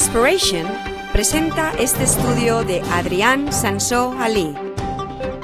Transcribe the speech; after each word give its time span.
Inspiration 0.00 0.64
presenta 1.12 1.72
este 1.76 2.04
estudio 2.04 2.62
de 2.62 2.80
Adrián 2.82 3.52
Sansó 3.52 4.12
Ali. 4.20 4.54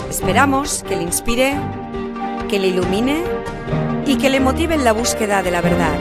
Esperamos 0.08 0.84
que 0.84 0.94
le 0.94 1.02
inspire, 1.02 1.58
que 2.48 2.60
le 2.60 2.68
ilumine 2.68 3.24
y 4.06 4.16
que 4.16 4.30
le 4.30 4.38
motive 4.38 4.76
en 4.76 4.84
la 4.84 4.92
búsqueda 4.92 5.42
de 5.42 5.50
la 5.50 5.60
verdad. 5.60 5.98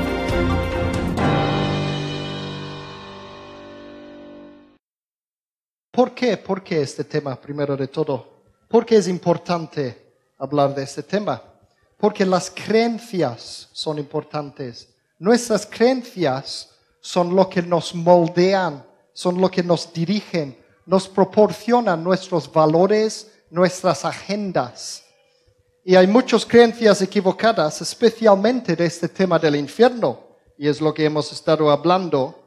¿Por 5.89 6.13
qué? 6.13 6.37
¿Por 6.37 6.63
qué 6.63 6.83
este 6.83 7.05
tema, 7.05 7.35
primero 7.41 7.75
de 7.75 7.87
todo? 7.87 8.43
¿Por 8.67 8.85
qué 8.85 8.97
es 8.97 9.07
importante 9.07 10.13
hablar 10.37 10.75
de 10.75 10.83
este 10.83 11.01
tema? 11.01 11.41
Porque 11.97 12.23
las 12.23 12.51
creencias 12.51 13.69
son 13.73 13.97
importantes. 13.97 14.93
Nuestras 15.17 15.65
creencias 15.65 16.69
son 17.03 17.35
lo 17.35 17.49
que 17.49 17.61
nos 17.61 17.93
moldean, 17.93 18.81
son 19.11 19.41
lo 19.41 19.51
que 19.51 19.61
nos 19.61 19.91
dirigen, 19.91 20.57
nos 20.85 21.09
proporcionan 21.09 22.01
nuestros 22.01 22.49
valores, 22.49 23.29
nuestras 23.49 24.05
agendas. 24.05 25.03
Y 25.83 25.97
hay 25.97 26.07
muchas 26.07 26.45
creencias 26.45 27.01
equivocadas, 27.01 27.81
especialmente 27.81 28.73
de 28.77 28.85
este 28.85 29.09
tema 29.09 29.37
del 29.37 29.57
infierno, 29.57 30.17
y 30.57 30.69
es 30.69 30.79
lo 30.79 30.93
que 30.93 31.03
hemos 31.03 31.29
estado 31.33 31.69
hablando. 31.69 32.39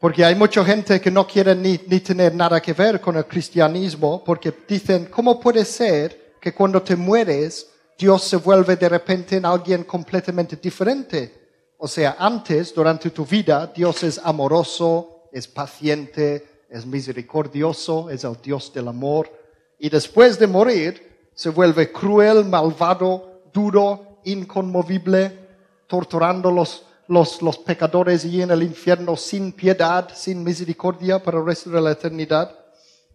Porque 0.00 0.24
hay 0.24 0.34
mucha 0.34 0.64
gente 0.64 1.00
que 1.00 1.10
no 1.10 1.24
quiere 1.24 1.54
ni, 1.54 1.80
ni 1.86 2.00
tener 2.00 2.34
nada 2.34 2.60
que 2.60 2.72
ver 2.72 3.00
con 3.00 3.16
el 3.16 3.26
cristianismo, 3.26 4.24
porque 4.24 4.52
dicen, 4.66 5.06
¿cómo 5.06 5.38
puede 5.38 5.64
ser 5.64 6.34
que 6.40 6.52
cuando 6.52 6.82
te 6.82 6.96
mueres 6.96 7.68
Dios 7.96 8.24
se 8.24 8.36
vuelve 8.36 8.74
de 8.74 8.88
repente 8.88 9.36
en 9.36 9.46
alguien 9.46 9.84
completamente 9.84 10.56
diferente? 10.56 11.45
O 11.78 11.88
sea, 11.88 12.16
antes, 12.18 12.74
durante 12.74 13.10
tu 13.10 13.26
vida, 13.26 13.66
Dios 13.66 14.02
es 14.02 14.18
amoroso, 14.18 15.28
es 15.30 15.46
paciente, 15.46 16.64
es 16.70 16.86
misericordioso, 16.86 18.08
es 18.08 18.24
el 18.24 18.36
Dios 18.42 18.72
del 18.72 18.88
amor. 18.88 19.30
Y 19.78 19.90
después 19.90 20.38
de 20.38 20.46
morir, 20.46 21.30
se 21.34 21.50
vuelve 21.50 21.92
cruel, 21.92 22.46
malvado, 22.46 23.42
duro, 23.52 24.20
inconmovible, 24.24 25.38
torturando 25.86 26.50
los, 26.50 26.84
los, 27.08 27.42
los 27.42 27.58
pecadores 27.58 28.24
y 28.24 28.40
en 28.40 28.50
el 28.50 28.62
infierno 28.62 29.14
sin 29.16 29.52
piedad, 29.52 30.08
sin 30.14 30.42
misericordia 30.42 31.22
para 31.22 31.38
el 31.38 31.44
resto 31.44 31.68
de 31.68 31.80
la 31.82 31.92
eternidad. 31.92 32.58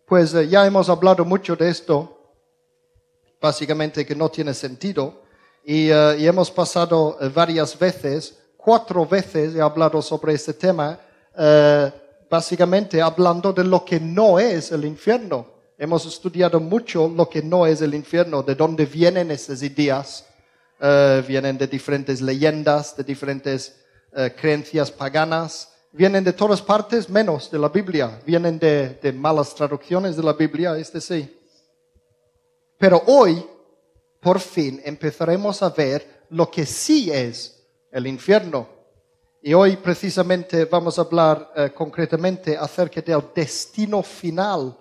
Pues 0.06 0.34
eh, 0.36 0.48
ya 0.48 0.68
hemos 0.68 0.88
hablado 0.88 1.26
mucho 1.26 1.56
de 1.56 1.70
esto, 1.70 2.32
básicamente 3.42 4.06
que 4.06 4.16
no 4.16 4.30
tiene 4.30 4.54
sentido. 4.54 5.24
Y, 5.64 5.90
eh, 5.90 6.18
y 6.20 6.28
hemos 6.28 6.52
pasado 6.52 7.18
eh, 7.20 7.30
varias 7.30 7.78
veces 7.78 8.41
cuatro 8.64 9.06
veces 9.06 9.56
he 9.56 9.62
hablado 9.62 10.02
sobre 10.02 10.34
este 10.34 10.54
tema, 10.54 11.00
eh, 11.38 11.92
básicamente 12.30 13.02
hablando 13.02 13.52
de 13.52 13.64
lo 13.64 13.84
que 13.84 14.00
no 14.00 14.40
es 14.40 14.72
el 14.72 14.86
infierno. 14.86 15.48
Hemos 15.78 16.06
estudiado 16.06 16.60
mucho 16.60 17.08
lo 17.08 17.28
que 17.28 17.42
no 17.42 17.66
es 17.66 17.82
el 17.82 17.96
infierno, 17.96 18.44
de 18.44 18.56
dónde 18.56 18.86
vienen 18.86 19.32
esas 19.32 19.64
ideas. 19.64 20.26
Eh, 20.80 21.24
vienen 21.28 21.58
de 21.58 21.68
diferentes 21.68 22.22
leyendas, 22.22 22.96
de 22.96 23.04
diferentes 23.04 23.82
eh, 24.16 24.34
creencias 24.40 24.92
paganas. 24.92 25.70
Vienen 25.92 26.24
de 26.24 26.34
todas 26.34 26.62
partes 26.62 27.10
menos 27.10 27.50
de 27.52 27.60
la 27.60 27.70
Biblia. 27.70 28.20
Vienen 28.26 28.60
de, 28.60 29.00
de 29.02 29.12
malas 29.12 29.54
traducciones 29.56 30.16
de 30.16 30.24
la 30.24 30.34
Biblia, 30.34 30.78
este 30.78 31.02
sí. 31.02 31.38
Pero 32.78 33.02
hoy, 33.08 33.44
por 34.20 34.40
fin, 34.40 34.82
empezaremos 34.86 35.62
a 35.62 35.70
ver 35.70 36.26
lo 36.30 36.50
que 36.50 36.66
sí 36.66 37.12
es 37.12 37.61
el 37.92 38.08
infierno. 38.08 38.68
Y 39.42 39.54
hoy 39.54 39.76
precisamente 39.78 40.66
vamos 40.66 40.98
a 40.98 41.02
hablar 41.02 41.52
eh, 41.56 41.72
concretamente 41.74 42.56
acerca 42.56 43.02
del 43.02 43.24
destino 43.34 44.04
final 44.04 44.78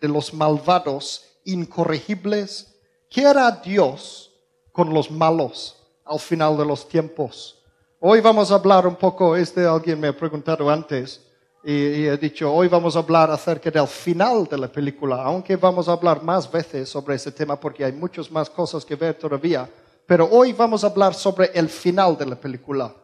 de 0.00 0.08
los 0.08 0.34
malvados 0.34 1.24
incorregibles. 1.44 2.74
¿Qué 3.08 3.26
hará 3.26 3.50
Dios 3.50 4.30
con 4.70 4.92
los 4.92 5.10
malos 5.10 5.76
al 6.04 6.20
final 6.20 6.56
de 6.56 6.66
los 6.66 6.86
tiempos? 6.86 7.58
Hoy 8.00 8.20
vamos 8.20 8.50
a 8.50 8.56
hablar 8.56 8.86
un 8.86 8.96
poco, 8.96 9.36
este 9.36 9.64
alguien 9.64 9.98
me 9.98 10.08
ha 10.08 10.16
preguntado 10.16 10.68
antes, 10.68 11.20
y, 11.64 11.72
y, 11.72 12.06
he 12.08 12.16
dicho, 12.16 12.52
hoy 12.52 12.66
vamos 12.66 12.96
a 12.96 12.98
hablar 12.98 13.30
acerca 13.30 13.70
del 13.70 13.86
final 13.86 14.46
de 14.46 14.58
la 14.58 14.66
película, 14.66 15.22
aunque 15.22 15.54
vamos 15.54 15.88
a 15.88 15.92
hablar 15.92 16.20
más 16.20 16.50
veces 16.50 16.88
sobre 16.88 17.14
ese 17.14 17.30
tema 17.30 17.58
porque 17.58 17.84
hay 17.84 17.92
muchas 17.92 18.28
más 18.30 18.50
cosas 18.50 18.84
que 18.84 18.96
ver 18.96 19.14
todavía. 19.14 19.70
Pero 20.06 20.28
hoy 20.30 20.52
vamos 20.52 20.84
a 20.84 20.88
hablar 20.88 21.14
sobre 21.14 21.50
el 21.54 21.68
final 21.68 22.16
de 22.16 22.26
la 22.26 22.36
película. 22.36 22.94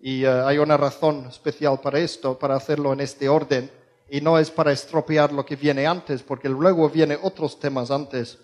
Y 0.00 0.24
uh, 0.24 0.46
hay 0.46 0.58
una 0.58 0.76
razón 0.76 1.26
especial 1.28 1.80
para 1.80 1.98
esto, 1.98 2.38
para 2.38 2.56
hacerlo 2.56 2.92
en 2.92 3.00
este 3.00 3.28
orden. 3.28 3.70
Y 4.08 4.20
no 4.20 4.38
es 4.38 4.50
para 4.50 4.72
estropear 4.72 5.32
lo 5.32 5.46
que 5.46 5.56
viene 5.56 5.86
antes, 5.86 6.22
porque 6.22 6.48
luego 6.48 6.88
vienen 6.90 7.18
otros 7.22 7.58
temas 7.58 7.90
antes. 7.90 8.38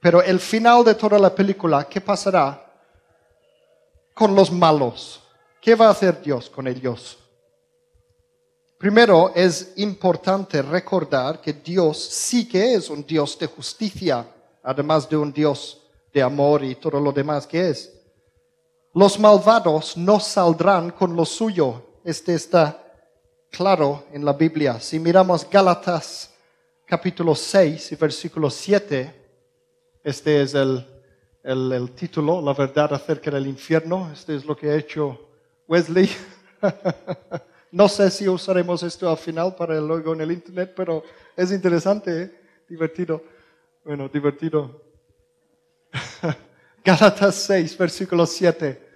Pero 0.00 0.22
el 0.22 0.40
final 0.40 0.84
de 0.84 0.94
toda 0.94 1.18
la 1.18 1.34
película, 1.34 1.86
¿qué 1.88 2.00
pasará 2.00 2.66
con 4.14 4.34
los 4.34 4.50
malos? 4.50 5.22
¿Qué 5.60 5.74
va 5.74 5.86
a 5.86 5.90
hacer 5.90 6.20
Dios 6.20 6.50
con 6.50 6.66
ellos? 6.66 7.18
Primero, 8.78 9.30
es 9.34 9.74
importante 9.76 10.62
recordar 10.62 11.40
que 11.40 11.52
Dios 11.52 12.02
sí 12.02 12.48
que 12.48 12.74
es 12.74 12.88
un 12.88 13.04
Dios 13.04 13.38
de 13.38 13.46
justicia, 13.46 14.26
además 14.62 15.08
de 15.08 15.18
un 15.18 15.30
Dios 15.30 15.79
de 16.12 16.22
amor 16.22 16.64
y 16.64 16.74
todo 16.74 17.00
lo 17.00 17.12
demás 17.12 17.46
que 17.46 17.70
es. 17.70 17.96
Los 18.92 19.18
malvados 19.18 19.96
no 19.96 20.18
saldrán 20.18 20.90
con 20.90 21.14
lo 21.14 21.24
suyo. 21.24 21.82
Este 22.04 22.34
está 22.34 22.82
claro 23.50 24.04
en 24.12 24.24
la 24.24 24.32
Biblia. 24.32 24.80
Si 24.80 24.98
miramos 24.98 25.48
Gálatas 25.48 26.34
capítulo 26.86 27.34
6 27.34 27.92
y 27.92 27.94
versículo 27.96 28.50
7, 28.50 29.14
este 30.02 30.42
es 30.42 30.54
el, 30.54 30.84
el, 31.44 31.90
título, 31.92 32.42
la 32.42 32.52
verdad 32.52 32.94
acerca 32.94 33.30
del 33.30 33.46
infierno. 33.46 34.10
Este 34.12 34.34
es 34.34 34.44
lo 34.44 34.56
que 34.56 34.70
ha 34.70 34.76
hecho 34.76 35.20
Wesley. 35.68 36.10
no 37.70 37.88
sé 37.88 38.10
si 38.10 38.28
usaremos 38.28 38.82
esto 38.82 39.08
al 39.08 39.18
final 39.18 39.54
para 39.54 39.80
luego 39.80 40.14
en 40.14 40.22
el 40.22 40.32
internet, 40.32 40.72
pero 40.74 41.04
es 41.36 41.52
interesante, 41.52 42.22
¿eh? 42.22 42.40
divertido. 42.68 43.22
Bueno, 43.84 44.08
divertido. 44.08 44.89
Gálatas 46.84 47.34
6, 47.34 47.76
versículo 47.76 48.26
7. 48.26 48.88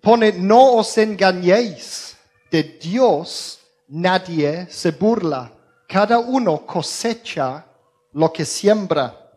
Pone, 0.00 0.32
no 0.32 0.74
os 0.74 0.96
engañéis, 0.98 2.16
de 2.50 2.62
Dios 2.62 3.60
nadie 3.88 4.66
se 4.70 4.90
burla. 4.90 5.52
Cada 5.88 6.18
uno 6.18 6.64
cosecha 6.66 7.64
lo 8.12 8.32
que 8.32 8.44
siembra. 8.44 9.32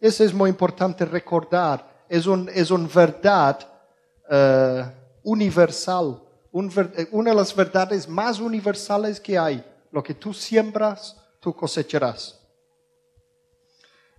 Eso 0.00 0.24
es 0.24 0.32
muy 0.32 0.50
importante 0.50 1.04
recordar. 1.04 2.04
Es 2.08 2.26
una 2.26 2.50
es 2.52 2.70
un 2.70 2.88
verdad 2.92 3.58
uh, 4.30 5.30
universal. 5.30 6.20
Un 6.50 6.68
ver, 6.68 7.08
una 7.12 7.30
de 7.30 7.36
las 7.36 7.54
verdades 7.54 8.08
más 8.08 8.38
universales 8.38 9.20
que 9.20 9.38
hay. 9.38 9.64
Lo 9.90 10.02
que 10.02 10.14
tú 10.14 10.32
siembras, 10.34 11.16
tú 11.40 11.54
cosecharás. 11.54 12.41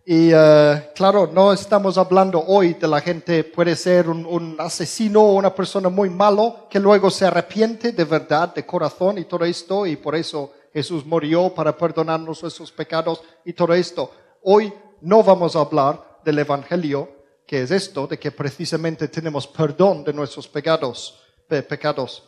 Y 0.06 0.34
uh, 0.34 0.92
claro, 0.94 1.30
no 1.32 1.54
estamos 1.54 1.98
hablando 1.98 2.44
hoy 2.46 2.74
de 2.74 2.90
la 2.90 3.00
gente, 3.00 3.46
puede 3.46 3.74
ser 3.74 4.10
un, 4.10 4.26
un, 4.26 4.58
asesino 4.60 5.22
o 5.22 5.36
una 5.36 5.56
persona 5.56 5.88
muy 5.88 6.10
malo 6.10 6.68
que 6.70 6.78
luego 6.78 7.10
se 7.10 7.26
arrepiente 7.26 7.94
de 7.94 8.04
verdad, 8.04 8.54
de 8.54 8.66
corazón 8.66 9.18
y 9.18 9.24
todo 9.24 9.46
esto, 9.46 9.88
y 9.88 9.96
por 9.96 10.14
eso 10.14 10.52
Jesús 10.74 11.06
murió 11.06 11.54
para 11.54 11.78
perdonarnos 11.78 12.42
nuestros 12.42 12.70
pecados 12.70 13.22
y 13.46 13.54
todo 13.54 13.74
esto. 13.74 14.12
Hoy 14.42 14.74
no 15.00 15.24
vamos 15.24 15.56
a 15.56 15.62
hablar 15.62 16.20
del 16.26 16.40
Evangelio, 16.40 17.10
que 17.48 17.62
es 17.62 17.72
esto, 17.72 18.06
de 18.06 18.20
que 18.20 18.32
precisamente 18.32 19.08
tenemos 19.08 19.48
perdón 19.48 20.04
de 20.04 20.12
nuestros 20.12 20.50
pecados. 20.50 21.22
Pe 21.48 21.64
pecados. 21.64 22.24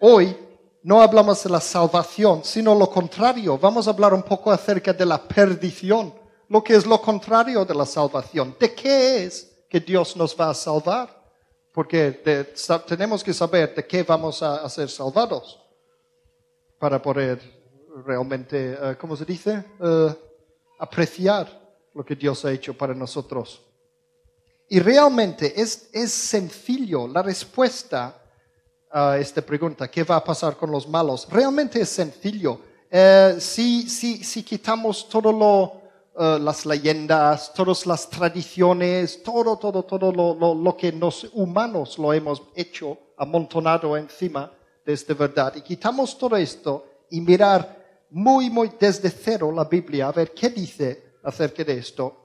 Hoy 0.00 0.36
no 0.82 1.00
hablamos 1.00 1.44
de 1.44 1.50
la 1.50 1.60
salvación, 1.60 2.40
sino 2.42 2.74
lo 2.74 2.90
contrario. 2.90 3.56
Vamos 3.56 3.86
a 3.86 3.90
hablar 3.90 4.14
un 4.14 4.24
poco 4.24 4.50
acerca 4.50 4.92
de 4.92 5.06
la 5.06 5.22
perdición 5.22 6.19
lo 6.50 6.64
que 6.64 6.74
es 6.74 6.84
lo 6.84 7.00
contrario 7.00 7.64
de 7.64 7.74
la 7.74 7.86
salvación. 7.86 8.56
¿De 8.58 8.74
qué 8.74 9.24
es 9.24 9.64
que 9.68 9.78
Dios 9.78 10.16
nos 10.16 10.38
va 10.38 10.50
a 10.50 10.54
salvar? 10.54 11.08
Porque 11.72 12.10
de, 12.10 12.44
tenemos 12.88 13.22
que 13.22 13.32
saber 13.32 13.72
de 13.72 13.86
qué 13.86 14.02
vamos 14.02 14.42
a, 14.42 14.56
a, 14.56 14.68
ser 14.68 14.90
salvados 14.90 15.60
para 16.76 17.00
poder 17.00 17.40
realmente, 18.04 18.72
uh, 18.72 18.98
¿cómo 18.98 19.16
se 19.16 19.24
dice? 19.24 19.64
Uh, 19.78 20.12
apreciar 20.80 21.48
lo 21.94 22.04
que 22.04 22.16
Dios 22.16 22.44
ha 22.44 22.50
hecho 22.50 22.76
para 22.76 22.94
nosotros. 22.94 23.62
Y 24.68 24.80
realmente 24.80 25.60
es, 25.60 25.88
es 25.92 26.10
sencillo 26.10 27.06
la 27.06 27.22
respuesta 27.22 28.16
a 28.90 29.18
esta 29.18 29.40
pregunta, 29.40 29.88
¿qué 29.88 30.02
va 30.02 30.16
a 30.16 30.24
pasar 30.24 30.56
con 30.56 30.72
los 30.72 30.88
malos? 30.88 31.28
Realmente 31.30 31.80
es 31.80 31.90
sencillo. 31.90 32.60
Uh, 32.90 33.38
si, 33.38 33.88
si, 33.88 34.24
si 34.24 34.42
quitamos 34.42 35.08
todo 35.08 35.30
lo 35.30 35.79
uh, 36.14 36.38
las 36.38 36.66
leyendas, 36.66 37.52
todas 37.54 37.86
las 37.86 38.08
tradiciones, 38.08 39.22
todo, 39.22 39.56
todo, 39.56 39.82
todo 39.84 40.12
lo, 40.12 40.34
lo, 40.34 40.54
lo, 40.54 40.76
que 40.76 40.92
los 40.92 41.28
humanos 41.32 41.98
lo 41.98 42.12
hemos 42.12 42.42
hecho, 42.54 42.98
amontonado 43.16 43.96
encima 43.96 44.50
de 44.84 44.92
esta 44.92 45.14
verdad 45.14 45.54
y 45.56 45.60
quitamos 45.60 46.16
todo 46.16 46.36
esto 46.36 46.86
y 47.10 47.20
mirar 47.20 48.04
muy, 48.10 48.50
muy 48.50 48.72
desde 48.78 49.10
cero 49.10 49.52
la 49.52 49.64
Biblia, 49.64 50.08
a 50.08 50.12
ver 50.12 50.32
qué 50.32 50.50
dice 50.50 51.18
acerca 51.22 51.64
de 51.64 51.78
esto, 51.78 52.16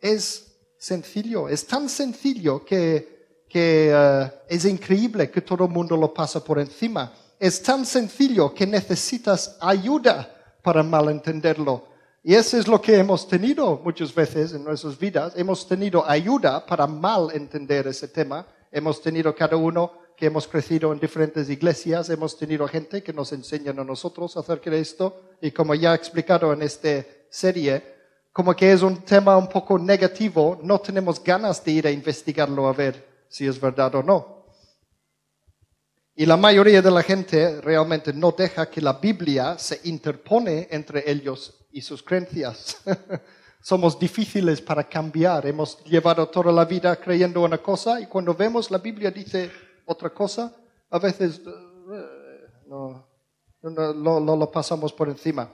es 0.00 0.52
sencillo, 0.76 1.48
es 1.48 1.66
tan 1.66 1.88
sencillo 1.88 2.64
que, 2.64 3.44
que 3.48 3.90
eh, 3.94 4.32
es 4.48 4.64
increíble 4.64 5.30
que 5.30 5.40
todo 5.40 5.64
el 5.64 5.70
mundo 5.70 5.96
lo 5.96 6.12
pasa 6.12 6.42
por 6.42 6.58
encima. 6.58 7.12
Es 7.38 7.62
tan 7.62 7.86
sencillo 7.86 8.52
que 8.52 8.66
necesitas 8.66 9.56
ayuda 9.60 10.58
para 10.62 10.82
malentenderlo. 10.82 11.91
Y 12.24 12.34
eso 12.34 12.56
es 12.56 12.68
lo 12.68 12.80
que 12.80 12.96
hemos 12.96 13.26
tenido 13.26 13.80
muchas 13.82 14.14
veces 14.14 14.52
en 14.52 14.62
nuestras 14.62 14.96
vidas. 14.96 15.32
Hemos 15.34 15.66
tenido 15.66 16.08
ayuda 16.08 16.64
para 16.64 16.86
mal 16.86 17.30
entender 17.34 17.88
ese 17.88 18.06
tema. 18.06 18.46
Hemos 18.70 19.02
tenido 19.02 19.34
cada 19.34 19.56
uno 19.56 19.92
que 20.16 20.26
hemos 20.26 20.46
crecido 20.46 20.92
en 20.92 21.00
diferentes 21.00 21.50
iglesias, 21.50 22.08
hemos 22.10 22.38
tenido 22.38 22.68
gente 22.68 23.02
que 23.02 23.12
nos 23.12 23.32
enseña 23.32 23.72
a 23.72 23.84
nosotros 23.84 24.36
acerca 24.36 24.70
de 24.70 24.78
esto. 24.78 25.34
Y 25.40 25.50
como 25.50 25.74
ya 25.74 25.92
he 25.92 25.96
explicado 25.96 26.52
en 26.52 26.62
esta 26.62 27.04
serie, 27.28 27.82
como 28.32 28.54
que 28.54 28.70
es 28.70 28.82
un 28.82 29.02
tema 29.02 29.36
un 29.36 29.48
poco 29.48 29.76
negativo, 29.76 30.60
no 30.62 30.80
tenemos 30.80 31.22
ganas 31.24 31.64
de 31.64 31.72
ir 31.72 31.86
a 31.88 31.90
investigarlo 31.90 32.68
a 32.68 32.72
ver 32.72 33.24
si 33.28 33.48
es 33.48 33.60
verdad 33.60 33.96
o 33.96 34.02
no. 34.04 34.46
Y 36.14 36.24
la 36.24 36.36
mayoría 36.36 36.82
de 36.82 36.90
la 36.90 37.02
gente 37.02 37.60
realmente 37.60 38.12
no 38.12 38.30
deja 38.30 38.70
que 38.70 38.80
la 38.80 38.92
Biblia 38.92 39.58
se 39.58 39.80
interpone 39.84 40.68
entre 40.70 41.10
ellos 41.10 41.61
y 41.72 41.80
sus 41.80 42.02
creencias. 42.02 42.82
Somos 43.60 43.98
difíciles 43.98 44.60
para 44.60 44.84
cambiar. 44.84 45.46
Hemos 45.46 45.82
llevado 45.84 46.28
toda 46.28 46.52
la 46.52 46.64
vida 46.64 46.96
creyendo 46.96 47.42
una 47.42 47.58
cosa 47.58 48.00
y 48.00 48.06
cuando 48.06 48.34
vemos 48.34 48.70
la 48.70 48.78
Biblia 48.78 49.10
dice 49.10 49.50
otra 49.86 50.10
cosa, 50.10 50.52
a 50.90 50.98
veces 50.98 51.40
eh, 51.40 52.46
no, 52.66 53.06
lo 53.62 54.50
pasamos 54.50 54.92
por 54.92 55.08
encima. 55.08 55.48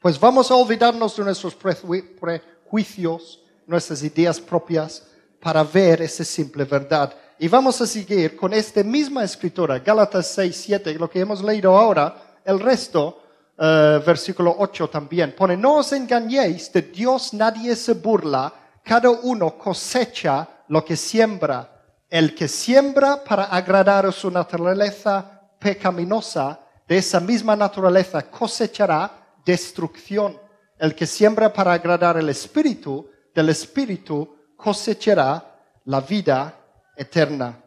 Pues 0.00 0.18
vamos 0.18 0.50
a 0.50 0.54
olvidarnos 0.54 1.16
de 1.16 1.24
nuestros 1.24 1.54
prejuicios, 1.54 3.42
nuestras 3.66 4.02
ideas 4.02 4.40
propias, 4.40 5.06
para 5.40 5.62
ver 5.62 6.02
esa 6.02 6.24
simple 6.24 6.64
verdad 6.64 7.14
y 7.42 7.48
vamos 7.48 7.80
a 7.80 7.86
seguir 7.86 8.36
con 8.36 8.52
esta 8.52 8.82
misma 8.82 9.24
escritura, 9.24 9.78
Gálatas 9.78 10.26
6, 10.32 10.54
7, 10.54 10.94
lo 10.96 11.08
que 11.08 11.20
hemos 11.20 11.42
leído 11.42 11.74
ahora, 11.74 12.38
el 12.44 12.60
resto, 12.60 13.19
uh, 13.60 14.00
versículo 14.04 14.56
8 14.58 14.88
también, 14.88 15.34
pone, 15.36 15.56
no 15.56 15.76
os 15.76 15.92
engañéis, 15.92 16.72
de 16.72 16.82
Dios 16.82 17.34
nadie 17.34 17.76
se 17.76 17.92
burla, 17.94 18.52
cada 18.82 19.10
uno 19.10 19.56
cosecha 19.58 20.48
lo 20.68 20.84
que 20.84 20.96
siembra. 20.96 21.76
El 22.08 22.34
que 22.34 22.48
siembra 22.48 23.22
para 23.22 23.44
agradar 23.44 24.06
a 24.06 24.12
su 24.12 24.30
naturaleza 24.30 25.42
pecaminosa, 25.60 26.58
de 26.88 26.98
esa 26.98 27.20
misma 27.20 27.54
naturaleza 27.54 28.22
cosechará 28.22 29.36
destrucción. 29.44 30.36
El 30.76 30.94
que 30.94 31.06
siembra 31.06 31.52
para 31.52 31.72
agradar 31.72 32.16
al 32.16 32.28
Espíritu, 32.28 33.08
del 33.32 33.50
Espíritu 33.50 34.36
cosechará 34.56 35.44
la 35.84 36.00
vida 36.00 36.56
eterna. 36.96 37.62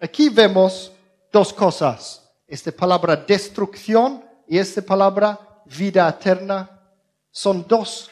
Aquí 0.00 0.30
vemos 0.30 0.92
dos 1.30 1.52
cosas. 1.52 2.22
Esta 2.46 2.72
palabra 2.72 3.16
destrucción 3.16 4.24
y 4.48 4.58
esta 4.58 4.82
palabra 4.82 5.38
vida 5.64 6.08
eterna 6.08 6.68
son 7.30 7.64
dos 7.66 8.10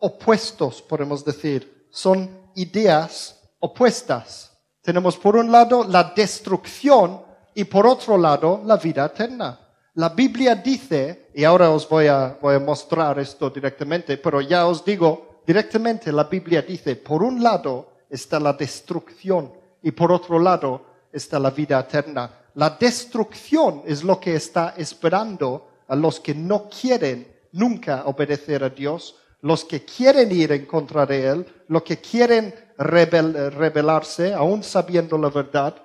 opuestos, 0.00 0.82
podemos 0.82 1.24
decir. 1.24 1.88
Son 1.90 2.28
ideas 2.54 3.40
opuestas. 3.60 4.52
Tenemos 4.82 5.16
por 5.16 5.36
un 5.36 5.50
lado 5.50 5.84
la 5.84 6.12
destrucción 6.14 7.22
y 7.54 7.64
por 7.64 7.86
otro 7.86 8.18
lado 8.18 8.62
la 8.64 8.76
vida 8.76 9.06
eterna. 9.06 9.60
La 9.94 10.10
Biblia 10.10 10.56
dice, 10.56 11.30
y 11.34 11.44
ahora 11.44 11.70
os 11.70 11.88
voy 11.88 12.08
a, 12.08 12.36
voy 12.42 12.56
a 12.56 12.58
mostrar 12.58 13.18
esto 13.18 13.48
directamente, 13.48 14.18
pero 14.18 14.40
ya 14.40 14.66
os 14.66 14.84
digo 14.84 15.40
directamente, 15.46 16.10
la 16.10 16.24
Biblia 16.24 16.62
dice, 16.62 16.96
por 16.96 17.22
un 17.22 17.42
lado, 17.42 17.92
está 18.10 18.40
la 18.40 18.52
destrucción 18.52 19.52
y 19.82 19.92
por 19.92 20.10
otro 20.12 20.38
lado 20.38 20.84
está 21.12 21.38
la 21.38 21.50
vida 21.50 21.78
eterna. 21.78 22.43
La 22.54 22.70
destrucción 22.70 23.82
es 23.86 24.04
lo 24.04 24.20
que 24.20 24.36
está 24.36 24.74
esperando 24.76 25.68
a 25.88 25.96
los 25.96 26.20
que 26.20 26.34
no 26.34 26.68
quieren 26.68 27.32
nunca 27.52 28.04
obedecer 28.06 28.64
a 28.64 28.70
Dios, 28.70 29.16
los 29.40 29.64
que 29.64 29.84
quieren 29.84 30.32
ir 30.32 30.52
en 30.52 30.66
contra 30.66 31.04
de 31.04 31.26
Él, 31.26 31.46
los 31.68 31.82
que 31.82 31.98
quieren 31.98 32.54
rebelarse, 32.78 34.32
aún 34.32 34.62
sabiendo 34.62 35.18
la 35.18 35.28
verdad, 35.28 35.76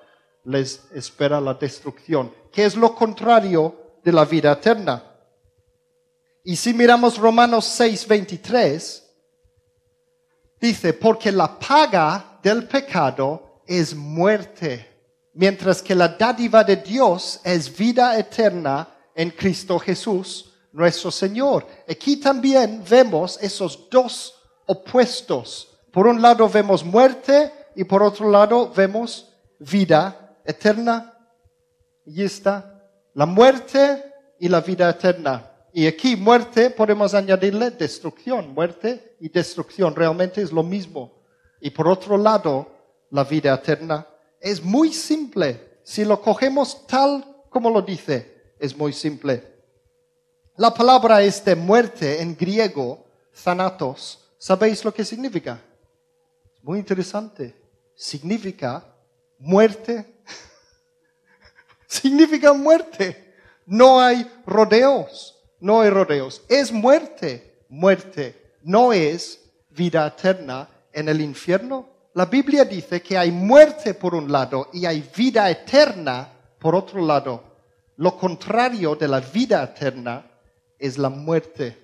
les 0.46 0.86
espera 0.94 1.42
la 1.42 1.54
destrucción, 1.54 2.34
que 2.52 2.66
es 2.66 2.76
lo 2.76 2.96
contrario 2.96 4.00
de 4.04 4.12
la 4.12 4.26
vida 4.26 4.54
eterna. 4.54 5.04
Y 6.44 6.56
si 6.56 6.74
miramos 6.74 7.18
Romanos 7.18 7.66
6, 7.66 8.08
23, 8.08 9.04
dice, 10.60 10.94
porque 10.94 11.32
la 11.32 11.60
paga 11.60 12.40
del 12.42 12.68
pecado 12.68 13.62
es 13.68 13.94
muerte, 13.94 14.89
mientras 15.34 15.82
que 15.82 15.96
la 15.96 16.10
dádiva 16.10 16.64
de 16.64 16.78
Dios 16.78 17.40
es 17.44 17.76
vida 17.76 18.18
eterna 18.18 18.88
en 19.16 19.32
Cristo 19.32 19.80
Jesús, 19.80 20.54
nuestro 20.72 21.12
Señor. 21.12 21.66
Aquí 21.88 22.18
también 22.18 22.84
vemos 22.88 23.38
esos 23.42 23.90
dos 23.90 24.36
opuestos. 24.66 25.80
Por 25.92 26.08
un 26.08 26.22
lado 26.22 26.48
vemos 26.48 26.84
muerte 26.84 27.52
y 27.76 27.84
por 27.84 28.04
otro 28.04 28.30
lado 28.30 28.72
vemos 28.72 29.34
vida 29.60 30.38
eterna. 30.46 31.14
Y 32.06 32.24
está 32.24 32.84
la 33.14 33.26
muerte 33.26 34.04
y 34.40 34.48
la 34.48 34.62
vida 34.62 34.90
eterna. 34.90 35.52
Y 35.74 35.86
aquí 35.86 36.16
muerte 36.16 36.70
podemos 36.72 37.14
añadirle 37.14 37.72
destrucción. 37.72 38.54
Muerte 38.54 39.16
y 39.20 39.30
destrucción 39.30 39.96
realmente 39.96 40.42
es 40.42 40.52
lo 40.52 40.64
mismo. 40.64 41.24
Y 41.62 41.70
por 41.72 41.88
otro 41.88 42.18
lado, 42.18 42.72
la 43.12 43.24
vida 43.24 43.54
eterna 43.54 44.08
es 44.40 44.64
muy 44.64 44.94
simple. 44.94 45.80
Si 45.84 46.06
lo 46.06 46.22
cogemos 46.22 46.86
tal 46.88 47.26
como 47.50 47.70
lo 47.70 47.82
dice, 47.82 48.54
es 48.60 48.76
muy 48.76 48.94
simple. 48.94 49.44
La 50.56 50.74
palabra 50.74 51.22
es 51.22 51.44
de 51.44 51.56
muerte 51.56 52.22
en 52.22 52.36
griego, 52.36 53.06
thanatos. 53.44 54.20
¿Sabéis 54.38 54.84
lo 54.84 54.94
que 54.94 55.06
significa? 55.06 55.60
Muy 56.62 56.80
interesante. 56.80 57.56
Significa 57.96 58.86
muerte. 59.38 60.06
significa 61.88 62.54
muerte. 62.54 63.36
No 63.66 64.00
hay 64.00 64.30
rodeos 64.46 65.40
no 65.60 65.82
hay 65.82 65.90
rodeos. 65.90 66.42
Es 66.48 66.72
muerte, 66.72 67.64
muerte. 67.70 68.56
No 68.64 68.94
es 68.94 69.40
vida 69.70 70.08
eterna 70.08 70.70
en 70.94 71.10
el 71.10 71.22
infierno. 71.22 71.88
La 72.14 72.26
Biblia 72.26 72.66
dice 72.66 73.02
que 73.02 73.18
hay 73.18 73.32
muerte 73.32 73.94
por 73.94 74.16
un 74.16 74.32
lado 74.32 74.70
y 74.74 74.86
hay 74.86 75.08
vida 75.16 75.50
eterna 75.50 76.28
por 76.60 76.76
otro 76.76 77.06
lado. 77.06 77.44
Lo 77.98 78.18
contrario 78.18 78.96
de 78.96 79.08
la 79.08 79.20
vida 79.20 79.64
eterna 79.64 80.26
es 80.78 80.98
la 80.98 81.10
muerte. 81.10 81.78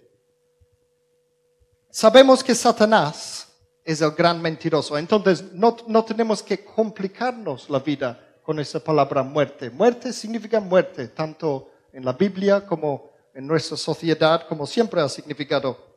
Sabemos 1.89 2.43
que 2.43 2.55
Satanás 2.55 3.47
es 3.83 4.01
el 4.01 4.11
gran 4.11 4.41
mentiroso. 4.41 4.97
Entonces 4.97 5.53
no, 5.53 5.77
no 5.87 6.03
tenemos 6.03 6.41
que 6.41 6.65
complicarnos 6.65 7.69
la 7.69 7.79
vida 7.79 8.19
con 8.41 8.59
esa 8.59 8.79
palabra 8.79 9.23
muerte. 9.23 9.69
Muerte 9.69 10.11
significa 10.11 10.59
muerte, 10.59 11.07
tanto 11.09 11.69
en 11.93 12.03
la 12.03 12.13
Biblia 12.13 12.65
como 12.65 13.11
en 13.33 13.45
nuestra 13.45 13.77
sociedad, 13.77 14.47
como 14.47 14.65
siempre 14.65 15.01
ha 15.01 15.09
significado. 15.09 15.94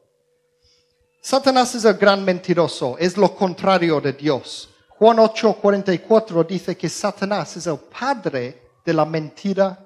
Satanás 1.20 1.74
es 1.74 1.84
el 1.84 1.94
gran 1.94 2.24
mentiroso, 2.24 2.96
es 2.98 3.16
lo 3.16 3.34
contrario 3.34 4.00
de 4.00 4.12
Dios. 4.12 4.70
Juan 4.90 5.18
8:44 5.18 6.46
dice 6.46 6.76
que 6.76 6.88
Satanás 6.88 7.56
es 7.56 7.66
el 7.66 7.78
padre 7.78 8.70
de 8.84 8.92
la 8.92 9.04
mentira. 9.04 9.78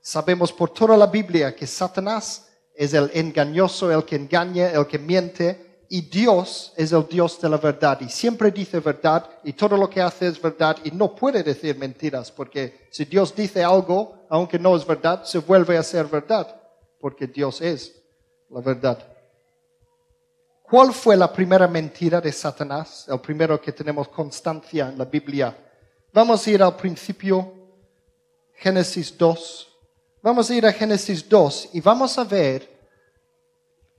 Sabemos 0.00 0.52
por 0.52 0.70
toda 0.70 0.96
la 0.96 1.06
Biblia 1.06 1.54
que 1.54 1.66
Satanás 1.66 2.48
es 2.74 2.94
el 2.94 3.10
engañoso, 3.14 3.90
el 3.90 4.04
que 4.04 4.16
engaña, 4.16 4.70
el 4.70 4.86
que 4.86 4.98
miente, 4.98 5.66
y 5.88 6.02
Dios 6.02 6.72
es 6.76 6.92
el 6.92 7.06
Dios 7.08 7.40
de 7.40 7.48
la 7.48 7.58
verdad 7.58 8.00
y 8.00 8.08
siempre 8.08 8.50
dice 8.50 8.80
verdad 8.80 9.28
y 9.44 9.52
todo 9.52 9.76
lo 9.76 9.88
que 9.88 10.00
hace 10.00 10.26
es 10.26 10.40
verdad 10.40 10.76
y 10.82 10.90
no 10.90 11.14
puede 11.14 11.42
decir 11.42 11.78
mentiras 11.78 12.30
porque 12.32 12.88
si 12.90 13.04
Dios 13.04 13.34
dice 13.34 13.62
algo, 13.62 14.26
aunque 14.28 14.58
no 14.58 14.76
es 14.76 14.84
verdad, 14.84 15.24
se 15.24 15.38
vuelve 15.38 15.76
a 15.76 15.82
ser 15.82 16.06
verdad, 16.06 16.60
porque 16.98 17.26
Dios 17.26 17.60
es 17.60 17.94
la 18.50 18.60
verdad. 18.60 19.15
¿Cuál 20.68 20.92
fue 20.92 21.16
la 21.16 21.32
primera 21.32 21.68
mentira 21.68 22.20
de 22.20 22.32
Satanás? 22.32 23.06
El 23.08 23.20
primero 23.20 23.60
que 23.60 23.70
tenemos 23.70 24.08
constancia 24.08 24.88
en 24.88 24.98
la 24.98 25.04
Biblia. 25.04 25.56
Vamos 26.12 26.44
a 26.44 26.50
ir 26.50 26.60
al 26.60 26.74
principio, 26.74 27.52
Génesis 28.52 29.16
2. 29.16 29.68
Vamos 30.22 30.50
a 30.50 30.54
ir 30.56 30.66
a 30.66 30.72
Génesis 30.72 31.28
2 31.28 31.68
y 31.74 31.80
vamos 31.80 32.18
a 32.18 32.24
ver 32.24 32.68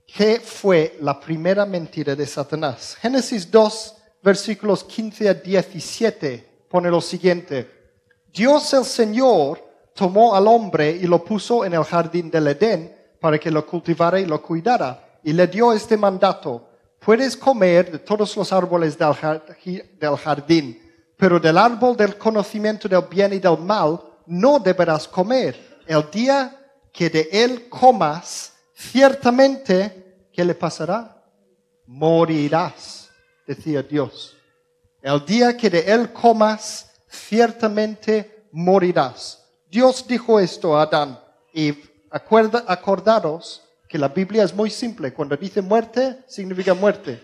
qué 0.06 0.40
fue 0.40 0.98
la 1.00 1.18
primera 1.18 1.64
mentira 1.64 2.14
de 2.14 2.26
Satanás. 2.26 2.98
Génesis 3.00 3.50
2, 3.50 3.96
versículos 4.22 4.84
15 4.84 5.26
a 5.26 5.32
17, 5.32 6.66
pone 6.68 6.90
lo 6.90 7.00
siguiente. 7.00 7.94
Dios 8.30 8.74
el 8.74 8.84
Señor 8.84 9.66
tomó 9.94 10.34
al 10.34 10.46
hombre 10.46 10.90
y 10.90 11.06
lo 11.06 11.24
puso 11.24 11.64
en 11.64 11.72
el 11.72 11.84
jardín 11.84 12.30
del 12.30 12.48
Edén 12.48 12.94
para 13.18 13.38
que 13.38 13.50
lo 13.50 13.64
cultivara 13.64 14.20
y 14.20 14.26
lo 14.26 14.42
cuidara. 14.42 15.07
Y 15.22 15.32
le 15.32 15.46
dio 15.46 15.72
este 15.72 15.96
mandato, 15.96 16.68
puedes 17.00 17.36
comer 17.36 17.90
de 17.90 17.98
todos 17.98 18.36
los 18.36 18.52
árboles 18.52 18.96
del 18.98 20.16
jardín, 20.16 20.82
pero 21.16 21.40
del 21.40 21.58
árbol 21.58 21.96
del 21.96 22.16
conocimiento 22.16 22.88
del 22.88 23.02
bien 23.10 23.32
y 23.32 23.38
del 23.38 23.58
mal 23.58 24.00
no 24.26 24.58
deberás 24.58 25.08
comer. 25.08 25.80
El 25.86 26.10
día 26.10 26.54
que 26.92 27.10
de 27.10 27.28
él 27.32 27.68
comas, 27.68 28.52
ciertamente, 28.74 30.28
¿qué 30.32 30.44
le 30.44 30.54
pasará? 30.54 31.22
Morirás, 31.86 33.10
decía 33.46 33.82
Dios. 33.82 34.36
El 35.00 35.24
día 35.24 35.56
que 35.56 35.70
de 35.70 35.80
él 35.80 36.12
comas, 36.12 36.90
ciertamente 37.08 38.46
morirás. 38.52 39.44
Dios 39.70 40.06
dijo 40.06 40.38
esto 40.40 40.76
a 40.76 40.82
Adán 40.82 41.18
y 41.52 41.74
acordaros 42.10 43.62
que 43.88 43.98
la 43.98 44.08
Biblia 44.08 44.44
es 44.44 44.54
muy 44.54 44.70
simple. 44.70 45.12
Cuando 45.12 45.36
dice 45.36 45.62
muerte, 45.62 46.18
significa 46.26 46.74
muerte. 46.74 47.20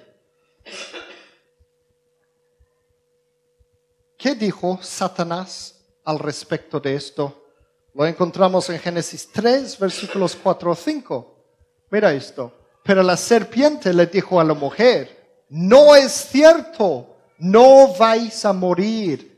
¿Qué 4.17 4.35
dijo 4.35 4.79
Satanás 4.83 5.85
al 6.05 6.19
respecto 6.19 6.81
de 6.81 6.95
esto? 6.95 7.45
Lo 7.93 8.07
encontramos 8.07 8.69
en 8.71 8.79
Génesis 8.79 9.31
3, 9.31 9.79
versículos 9.79 10.35
4 10.43 10.71
o 10.71 10.75
5. 10.75 11.45
Mira 11.91 12.13
esto. 12.13 12.53
Pero 12.83 13.03
la 13.03 13.17
serpiente 13.17 13.93
le 13.93 14.07
dijo 14.07 14.41
a 14.41 14.45
la 14.45 14.55
mujer, 14.55 15.45
no 15.51 15.95
es 15.95 16.13
cierto, 16.13 17.17
no 17.39 17.95
vais 17.95 18.45
a 18.45 18.53
morir. 18.53 19.31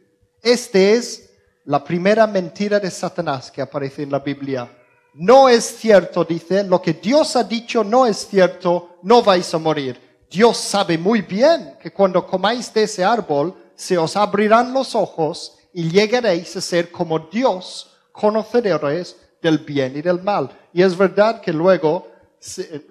Este 0.42 0.92
es 0.92 1.30
la 1.64 1.82
primera 1.82 2.26
mentira 2.26 2.78
de 2.78 2.90
Satanás 2.90 3.50
que 3.50 3.60
aparece 3.60 4.04
en 4.04 4.12
la 4.12 4.20
Biblia. 4.20 4.70
No 5.18 5.48
es 5.48 5.64
cierto, 5.64 6.24
dice, 6.24 6.62
lo 6.62 6.82
que 6.82 6.92
Dios 6.92 7.36
ha 7.36 7.44
dicho 7.44 7.82
no 7.82 8.04
es 8.04 8.28
cierto, 8.28 8.98
no 9.02 9.22
vais 9.22 9.52
a 9.54 9.58
morir. 9.58 9.98
Dios 10.30 10.58
sabe 10.58 10.98
muy 10.98 11.22
bien 11.22 11.74
que 11.80 11.90
cuando 11.90 12.26
comáis 12.26 12.72
de 12.74 12.82
ese 12.82 13.02
árbol, 13.02 13.54
se 13.74 13.96
os 13.96 14.14
abrirán 14.14 14.74
los 14.74 14.94
ojos 14.94 15.56
y 15.72 15.88
llegaréis 15.88 16.54
a 16.56 16.60
ser 16.60 16.90
como 16.90 17.18
Dios, 17.18 17.96
conocedores 18.12 19.16
del 19.40 19.58
bien 19.58 19.96
y 19.96 20.02
del 20.02 20.22
mal. 20.22 20.50
Y 20.74 20.82
es 20.82 20.94
verdad 20.94 21.40
que 21.40 21.52
luego, 21.52 22.08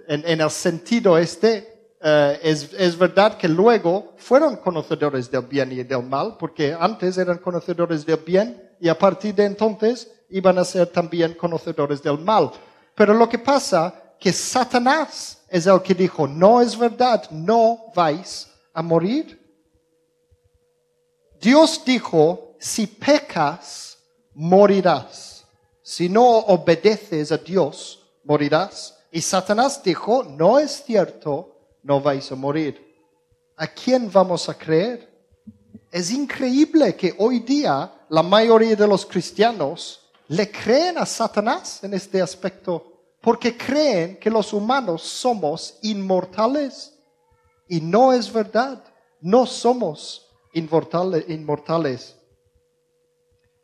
en, 0.08 0.42
el 0.42 0.50
sentido 0.50 1.20
este, 1.20 1.92
eh, 2.02 2.40
es, 2.42 2.74
es, 2.74 2.98
verdad 2.98 3.38
que 3.38 3.48
luego 3.48 4.14
fueron 4.18 4.56
conocedores 4.58 5.30
del 5.30 5.44
bien 5.44 5.72
y 5.72 5.84
del 5.84 6.02
mal, 6.02 6.38
porque 6.40 6.76
antes 6.80 7.20
eran 7.20 7.38
conocedores 7.38 8.04
del 8.04 8.18
bien 8.18 8.64
y 8.80 8.90
a 8.90 8.98
partir 8.98 9.36
de 9.36 9.46
entonces 9.46 10.12
iban 10.30 10.58
a 10.58 10.66
ser 10.66 10.88
también 10.88 11.34
conocedores 11.34 12.02
del 12.02 12.20
mal. 12.20 12.52
Pero 12.96 13.14
lo 13.14 13.28
que 13.28 13.40
pasa 13.40 14.16
que 14.20 14.32
Satanás 14.32 15.44
es 15.50 15.68
el 15.68 15.82
que 15.82 15.94
dijo, 15.94 16.28
no 16.28 16.62
es 16.62 16.78
verdad, 16.78 17.30
no 17.32 17.92
vais 17.94 18.48
a 18.74 18.82
morir. 18.82 19.42
Dios 21.40 21.82
dijo, 21.86 22.56
si 22.60 22.88
pecas, 22.88 23.98
morirás. 24.34 25.46
Si 25.82 26.10
no 26.10 26.24
obedeces 26.40 27.32
a 27.32 27.38
Dios, 27.38 28.04
morirás. 28.24 28.98
Y 29.12 29.22
Satanás 29.22 29.82
dijo, 29.84 30.24
no 30.24 30.58
es 30.58 30.84
cierto, 30.84 31.56
no 31.84 32.02
vais 32.02 32.32
a 32.32 32.36
morir. 32.36 32.84
¿A 33.56 33.68
quién 33.68 34.12
vamos 34.12 34.50
a 34.50 34.58
creer? 34.58 35.10
Es 35.92 36.12
increíble 36.12 36.96
que 36.96 37.14
hoy 37.18 37.40
día 37.40 37.94
la 38.10 38.24
mayoría 38.24 38.76
de 38.76 38.88
los 38.88 39.06
cristianos 39.06 40.05
le 40.28 40.52
creen 40.52 40.98
a 40.98 41.06
Satanás 41.06 41.84
en 41.84 41.94
este 41.94 42.22
aspecto 42.22 42.96
porque 43.22 43.58
creen 43.58 44.18
que 44.18 44.30
los 44.30 44.54
humanos 44.54 45.02
somos 45.02 45.80
inmortales. 45.82 46.94
Y 47.68 47.82
no 47.82 48.14
es 48.14 48.32
verdad, 48.32 48.84
no 49.20 49.48
somos 49.48 50.30
inmortales. 50.54 52.16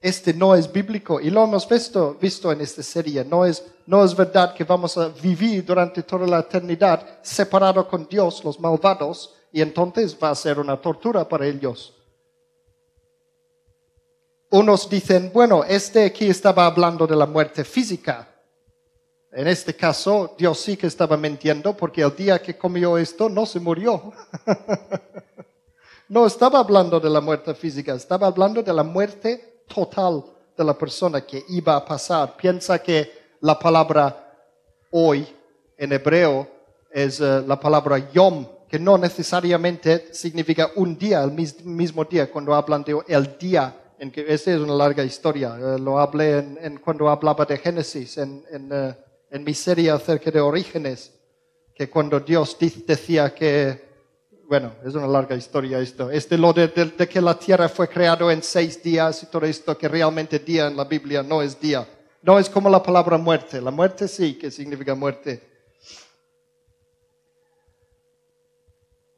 Este 0.01 0.34
no 0.34 0.56
es 0.56 0.72
bíblico 0.72 1.22
y 1.22 1.30
lo 1.30 1.44
hemos 1.44 1.70
visto, 1.70 2.18
visto 2.20 2.51
en 2.51 2.62
esta 2.62 2.82
serie. 2.82 3.24
No 3.24 3.46
es, 3.46 3.63
no 3.86 4.03
es 4.03 4.15
verdad 4.15 4.56
que 4.56 4.63
vamos 4.63 4.98
a 4.98 5.10
vivir 5.10 5.63
durante 5.63 6.01
toda 6.01 6.25
la 6.25 6.39
eternidad 6.39 7.20
separado 7.22 7.88
con 7.88 8.08
Dios, 8.08 8.44
los 8.44 8.60
malvados, 8.60 9.36
y 9.51 9.62
entonces 9.62 10.18
va 10.22 10.32
a 10.32 10.36
ser 10.36 10.58
una 10.58 10.82
tortura 10.82 11.30
para 11.30 11.46
ellos. 11.46 12.00
Unos 14.53 14.89
dicen, 14.89 15.31
bueno, 15.34 15.63
este 15.63 16.03
aquí 16.03 16.29
estaba 16.29 16.65
hablando 16.65 17.08
de 17.08 17.15
la 17.15 17.25
muerte 17.25 17.63
física. 17.63 18.27
En 19.31 19.48
este 19.48 19.74
caso, 19.74 20.36
Dios 20.38 20.60
sí 20.60 20.75
que 20.75 20.88
estaba 20.88 21.15
mintiendo 21.15 21.75
porque 21.77 22.01
el 22.01 22.13
día 22.13 22.41
que 22.41 22.58
comió 22.58 22.98
esto 22.98 23.29
no 23.29 23.46
se 23.46 23.62
murió. 23.62 24.12
no 26.10 26.25
estaba 26.25 26.60
hablando 26.60 27.00
de 27.00 27.10
la 27.10 27.22
muerte 27.22 27.53
física, 27.55 27.93
estaba 27.93 28.27
hablando 28.27 28.62
de 28.62 28.74
la 28.74 28.84
muerte 28.84 29.63
total 29.74 30.25
de 30.58 30.65
la 30.65 30.77
persona 30.77 31.22
que 31.22 31.46
iba 31.48 31.77
a 31.77 31.86
pasar. 31.86 32.36
Piensa 32.36 32.79
que 32.79 33.10
la 33.39 33.58
palabra 33.58 34.36
hoy 34.91 35.25
en 35.77 35.93
hebreo 35.93 36.46
es 36.91 37.22
eh, 37.22 37.41
la 37.48 37.58
palabra 37.58 38.12
yom, 38.12 38.46
que 38.67 38.77
no 38.77 38.98
necesariamente 38.98 40.13
significa 40.13 40.72
un 40.75 40.98
día, 40.98 41.24
el 41.24 41.31
mismo 41.31 42.03
día, 42.03 42.29
cuando 42.29 42.53
hablan 42.53 42.84
de 42.84 43.00
el 43.08 43.38
día 43.38 43.77
en 44.01 44.10
que 44.10 44.25
esta 44.34 44.51
es 44.51 44.60
una 44.60 44.74
larga 44.74 45.03
historia. 45.03 45.55
Eh, 45.60 45.79
lo 45.79 46.00
hablé 46.00 46.39
en, 46.39 46.79
cuando 46.79 47.08
hablaba 47.08 47.46
de 47.46 47.55
Génesis, 47.60 48.17
en, 48.17 48.43
eh, 48.51 48.96
en, 49.29 49.43
mi 49.43 49.53
serie 49.53 49.91
acerca 49.91 50.31
de 50.31 50.41
orígenes, 50.41 51.12
que 51.75 51.88
cuando 51.88 52.20
Dios 52.20 52.58
decía 52.88 53.31
que, 53.31 53.79
bueno, 54.50 54.74
es 54.84 54.96
una 54.96 55.05
larga 55.05 55.36
historia 55.36 55.77
esto, 55.77 56.10
este 56.10 56.36
lo 56.36 56.51
de, 56.51 56.67
de, 56.70 57.08
que 57.08 57.22
la 57.22 57.38
tierra 57.38 57.70
fue 57.70 57.88
creado 57.88 58.31
en 58.31 58.41
seis 58.41 58.81
días 58.81 59.22
y 59.22 59.27
todo 59.27 59.46
esto, 59.46 59.77
que 59.77 59.88
realmente 59.88 60.39
día 60.39 60.65
en 60.65 60.75
la 60.75 60.86
Biblia 60.86 61.22
no 61.22 61.43
es 61.43 61.60
día. 61.60 61.88
No 62.24 62.39
es 62.39 62.50
como 62.50 62.72
la 62.72 62.81
palabra 62.81 63.20
muerte. 63.20 63.62
La 63.62 63.70
muerte 63.70 64.08
sí 64.08 64.34
que 64.34 64.50
significa 64.50 64.96
muerte. 64.96 65.48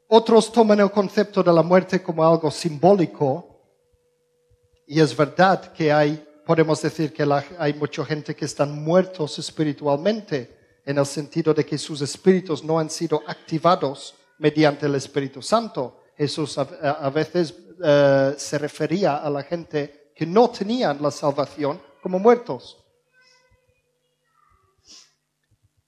Otros 0.08 0.52
toman 0.52 0.80
el 0.80 0.90
concepto 0.90 1.42
de 1.42 1.52
la 1.54 1.62
muerte 1.62 2.02
como 2.02 2.22
algo 2.22 2.50
simbólico 2.50 3.53
y 4.86 5.00
es 5.00 5.16
verdad 5.16 5.72
que 5.72 5.92
hay, 5.92 6.26
podemos 6.44 6.80
decir 6.82 7.12
que 7.12 7.26
hay 7.58 7.74
mucha 7.74 8.04
gente 8.04 8.34
que 8.34 8.44
están 8.44 8.82
muertos 8.82 9.38
espiritualmente, 9.38 10.82
en 10.84 10.98
el 10.98 11.06
sentido 11.06 11.54
de 11.54 11.64
que 11.64 11.78
sus 11.78 12.02
espíritus 12.02 12.62
no 12.62 12.78
han 12.78 12.90
sido 12.90 13.22
activados 13.26 14.14
mediante 14.38 14.86
el 14.86 14.94
Espíritu 14.96 15.40
Santo. 15.40 16.00
Jesús 16.16 16.58
a, 16.58 17.10
veces 17.10 17.54
eh, 17.82 18.34
se 18.36 18.58
refería 18.58 19.16
a 19.16 19.30
la 19.30 19.42
gente 19.42 20.12
que 20.14 20.26
no 20.26 20.50
tenían 20.50 21.00
la 21.00 21.10
salvación 21.10 21.80
como 22.02 22.18
muertos. 22.18 22.78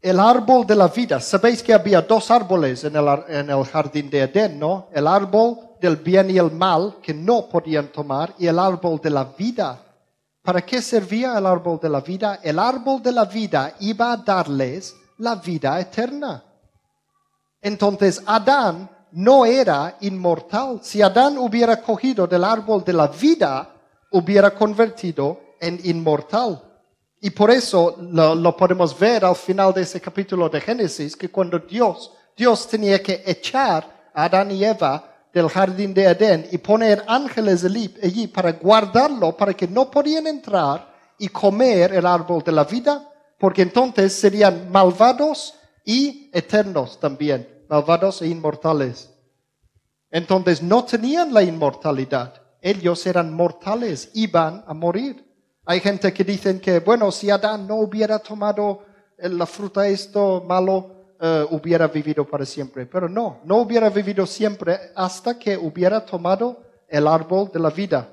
El 0.01 0.19
árbol 0.19 0.67
de 0.67 0.75
la 0.75 0.89
vida. 0.89 1.21
Sabéis 1.21 1.63
que 1.63 1.75
había 1.75 2.01
dos 2.01 2.31
árboles 2.31 2.85
en 2.85 2.97
el, 2.97 3.07
en 3.29 3.51
el 3.51 3.65
jardín 3.65 4.09
de 4.09 4.21
Edén, 4.21 4.59
¿no? 4.59 4.89
El 4.93 5.07
árbol 5.07 5.66
del 5.81 5.97
bien 5.97 6.31
y 6.31 6.39
el 6.39 6.51
mal 6.53 6.97
que 7.03 7.15
no 7.15 7.49
podían 7.49 7.89
tomar 7.89 8.35
y 8.39 8.47
el 8.47 8.59
árbol 8.59 9.01
de 9.03 9.11
la 9.11 9.25
vida. 9.25 9.83
¿Para 10.43 10.63
qué 10.65 10.81
servía 10.81 11.37
el 11.39 11.47
árbol 11.47 11.81
de 11.81 11.89
la 11.89 12.01
vida? 12.01 12.41
El 12.43 12.59
árbol 12.59 13.03
de 13.03 13.13
la 13.13 13.25
vida 13.25 13.75
iba 13.81 14.13
a 14.13 14.17
darles 14.17 14.95
la 15.19 15.37
vida 15.37 15.81
eterna. 15.81 16.43
Entonces 17.61 18.23
Adán 18.27 18.89
no 19.13 19.45
era 19.45 19.97
inmortal. 20.03 20.81
Si 20.83 21.03
Adán 21.03 21.39
hubiera 21.39 21.81
cogido 21.83 22.27
del 22.27 22.45
árbol 22.45 22.85
de 22.85 22.93
la 22.93 23.09
vida, 23.09 23.75
hubiera 24.13 24.53
convertido 24.53 25.41
en 25.61 25.81
inmortal. 25.85 26.63
Y 27.21 27.31
por 27.31 27.51
eso 27.51 27.97
lo, 27.99 28.35
lo, 28.35 28.57
podemos 28.57 28.97
ver 28.97 29.25
al 29.25 29.35
final 29.35 29.73
de 29.73 29.83
ese 29.83 30.01
capítulo 30.01 30.49
de 30.49 30.61
Génesis, 30.61 31.17
que 31.17 31.31
cuando 31.31 31.59
Dios, 31.59 32.13
Dios 32.37 32.69
tenía 32.69 33.03
que 33.03 33.23
echar 33.27 34.11
a 34.15 34.25
Adán 34.25 34.51
y 34.51 34.65
Eva 34.65 35.16
del 35.37 35.51
jardín 35.51 35.93
de 35.93 36.05
Edén 36.05 36.49
y 36.51 36.57
poner 36.57 37.05
ángeles 37.07 37.63
allí 37.63 38.27
para 38.27 38.53
guardarlo, 38.53 39.37
para 39.37 39.53
que 39.53 39.69
no 39.69 39.91
podían 39.91 40.27
entrar 40.27 40.91
y 41.19 41.29
comer 41.29 41.93
el 41.93 42.07
árbol 42.07 42.43
de 42.43 42.53
la 42.53 42.65
vida, 42.65 43.07
porque 43.39 43.61
entonces 43.61 44.15
serían 44.15 44.73
malvados 44.73 45.53
y 45.85 46.31
eternos 46.33 46.99
también, 46.99 47.47
malvados 47.69 48.23
e 48.23 48.29
inmortales. 48.29 49.11
Entonces 50.11 50.63
no 50.63 50.87
tenían 50.87 51.35
la 51.35 51.43
inmortalidad, 51.43 52.41
ellos 52.63 53.07
eran 53.07 53.35
mortales, 53.35 54.09
iban 54.15 54.65
a 54.67 54.73
morir. 54.73 55.23
Hay 55.67 55.81
gente 55.81 56.15
que 56.15 56.25
dicen 56.25 56.61
que, 56.61 56.79
bueno, 56.79 57.13
si 57.13 57.29
Adán 57.29 57.67
no 57.67 57.75
hubiera 57.75 58.21
tomado 58.21 58.87
la 59.19 59.45
fruta 59.45 59.87
esto 59.87 60.43
malo, 60.49 60.96
eh, 61.21 61.47
hubiera 61.51 61.89
vivido 61.89 62.27
para 62.27 62.45
siempre. 62.45 62.87
Pero 62.87 63.09
no, 63.09 63.41
no 63.45 63.59
hubiera 63.59 63.89
vivido 63.91 64.27
siempre 64.27 64.79
hasta 64.95 65.39
que 65.39 65.57
hubiera 65.57 66.05
tomado 66.05 66.63
el 66.89 67.07
árbol 67.07 67.51
de 67.53 67.61
la 67.61 67.71
vida. 67.71 68.09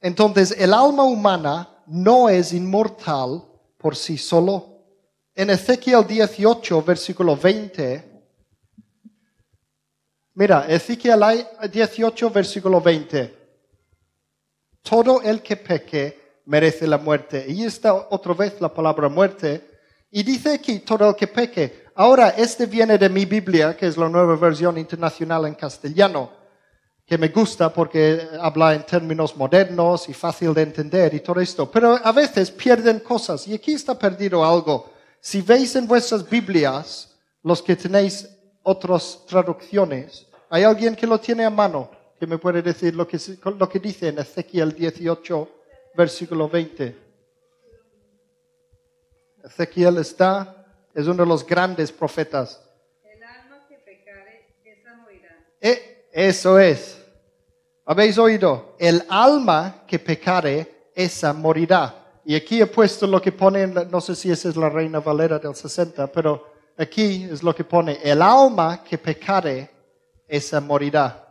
Entonces, 0.00 0.54
el 0.58 0.74
alma 0.74 1.04
humana 1.04 1.82
no 1.86 2.28
es 2.28 2.52
inmortal 2.52 3.44
por 3.78 3.96
sí 3.96 4.18
solo. 4.18 4.84
En 5.34 5.50
Ezequiel 5.50 6.06
18, 6.06 6.82
versículo 6.82 7.36
20, 7.36 8.24
mira, 10.34 10.66
Ezequiel 10.68 11.46
18, 11.70 12.30
versículo 12.30 12.80
20, 12.80 13.34
todo 14.82 15.22
el 15.22 15.40
que 15.40 15.56
peque 15.56 16.40
merece 16.46 16.86
la 16.86 16.98
muerte. 16.98 17.46
Y 17.48 17.64
está 17.64 17.94
otra 17.94 18.34
vez 18.34 18.60
la 18.60 18.72
palabra 18.72 19.08
muerte. 19.08 19.71
Y 20.12 20.22
dice 20.22 20.54
aquí, 20.54 20.78
todo 20.78 21.08
el 21.08 21.16
que 21.16 21.26
peque. 21.26 21.86
Ahora, 21.96 22.28
este 22.30 22.66
viene 22.66 22.96
de 22.96 23.08
mi 23.08 23.24
Biblia, 23.24 23.76
que 23.76 23.88
es 23.88 23.96
la 23.96 24.08
nueva 24.08 24.36
versión 24.36 24.78
internacional 24.78 25.46
en 25.46 25.54
castellano 25.54 26.42
que 27.12 27.18
me 27.18 27.28
gusta 27.28 27.72
porque 27.72 28.26
habla 28.40 28.74
en 28.74 28.84
términos 28.84 29.36
modernos 29.36 30.08
y 30.08 30.14
fácil 30.14 30.54
de 30.54 30.62
entender 30.62 31.12
y 31.12 31.20
todo 31.20 31.40
esto. 31.40 31.70
Pero 31.70 31.98
a 32.02 32.12
veces 32.12 32.50
pierden 32.50 33.00
cosas 33.00 33.46
y 33.48 33.54
aquí 33.54 33.74
está 33.74 33.98
perdido 33.98 34.44
algo. 34.44 34.90
Si 35.20 35.42
veis 35.42 35.76
en 35.76 35.86
vuestras 35.86 36.28
Biblias, 36.28 37.14
los 37.42 37.62
que 37.62 37.76
tenéis 37.76 38.28
otras 38.62 39.20
traducciones, 39.26 40.26
¿hay 40.48 40.62
alguien 40.64 40.96
que 40.96 41.06
lo 41.06 41.18
tiene 41.18 41.44
a 41.44 41.50
mano 41.50 41.90
que 42.18 42.26
me 42.26 42.38
puede 42.38 42.62
decir 42.62 42.94
lo 42.94 43.06
que, 43.06 43.18
lo 43.58 43.68
que 43.68 43.78
dice 43.78 44.08
en 44.08 44.18
Ezequiel 44.18 44.72
18, 44.72 45.48
versículo 45.94 46.48
20? 46.48 47.01
Ezequiel 49.44 49.98
está, 49.98 50.66
es 50.94 51.06
uno 51.06 51.22
de 51.22 51.26
los 51.26 51.46
grandes 51.46 51.90
profetas. 51.90 52.60
El 53.02 53.22
alma 53.22 53.66
que 53.68 53.76
pecare, 53.78 54.54
esa 54.64 54.94
morirá. 54.94 55.36
Eh, 55.60 56.06
eso 56.12 56.58
es. 56.58 56.98
¿Habéis 57.84 58.18
oído? 58.18 58.76
El 58.78 59.04
alma 59.08 59.82
que 59.86 59.98
pecare, 59.98 60.90
esa 60.94 61.32
morirá. 61.32 62.20
Y 62.24 62.36
aquí 62.36 62.60
he 62.60 62.66
puesto 62.66 63.06
lo 63.06 63.20
que 63.20 63.32
pone, 63.32 63.66
no 63.66 64.00
sé 64.00 64.14
si 64.14 64.30
esa 64.30 64.48
es 64.48 64.56
la 64.56 64.68
Reina 64.68 65.00
Valera 65.00 65.38
del 65.38 65.54
60, 65.54 66.06
pero 66.12 66.52
aquí 66.76 67.24
es 67.24 67.42
lo 67.42 67.54
que 67.54 67.64
pone, 67.64 67.98
el 68.02 68.22
alma 68.22 68.84
que 68.84 68.96
pecare, 68.96 69.68
esa 70.28 70.60
morirá. 70.60 71.21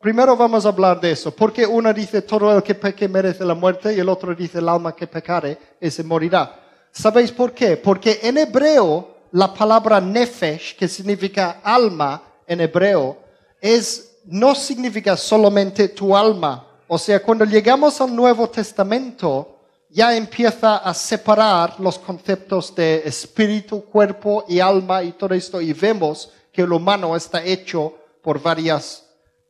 Primero 0.00 0.36
vamos 0.36 0.64
a 0.64 0.68
hablar 0.68 1.00
de 1.00 1.10
eso, 1.10 1.34
porque 1.34 1.66
uno 1.66 1.92
dice 1.92 2.22
todo 2.22 2.56
el 2.56 2.62
que 2.62 2.76
peque 2.76 3.08
merece 3.08 3.44
la 3.44 3.54
muerte 3.54 3.92
y 3.92 3.98
el 3.98 4.08
otro 4.08 4.32
dice 4.32 4.58
el 4.58 4.68
alma 4.68 4.94
que 4.94 5.08
pecare, 5.08 5.58
ese 5.80 6.04
morirá. 6.04 6.54
¿Sabéis 6.92 7.32
por 7.32 7.52
qué? 7.52 7.76
Porque 7.76 8.20
en 8.22 8.38
hebreo 8.38 9.16
la 9.32 9.52
palabra 9.52 10.00
nefesh, 10.00 10.76
que 10.76 10.86
significa 10.86 11.60
alma 11.64 12.22
en 12.46 12.60
hebreo, 12.60 13.18
es 13.60 14.20
no 14.26 14.54
significa 14.54 15.16
solamente 15.16 15.88
tu 15.88 16.16
alma. 16.16 16.64
O 16.86 16.96
sea, 16.96 17.20
cuando 17.20 17.44
llegamos 17.44 18.00
al 18.00 18.14
Nuevo 18.14 18.48
Testamento, 18.48 19.58
ya 19.90 20.14
empieza 20.16 20.76
a 20.76 20.94
separar 20.94 21.80
los 21.80 21.98
conceptos 21.98 22.72
de 22.72 23.02
espíritu, 23.04 23.84
cuerpo 23.84 24.44
y 24.46 24.60
alma 24.60 25.02
y 25.02 25.10
todo 25.10 25.34
esto, 25.34 25.60
y 25.60 25.72
vemos 25.72 26.30
que 26.52 26.62
el 26.62 26.72
humano 26.72 27.16
está 27.16 27.42
hecho 27.42 27.94
por 28.22 28.40
varias 28.40 29.07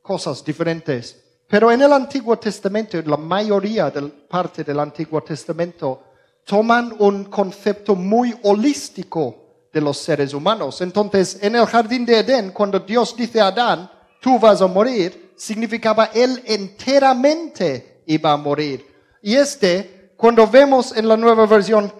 cosas 0.08 0.42
diferentes. 0.42 1.22
Pero 1.46 1.70
en 1.70 1.82
el 1.82 1.92
Antiguo 1.92 2.38
Testamento, 2.38 2.98
la 3.04 3.18
mayoría 3.18 3.90
de 3.90 4.00
parte 4.08 4.64
del 4.64 4.80
Antiguo 4.80 5.20
Testamento, 5.22 6.02
toman 6.44 6.96
un 6.98 7.24
concepto 7.24 7.94
muy 7.94 8.34
holístico 8.44 9.68
de 9.70 9.82
los 9.82 9.98
seres 9.98 10.32
humanos. 10.32 10.80
Entonces, 10.80 11.38
en 11.42 11.56
el 11.56 11.66
jardín 11.66 12.06
de 12.06 12.20
Edén, 12.20 12.52
cuando 12.52 12.80
Dios 12.80 13.14
dice 13.14 13.38
a 13.38 13.48
Adán, 13.48 13.90
tú 14.18 14.38
vas 14.38 14.62
a 14.62 14.66
morir, 14.66 15.34
significaba 15.36 16.06
él 16.14 16.42
enteramente 16.46 18.00
iba 18.06 18.32
a 18.32 18.38
morir. 18.38 18.86
Y 19.20 19.34
este, 19.34 20.12
cuando 20.16 20.46
vemos 20.46 20.96
en 20.96 21.06
la 21.06 21.18
nueva 21.18 21.44
versión 21.44 21.92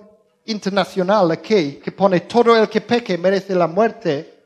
internacional 0.47 1.31
aquí, 1.31 1.79
que 1.85 1.93
pone 1.93 2.21
todo 2.21 2.57
el 2.57 2.71
que 2.71 2.81
peque 2.81 3.19
merece 3.19 3.55
la 3.55 3.67
muerte, 3.67 4.38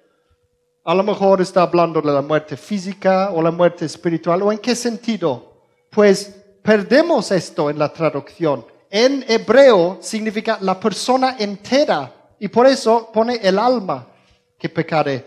a 0.85 0.95
lo 0.95 1.03
mejor 1.03 1.40
está 1.40 1.62
hablando 1.62 2.01
de 2.01 2.12
la 2.12 2.23
muerte 2.23 2.57
física 2.57 3.31
o 3.33 3.40
la 3.40 3.51
muerte 3.51 3.85
espiritual, 3.85 4.42
o 4.42 4.53
en 4.53 4.59
qué 4.59 4.75
sentido. 4.75 5.53
Pues 5.90 6.35
perdemos 6.62 7.31
esto 7.31 7.71
en 7.71 7.79
la 7.79 7.92
traducción. 7.92 8.64
En 8.90 9.25
hebreo 9.29 9.99
significa 10.01 10.59
la 10.61 10.79
persona 10.79 11.37
entera 11.38 12.12
y 12.38 12.49
por 12.49 12.66
eso 12.66 13.11
pone 13.12 13.37
el 13.37 13.59
alma 13.59 14.07
que 14.59 14.68
pecaré 14.68 15.25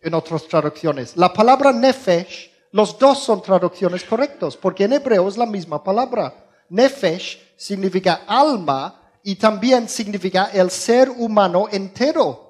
en 0.00 0.14
otras 0.14 0.46
traducciones. 0.46 1.16
La 1.16 1.32
palabra 1.32 1.72
nefesh, 1.72 2.50
los 2.72 2.98
dos 2.98 3.18
son 3.20 3.42
traducciones 3.42 4.04
correctos, 4.04 4.56
porque 4.56 4.84
en 4.84 4.92
hebreo 4.92 5.28
es 5.28 5.36
la 5.36 5.46
misma 5.46 5.82
palabra. 5.82 6.32
Nefesh 6.68 7.54
significa 7.56 8.22
alma 8.26 9.00
y 9.22 9.36
también 9.36 9.88
significa 9.88 10.50
el 10.52 10.70
ser 10.70 11.10
humano 11.10 11.66
entero. 11.70 12.43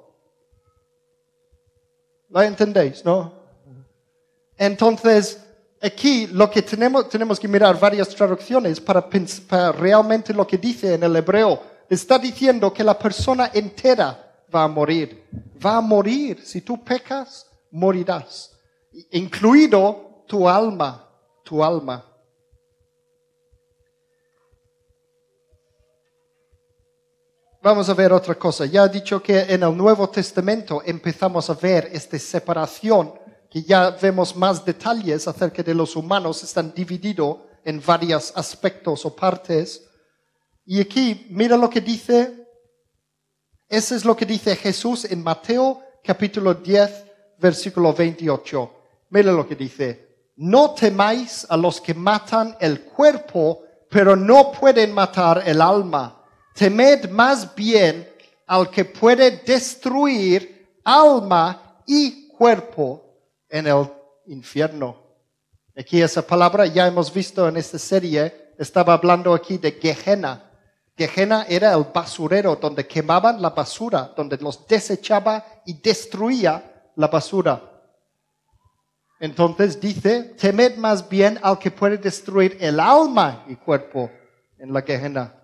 ¿Lo 2.34 2.42
entendéis, 2.42 3.04
no? 3.04 3.32
Entonces, 4.58 5.38
aquí 5.80 6.26
lo 6.26 6.50
que 6.50 6.62
tenemos, 6.62 7.08
tenemos 7.08 7.38
que 7.38 7.46
mirar 7.46 7.78
varias 7.78 8.08
traducciones 8.08 8.80
para, 8.80 9.08
para 9.48 9.70
realmente 9.70 10.34
lo 10.34 10.44
que 10.44 10.58
dice 10.58 10.94
en 10.94 11.04
el 11.04 11.14
hebreo. 11.14 11.62
Está 11.88 12.18
diciendo 12.18 12.72
que 12.72 12.82
la 12.82 12.98
persona 12.98 13.52
entera 13.54 14.42
va 14.52 14.64
a 14.64 14.68
morir. 14.68 15.22
Va 15.64 15.76
a 15.76 15.80
morir. 15.80 16.40
Si 16.44 16.60
tú 16.62 16.82
pecas, 16.82 17.46
morirás. 17.70 18.50
Incluido 19.12 20.24
tu 20.26 20.48
alma, 20.48 21.08
tu 21.44 21.62
alma. 21.62 22.04
Vamos 27.64 27.88
a 27.88 27.94
ver 27.94 28.12
otra 28.12 28.34
cosa. 28.34 28.66
Ya 28.66 28.84
he 28.84 28.90
dicho 28.90 29.22
que 29.22 29.40
en 29.40 29.62
el 29.62 29.74
Nuevo 29.74 30.10
Testamento 30.10 30.82
empezamos 30.84 31.48
a 31.48 31.54
ver 31.54 31.88
esta 31.94 32.18
separación, 32.18 33.14
que 33.50 33.62
ya 33.62 33.88
vemos 33.88 34.36
más 34.36 34.62
detalles 34.62 35.26
acerca 35.26 35.62
de 35.62 35.72
los 35.72 35.96
humanos, 35.96 36.42
están 36.42 36.74
divididos 36.74 37.38
en 37.64 37.82
varios 37.82 38.34
aspectos 38.36 39.06
o 39.06 39.16
partes. 39.16 39.82
Y 40.66 40.78
aquí, 40.78 41.26
mira 41.30 41.56
lo 41.56 41.70
que 41.70 41.80
dice 41.80 42.46
eso 43.66 43.94
es 43.94 44.04
lo 44.04 44.14
que 44.14 44.26
dice 44.26 44.56
Jesús 44.56 45.06
en 45.06 45.22
Mateo 45.22 45.80
capítulo 46.04 46.52
10, 46.52 47.06
versículo 47.38 47.94
28. 47.94 48.72
Mira 49.08 49.32
lo 49.32 49.48
que 49.48 49.56
dice. 49.56 50.32
No 50.36 50.74
temáis 50.74 51.46
a 51.48 51.56
los 51.56 51.80
que 51.80 51.94
matan 51.94 52.58
el 52.60 52.82
cuerpo, 52.82 53.62
pero 53.88 54.14
no 54.16 54.52
pueden 54.52 54.92
matar 54.92 55.44
el 55.46 55.62
alma. 55.62 56.23
Temed 56.54 57.10
más 57.10 57.52
bien 57.54 58.08
al 58.46 58.70
que 58.70 58.84
puede 58.84 59.30
destruir 59.38 60.78
alma 60.84 61.80
y 61.86 62.28
cuerpo 62.28 63.02
en 63.48 63.66
el 63.66 63.90
infierno. 64.26 64.96
Aquí 65.76 66.00
esa 66.00 66.24
palabra 66.24 66.66
ya 66.66 66.86
hemos 66.86 67.12
visto 67.12 67.48
en 67.48 67.56
esta 67.56 67.78
serie, 67.78 68.52
estaba 68.56 68.94
hablando 68.94 69.34
aquí 69.34 69.58
de 69.58 69.72
Gehenna. 69.72 70.50
Gehenna 70.96 71.44
era 71.48 71.74
el 71.74 71.86
basurero 71.92 72.54
donde 72.54 72.86
quemaban 72.86 73.42
la 73.42 73.50
basura, 73.50 74.12
donde 74.16 74.36
los 74.36 74.64
desechaba 74.68 75.44
y 75.66 75.74
destruía 75.74 76.90
la 76.94 77.08
basura. 77.08 77.60
Entonces 79.18 79.80
dice, 79.80 80.34
temed 80.38 80.76
más 80.76 81.08
bien 81.08 81.40
al 81.42 81.58
que 81.58 81.72
puede 81.72 81.98
destruir 81.98 82.56
el 82.60 82.78
alma 82.78 83.44
y 83.48 83.56
cuerpo 83.56 84.08
en 84.58 84.72
la 84.72 84.82
Gehenna. 84.82 85.43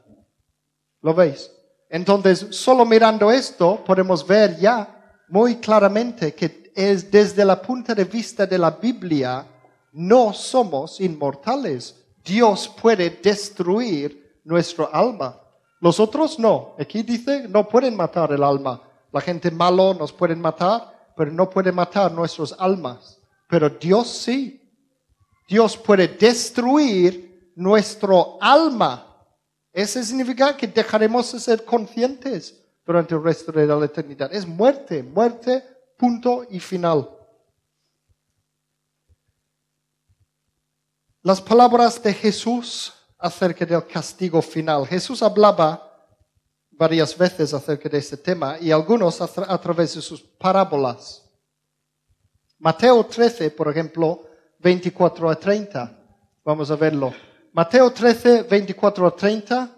¿Lo 1.02 1.14
veis? 1.14 1.50
Entonces, 1.88 2.46
solo 2.50 2.84
mirando 2.84 3.30
esto, 3.30 3.82
podemos 3.84 4.26
ver 4.26 4.58
ya 4.58 5.22
muy 5.28 5.56
claramente 5.56 6.34
que 6.34 6.72
es 6.74 7.10
desde 7.10 7.44
la 7.44 7.60
punto 7.60 7.94
de 7.94 8.04
vista 8.04 8.46
de 8.46 8.58
la 8.58 8.70
Biblia, 8.70 9.46
no 9.92 10.32
somos 10.32 11.00
inmortales. 11.00 11.96
Dios 12.24 12.68
puede 12.80 13.10
destruir 13.10 14.40
nuestro 14.44 14.88
alma. 14.94 15.40
Los 15.80 15.98
otros 15.98 16.38
no. 16.38 16.74
Aquí 16.78 17.02
dice, 17.02 17.48
no 17.48 17.68
pueden 17.68 17.96
matar 17.96 18.32
el 18.32 18.42
alma. 18.42 18.80
La 19.12 19.20
gente 19.20 19.50
malo 19.50 19.94
nos 19.94 20.12
pueden 20.12 20.40
matar, 20.40 21.12
pero 21.16 21.32
no 21.32 21.50
puede 21.50 21.72
matar 21.72 22.12
nuestras 22.12 22.54
almas. 22.58 23.18
Pero 23.48 23.68
Dios 23.68 24.08
sí. 24.08 24.60
Dios 25.48 25.76
puede 25.76 26.06
destruir 26.06 27.52
nuestro 27.56 28.38
alma. 28.40 29.10
Eso 29.72 30.02
significa 30.02 30.56
que 30.56 30.66
dejaremos 30.66 31.33
de 31.33 31.40
ser 31.40 31.64
conscientes 31.64 32.61
durante 32.85 33.14
el 33.14 33.22
resto 33.22 33.52
de 33.52 33.66
la 33.66 33.85
eternidad. 33.85 34.33
Es 34.33 34.46
muerte, 34.46 35.02
muerte, 35.02 35.62
punto 35.96 36.44
y 36.50 36.59
final. 36.59 37.09
Las 41.22 41.40
palabras 41.40 42.02
de 42.02 42.14
Jesús 42.14 42.92
acerca 43.18 43.66
del 43.66 43.87
castigo 43.87 44.40
final. 44.40 44.87
Jesús 44.87 45.22
hablaba 45.22 45.87
varias 46.70 47.16
veces 47.16 47.52
acerca 47.52 47.88
de 47.88 47.98
este 47.98 48.16
tema 48.16 48.59
y 48.59 48.70
algunos 48.70 49.20
a, 49.20 49.59
través 49.61 49.94
de 49.94 50.00
sus 50.00 50.22
parábolas. 50.22 51.30
Mateo 52.59 53.04
13, 53.04 53.50
por 53.50 53.68
ejemplo, 53.68 54.26
24 54.59 55.30
a 55.30 55.37
30. 55.37 55.98
Vamos 56.42 56.70
a 56.70 56.76
verlo. 56.76 57.12
Mateo 57.52 57.90
13, 57.90 58.44
24 58.44 59.06
a 59.08 59.10
30. 59.10 59.70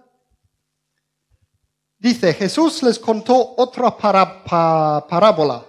Dice, 1.98 2.34
Jesús 2.34 2.82
les 2.82 2.98
contó 2.98 3.54
otra 3.56 3.96
parábola. 3.96 5.64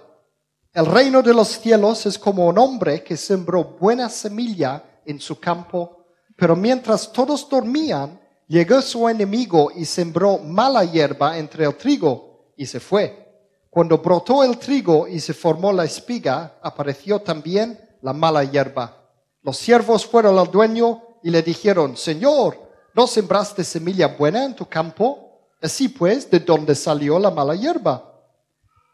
El 0.74 0.84
reino 0.84 1.22
de 1.22 1.32
los 1.32 1.48
cielos 1.48 2.04
es 2.04 2.18
como 2.18 2.46
un 2.46 2.58
hombre 2.58 3.02
que 3.02 3.16
sembró 3.16 3.64
buena 3.64 4.10
semilla 4.10 5.00
en 5.06 5.18
su 5.18 5.40
campo, 5.40 6.04
pero 6.36 6.54
mientras 6.54 7.10
todos 7.10 7.48
dormían, 7.48 8.20
llegó 8.48 8.82
su 8.82 9.08
enemigo 9.08 9.70
y 9.74 9.86
sembró 9.86 10.38
mala 10.38 10.84
hierba 10.84 11.38
entre 11.38 11.64
el 11.64 11.74
trigo 11.76 12.52
y 12.54 12.66
se 12.66 12.80
fue. 12.80 13.48
Cuando 13.70 13.96
brotó 13.98 14.44
el 14.44 14.58
trigo 14.58 15.08
y 15.08 15.20
se 15.20 15.32
formó 15.32 15.72
la 15.72 15.84
espiga, 15.84 16.58
apareció 16.60 17.22
también 17.22 17.80
la 18.02 18.12
mala 18.12 18.44
hierba. 18.44 19.08
Los 19.40 19.56
siervos 19.56 20.04
fueron 20.04 20.38
al 20.38 20.50
dueño 20.50 21.03
y 21.24 21.30
le 21.30 21.42
dijeron, 21.42 21.96
Señor, 21.96 22.58
¿no 22.92 23.06
sembraste 23.06 23.64
semilla 23.64 24.08
buena 24.08 24.44
en 24.44 24.54
tu 24.54 24.66
campo? 24.66 25.40
Así 25.60 25.88
pues, 25.88 26.30
¿de 26.30 26.38
dónde 26.38 26.74
salió 26.74 27.18
la 27.18 27.30
mala 27.30 27.54
hierba? 27.54 28.12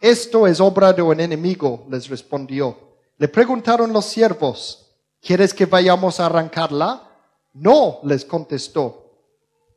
Esto 0.01 0.47
es 0.47 0.61
obra 0.61 0.93
de 0.93 1.03
un 1.03 1.19
enemigo, 1.19 1.85
les 1.91 2.09
respondió. 2.09 2.95
Le 3.19 3.27
preguntaron 3.27 3.93
los 3.93 4.05
siervos, 4.05 4.93
¿quieres 5.21 5.53
que 5.53 5.67
vayamos 5.67 6.21
a 6.21 6.27
arrancarla? 6.27 7.03
No, 7.53 7.99
les 8.05 8.25
contestó. 8.25 9.11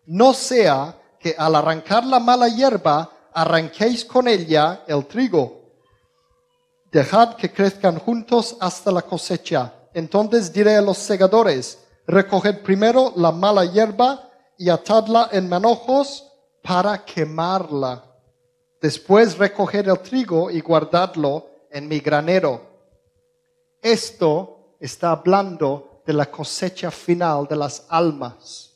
No 0.05 0.35
sea 0.35 0.95
que 1.19 1.33
al 1.35 1.55
arrancar 1.55 2.05
la 2.05 2.19
mala 2.19 2.49
hierba, 2.49 3.09
arranquéis 3.33 4.05
con 4.05 4.27
ella 4.27 4.83
el 4.85 5.07
trigo. 5.07 5.71
Dejad 6.91 7.33
que 7.33 7.51
crezcan 7.51 7.97
juntos 7.97 8.55
hasta 8.59 8.91
la 8.91 9.01
cosecha. 9.01 9.73
Entonces 9.91 10.53
diré 10.53 10.75
a 10.75 10.81
los 10.81 10.99
segadores, 10.99 11.79
recoged 12.07 12.61
primero 12.61 13.13
la 13.15 13.31
mala 13.31 13.65
hierba 13.65 14.29
y 14.57 14.69
atadla 14.69 15.29
en 15.31 15.49
manojos 15.49 16.27
para 16.61 17.03
quemarla. 17.03 18.03
Después 18.81 19.37
recoged 19.37 19.87
el 19.87 19.99
trigo 19.99 20.51
y 20.51 20.59
guardadlo 20.61 21.49
en 21.69 21.87
mi 21.87 21.99
granero. 21.99 22.61
Esto 23.81 24.75
está 24.79 25.11
hablando 25.11 26.01
de 26.05 26.13
la 26.13 26.25
cosecha 26.25 26.91
final 26.91 27.47
de 27.47 27.55
las 27.55 27.85
almas. 27.89 28.73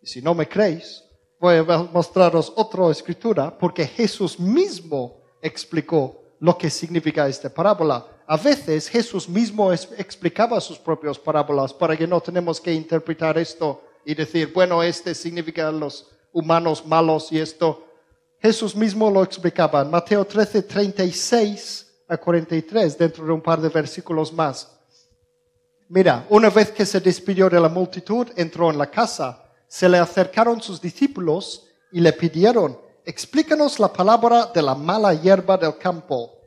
Y 0.00 0.06
si 0.06 0.22
no 0.22 0.34
me 0.34 0.48
creéis, 0.48 1.04
voy 1.40 1.56
a 1.56 1.62
mostraros 1.92 2.52
otra 2.56 2.90
escritura 2.90 3.56
porque 3.56 3.86
Jesús 3.86 4.38
mismo 4.38 5.22
explicó 5.40 6.22
lo 6.40 6.56
que 6.56 6.70
significa 6.70 7.28
esta 7.28 7.48
parábola. 7.48 8.06
A 8.32 8.38
veces 8.38 8.88
Jesús 8.88 9.28
mismo 9.28 9.70
explicaba 9.74 10.58
sus 10.58 10.78
propias 10.78 11.18
parábolas 11.18 11.70
para 11.70 11.94
que 11.94 12.06
no 12.06 12.18
tenemos 12.18 12.58
que 12.58 12.72
interpretar 12.72 13.36
esto 13.36 13.82
y 14.06 14.14
decir, 14.14 14.50
bueno, 14.54 14.82
este 14.82 15.14
significa 15.14 15.70
los 15.70 16.08
humanos 16.32 16.82
malos 16.86 17.30
y 17.30 17.38
esto. 17.38 17.86
Jesús 18.40 18.74
mismo 18.74 19.10
lo 19.10 19.22
explicaba 19.22 19.82
en 19.82 19.90
Mateo 19.90 20.24
13, 20.24 20.62
36 20.62 22.04
a 22.08 22.16
43, 22.16 22.96
dentro 22.96 23.26
de 23.26 23.32
un 23.32 23.42
par 23.42 23.60
de 23.60 23.68
versículos 23.68 24.32
más. 24.32 24.78
Mira, 25.90 26.24
una 26.30 26.48
vez 26.48 26.70
que 26.70 26.86
se 26.86 27.00
despidió 27.00 27.50
de 27.50 27.60
la 27.60 27.68
multitud, 27.68 28.28
entró 28.34 28.70
en 28.70 28.78
la 28.78 28.90
casa. 28.90 29.44
Se 29.68 29.86
le 29.90 29.98
acercaron 29.98 30.62
sus 30.62 30.80
discípulos 30.80 31.66
y 31.92 32.00
le 32.00 32.14
pidieron, 32.14 32.78
explícanos 33.04 33.78
la 33.78 33.92
palabra 33.92 34.46
de 34.46 34.62
la 34.62 34.74
mala 34.74 35.12
hierba 35.12 35.58
del 35.58 35.76
campo. 35.76 36.41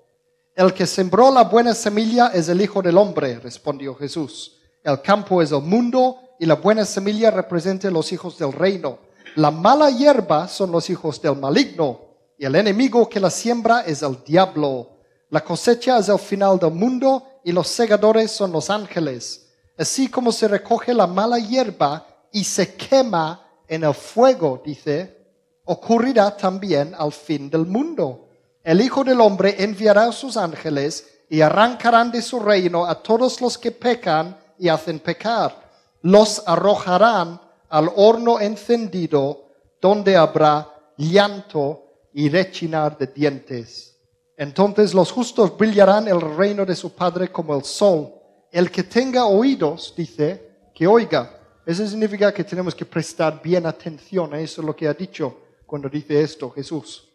El 0.56 0.74
que 0.74 0.88
sembró 0.88 1.32
la 1.32 1.44
buena 1.44 1.74
semilla 1.74 2.28
es 2.28 2.48
el 2.48 2.62
Hijo 2.62 2.82
del 2.82 2.98
Hombre, 2.98 3.40
respondió 3.40 3.94
Jesús. 3.94 4.54
El 4.82 5.02
campo 5.02 5.42
es 5.42 5.52
el 5.52 5.62
mundo 5.62 6.18
y 6.40 6.46
la 6.46 6.56
buena 6.56 6.86
semilla 6.86 7.30
representa 7.30 7.92
los 7.92 8.10
hijos 8.14 8.38
del 8.38 8.54
reino. 8.54 9.00
La 9.36 9.52
mala 9.52 9.90
hierba 9.90 10.48
son 10.48 10.72
los 10.72 10.90
hijos 10.90 11.22
del 11.22 11.36
maligno 11.36 12.00
y 12.38 12.46
el 12.46 12.56
enemigo 12.56 13.10
que 13.10 13.20
la 13.20 13.30
siembra 13.30 13.82
es 13.82 14.02
el 14.02 14.24
diablo. 14.24 14.92
La 15.30 15.44
cosecha 15.44 15.98
es 15.98 16.08
el 16.08 16.20
final 16.20 16.58
del 16.58 16.72
mundo 16.72 17.28
y 17.44 17.52
los 17.52 17.68
segadores 17.68 18.32
son 18.32 18.54
los 18.54 18.70
ángeles. 18.70 19.50
Así 19.78 20.08
como 20.08 20.32
se 20.32 20.48
recoge 20.48 20.94
la 20.94 21.06
mala 21.06 21.38
hierba 21.38 22.08
y 22.32 22.46
se 22.46 22.76
quema 22.76 23.46
en 23.68 23.84
el 23.84 23.94
fuego, 23.94 24.62
dice, 24.64 25.18
ocurrirá 25.66 26.38
también 26.38 26.96
al 26.98 27.12
fin 27.12 27.50
del 27.50 27.66
mundo. 27.66 28.25
El 28.66 28.82
Hijo 28.82 29.04
del 29.04 29.22
Hombre 29.22 29.58
enviará 29.60 30.12
sus 30.12 30.38
ángeles 30.38 31.20
y 31.30 31.42
arrancarán 31.42 32.10
de 32.10 32.24
su 32.24 32.40
reino 32.40 32.88
a 32.88 32.96
todos 32.96 33.40
los 33.40 33.60
que 33.60 33.72
pecan 33.72 34.36
y 34.58 34.70
hacen 34.70 34.98
pecar. 34.98 35.70
Los 36.02 36.42
arrojarán 36.48 37.40
al 37.70 37.92
horno 37.96 38.40
encendido, 38.40 39.50
donde 39.80 40.18
habrá 40.18 40.68
llanto 40.98 41.84
y 42.12 42.28
rechinar 42.28 42.98
de 42.98 43.06
dientes. 43.06 43.98
Entonces 44.36 44.96
los 44.96 45.12
justos 45.12 45.56
brillarán 45.56 46.08
el 46.08 46.20
reino 46.20 46.66
de 46.66 46.76
su 46.76 46.96
Padre 46.96 47.32
como 47.32 47.56
el 47.56 47.64
sol. 47.64 48.16
El 48.52 48.72
que 48.72 48.82
tenga 48.82 49.28
oídos, 49.28 49.94
dice, 49.96 50.72
que 50.74 50.88
oiga. 50.88 51.40
Eso 51.64 51.88
significa 51.88 52.34
que 52.34 52.44
tenemos 52.44 52.74
que 52.74 52.86
prestar 52.86 53.40
bien 53.44 53.68
atención 53.68 54.34
a 54.34 54.40
eso 54.40 54.64
lo 54.64 54.76
que 54.76 54.88
ha 54.88 54.94
dicho 54.96 55.38
cuando 55.68 55.88
dice 55.88 56.20
esto 56.20 56.50
Jesús. 56.50 57.10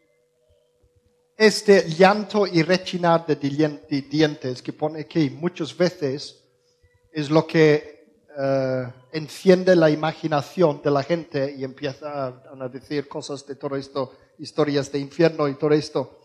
Este 1.40 1.88
llanto 1.88 2.46
y 2.46 2.62
rechinar 2.62 3.24
de 3.24 3.40
dien- 3.40 3.80
de 3.88 4.02
dientes 4.02 4.60
que 4.60 4.74
pone 4.74 5.00
aquí 5.00 5.30
muchas 5.30 5.74
veces 5.74 6.36
es 7.10 7.30
lo 7.30 7.46
que 7.46 8.20
eh, 8.38 8.86
enciende 9.12 9.74
la 9.74 9.88
imaginación 9.88 10.82
de 10.84 10.90
la 10.90 11.02
gente 11.02 11.54
y 11.56 11.64
empieza 11.64 12.26
a, 12.26 12.42
a 12.60 12.68
decir 12.68 13.08
cosas 13.08 13.46
de 13.46 13.54
todo 13.54 13.74
esto, 13.76 14.12
historias 14.38 14.92
de 14.92 14.98
infierno 14.98 15.48
y 15.48 15.54
todo 15.54 15.72
esto. 15.72 16.20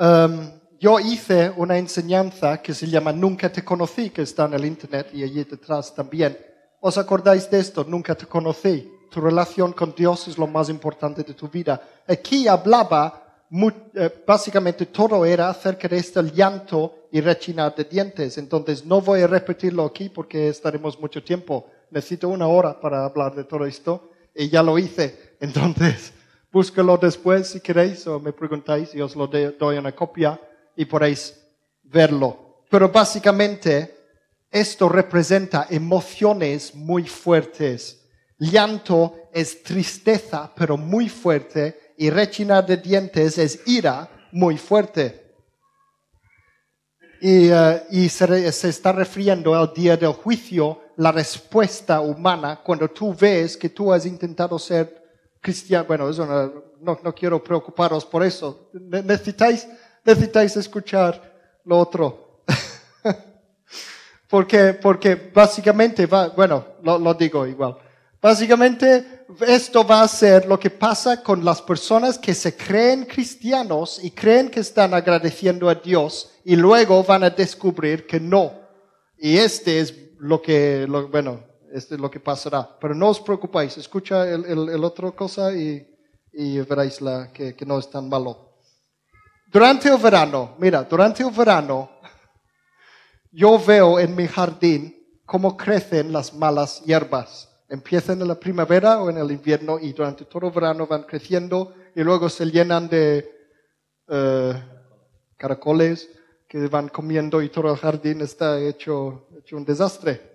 Um, 0.00 0.50
yo 0.80 0.98
hice 0.98 1.52
una 1.56 1.78
enseñanza 1.78 2.60
que 2.60 2.74
se 2.74 2.88
llama 2.88 3.12
Nunca 3.12 3.52
te 3.52 3.62
conocí, 3.62 4.10
que 4.10 4.22
está 4.22 4.46
en 4.46 4.54
el 4.54 4.64
internet 4.64 5.10
y 5.12 5.22
allí 5.22 5.44
detrás 5.44 5.94
también. 5.94 6.36
¿Os 6.80 6.98
acordáis 6.98 7.48
de 7.48 7.60
esto? 7.60 7.84
Nunca 7.84 8.16
te 8.16 8.26
conocí. 8.26 8.90
Tu 9.12 9.20
relación 9.20 9.72
con 9.72 9.94
Dios 9.94 10.26
es 10.26 10.36
lo 10.36 10.48
más 10.48 10.68
importante 10.68 11.22
de 11.22 11.34
tu 11.34 11.48
vida. 11.48 11.80
Aquí 12.08 12.48
hablaba, 12.48 13.29
básicamente 14.26 14.86
todo 14.86 15.24
era 15.24 15.48
acerca 15.48 15.88
de 15.88 15.98
este 15.98 16.22
llanto 16.22 17.08
y 17.10 17.20
rechinar 17.20 17.74
de 17.74 17.84
dientes. 17.84 18.38
Entonces 18.38 18.84
no 18.84 19.00
voy 19.00 19.22
a 19.22 19.26
repetirlo 19.26 19.84
aquí 19.84 20.08
porque 20.08 20.48
estaremos 20.48 20.98
mucho 20.98 21.22
tiempo. 21.22 21.66
Necesito 21.90 22.28
una 22.28 22.46
hora 22.46 22.80
para 22.80 23.04
hablar 23.04 23.34
de 23.34 23.44
todo 23.44 23.66
esto 23.66 24.10
y 24.34 24.48
ya 24.48 24.62
lo 24.62 24.78
hice. 24.78 25.34
Entonces, 25.40 26.12
búscalo 26.52 26.96
después 26.96 27.48
si 27.48 27.60
queréis 27.60 28.06
o 28.06 28.20
me 28.20 28.32
preguntáis 28.32 28.94
y 28.94 29.00
os 29.00 29.16
lo 29.16 29.26
doy 29.26 29.78
una 29.78 29.92
copia 29.92 30.40
y 30.76 30.84
podéis 30.84 31.36
verlo. 31.82 32.62
Pero 32.70 32.88
básicamente 32.88 33.96
esto 34.50 34.88
representa 34.88 35.66
emociones 35.70 36.74
muy 36.74 37.04
fuertes. 37.06 38.00
Llanto 38.38 39.28
es 39.32 39.62
tristeza, 39.62 40.50
pero 40.56 40.76
muy 40.76 41.08
fuerte, 41.08 41.89
y 42.00 42.08
rechinar 42.08 42.64
de 42.64 42.78
dientes 42.78 43.36
es 43.36 43.60
ira 43.66 44.08
muy 44.32 44.56
fuerte. 44.56 45.34
Y, 47.20 47.50
eh, 47.50 47.82
y 47.90 48.08
se, 48.08 48.50
se 48.52 48.70
está 48.70 48.90
refiriendo 48.92 49.54
al 49.54 49.74
día 49.74 49.98
del 49.98 50.14
juicio, 50.14 50.80
la 50.96 51.12
respuesta 51.12 52.00
humana, 52.00 52.58
cuando 52.64 52.88
tú 52.88 53.14
ves 53.14 53.54
que 53.54 53.68
tú 53.68 53.92
has 53.92 54.06
intentado 54.06 54.58
ser 54.58 55.02
cristiano. 55.42 55.84
Bueno, 55.86 56.08
eso 56.08 56.24
no, 56.24 56.64
no, 56.80 56.98
no 57.04 57.14
quiero 57.14 57.44
preocuparos 57.44 58.06
por 58.06 58.22
eso. 58.24 58.70
Ne- 58.72 59.02
Necesitáis, 59.02 59.68
necesitáis 60.02 60.56
escuchar 60.56 61.20
lo 61.66 61.78
otro. 61.78 62.42
Porque, 64.30 64.74
porque 64.74 65.16
básicamente 65.16 66.06
va, 66.06 66.28
bueno, 66.28 66.64
lo, 66.84 66.98
lo 67.00 67.14
digo 67.14 67.46
igual. 67.48 67.76
Básicamente 68.22 69.19
esto 69.46 69.86
va 69.86 70.02
a 70.02 70.08
ser 70.08 70.46
lo 70.46 70.58
que 70.58 70.70
pasa 70.70 71.22
con 71.22 71.44
las 71.44 71.62
personas 71.62 72.18
que 72.18 72.34
se 72.34 72.56
creen 72.56 73.04
cristianos 73.04 74.00
y 74.02 74.10
creen 74.10 74.50
que 74.50 74.60
están 74.60 74.94
agradeciendo 74.94 75.68
a 75.68 75.74
Dios 75.74 76.30
y 76.44 76.56
luego 76.56 77.02
van 77.04 77.24
a 77.24 77.30
descubrir 77.30 78.06
que 78.06 78.18
no. 78.18 78.52
Y 79.18 79.36
este 79.36 79.80
es 79.80 79.94
lo 80.18 80.40
que, 80.40 80.86
lo, 80.88 81.08
bueno, 81.08 81.44
este 81.72 81.94
es 81.94 82.00
lo 82.00 82.10
que 82.10 82.20
pasará. 82.20 82.78
Pero 82.80 82.94
no 82.94 83.08
os 83.08 83.20
preocupéis, 83.20 83.76
escucha 83.76 84.28
el, 84.28 84.44
el, 84.44 84.68
el 84.70 84.84
otro 84.84 85.14
cosa 85.14 85.52
y, 85.54 85.86
y 86.32 86.58
veréis 86.60 87.00
la, 87.00 87.32
que, 87.32 87.54
que 87.54 87.66
no 87.66 87.78
es 87.78 87.90
tan 87.90 88.08
malo. 88.08 88.54
Durante 89.52 89.88
el 89.88 89.98
verano, 89.98 90.54
mira, 90.58 90.84
durante 90.84 91.22
el 91.22 91.30
verano, 91.30 91.90
yo 93.32 93.58
veo 93.58 93.98
en 93.98 94.14
mi 94.14 94.26
jardín 94.26 94.96
cómo 95.26 95.56
crecen 95.56 96.12
las 96.12 96.32
malas 96.32 96.82
hierbas. 96.84 97.49
Empiezan 97.70 98.20
en 98.20 98.26
la 98.26 98.34
primavera 98.34 99.00
o 99.00 99.10
en 99.10 99.16
el 99.16 99.30
invierno 99.30 99.78
y 99.78 99.92
durante 99.92 100.24
todo 100.24 100.48
el 100.48 100.52
verano 100.52 100.88
van 100.88 101.04
creciendo 101.04 101.72
y 101.94 102.02
luego 102.02 102.28
se 102.28 102.44
llenan 102.46 102.88
de 102.88 103.32
eh, 104.08 104.54
caracoles 105.36 106.10
que 106.48 106.66
van 106.66 106.88
comiendo 106.88 107.40
y 107.40 107.48
todo 107.48 107.70
el 107.70 107.78
jardín 107.78 108.22
está 108.22 108.58
hecho, 108.58 109.28
hecho 109.38 109.56
un 109.56 109.64
desastre. 109.64 110.32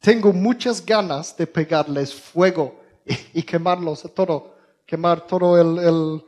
Tengo 0.00 0.32
muchas 0.32 0.84
ganas 0.84 1.36
de 1.36 1.46
pegarles 1.46 2.14
fuego 2.14 2.80
y, 3.04 3.40
y 3.40 3.42
quemarlos 3.42 4.06
a 4.06 4.08
todo, 4.08 4.54
quemar 4.86 5.26
todo 5.26 5.60
el, 5.60 5.78
el, 5.84 6.24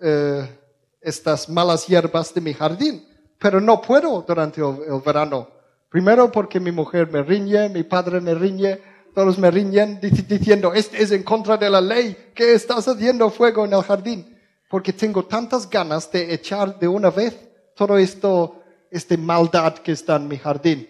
eh, 0.00 0.58
estas 1.02 1.46
malas 1.46 1.86
hierbas 1.86 2.32
de 2.32 2.40
mi 2.40 2.54
jardín. 2.54 3.06
Pero 3.38 3.60
no 3.60 3.82
puedo 3.82 4.22
durante 4.26 4.62
el, 4.62 4.94
el 4.94 5.00
verano. 5.04 5.46
Primero 5.90 6.32
porque 6.32 6.58
mi 6.58 6.72
mujer 6.72 7.10
me 7.10 7.22
riñe, 7.22 7.68
mi 7.68 7.82
padre 7.82 8.18
me 8.22 8.34
riñe, 8.34 8.80
todos 9.18 9.36
me 9.36 9.50
riñen 9.50 10.00
dic- 10.00 10.28
diciendo, 10.28 10.72
este 10.72 11.02
es 11.02 11.10
en 11.10 11.24
contra 11.24 11.56
de 11.56 11.68
la 11.68 11.80
ley, 11.80 12.16
¿qué 12.36 12.52
estás 12.54 12.86
haciendo 12.86 13.28
fuego 13.30 13.64
en 13.64 13.72
el 13.72 13.82
jardín? 13.82 14.38
Porque 14.70 14.92
tengo 14.92 15.24
tantas 15.24 15.68
ganas 15.68 16.08
de 16.12 16.32
echar 16.32 16.78
de 16.78 16.86
una 16.86 17.10
vez 17.10 17.36
todo 17.74 17.98
esto, 17.98 18.62
esta 18.92 19.16
maldad 19.16 19.74
que 19.78 19.90
está 19.90 20.14
en 20.14 20.28
mi 20.28 20.38
jardín. 20.38 20.88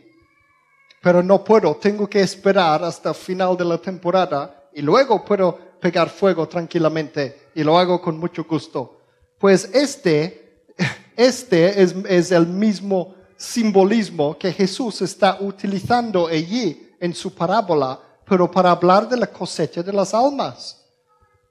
Pero 1.01 1.23
no 1.23 1.43
puedo, 1.43 1.75
tengo 1.77 2.07
que 2.07 2.21
esperar 2.21 2.85
hasta 2.85 3.09
el 3.09 3.15
final 3.15 3.57
de 3.57 3.65
la 3.65 3.79
temporada 3.79 4.69
y 4.75 4.83
luego 4.83 5.25
puedo 5.25 5.59
pegar 5.81 6.11
fuego 6.11 6.47
tranquilamente 6.47 7.49
y 7.55 7.63
lo 7.65 7.79
hago 7.79 7.99
con 7.99 8.19
mucho 8.19 8.45
gusto. 8.45 9.01
Pues 9.39 9.71
este, 9.73 10.65
este 11.17 11.81
es, 11.83 11.95
es 12.07 12.31
el 12.31 12.47
mismo 12.47 13.15
simbolismo 13.39 14.37
que 14.37 14.53
Jesús 14.53 15.01
está 15.01 15.39
utilizando 15.41 16.27
allí 16.27 16.91
en 17.01 17.15
su 17.15 17.35
parábola, 17.35 18.01
pero 18.29 18.51
para 18.51 18.71
hablar 18.71 19.09
de 19.09 19.17
la 19.17 19.27
cosecha 19.27 19.83
de 19.83 19.93
las 19.93 20.13
almas. 20.13 20.77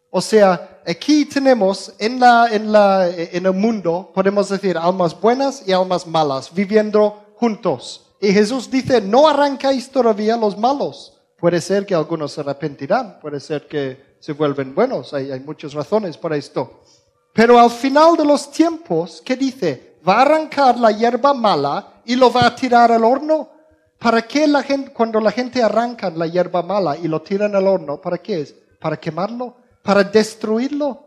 O 0.10 0.22
sea, 0.22 0.80
aquí 0.86 1.26
tenemos 1.26 1.94
en, 2.00 2.20
la, 2.20 2.48
en, 2.52 2.72
la, 2.72 3.10
en 3.10 3.46
el 3.46 3.54
mundo, 3.54 4.12
podemos 4.14 4.50
decir, 4.50 4.78
almas 4.78 5.20
buenas 5.20 5.64
y 5.68 5.74
almas 5.74 6.08
malas, 6.08 6.54
viviendo 6.54 7.34
juntos. 7.36 8.06
Y 8.22 8.32
Jesús 8.32 8.70
dice, 8.72 9.02
no 9.02 9.28
arrancáis 9.28 9.90
todavía 9.90 10.38
los 10.38 10.58
malos. 10.58 11.14
Puede 11.38 11.62
ser 11.62 11.86
que 11.86 11.94
algunos 11.94 12.32
se 12.32 12.42
arrepentirán, 12.42 13.20
puede 13.20 13.40
ser 13.40 13.68
que 13.68 14.18
se 14.20 14.34
vuelven 14.34 14.74
buenos, 14.74 15.14
hay, 15.14 15.32
hay 15.32 15.40
muchas 15.40 15.74
razones 15.74 16.18
para 16.18 16.36
esto. 16.36 16.82
Pero 17.34 17.60
al 17.60 17.70
final 17.70 18.18
de 18.18 18.26
los 18.26 18.50
tiempos, 18.50 19.22
¿qué 19.24 19.36
dice? 19.36 19.98
Va 20.08 20.20
a 20.20 20.22
arrancar 20.22 20.80
la 20.80 20.92
hierba 20.92 21.34
mala 21.34 22.02
y 22.06 22.16
lo 22.16 22.32
va 22.32 22.48
a 22.48 22.56
tirar 22.56 22.92
al 22.92 23.04
horno. 23.04 23.50
¿Para 24.00 24.22
qué 24.22 24.48
la 24.48 24.62
gente, 24.62 24.92
cuando 24.92 25.20
la 25.20 25.32
gente 25.32 25.64
arranca 25.64 26.10
la 26.10 26.28
hierba 26.28 26.62
mala 26.62 26.98
y 26.98 27.08
lo 27.08 27.22
tiran 27.22 27.56
al 27.56 27.68
horno, 27.68 28.00
¿para 28.00 28.20
qué 28.20 28.42
es? 28.42 28.56
¿Para 28.80 28.98
quemarlo? 28.98 29.56
¿Para 29.82 30.04
destruirlo? 30.04 31.04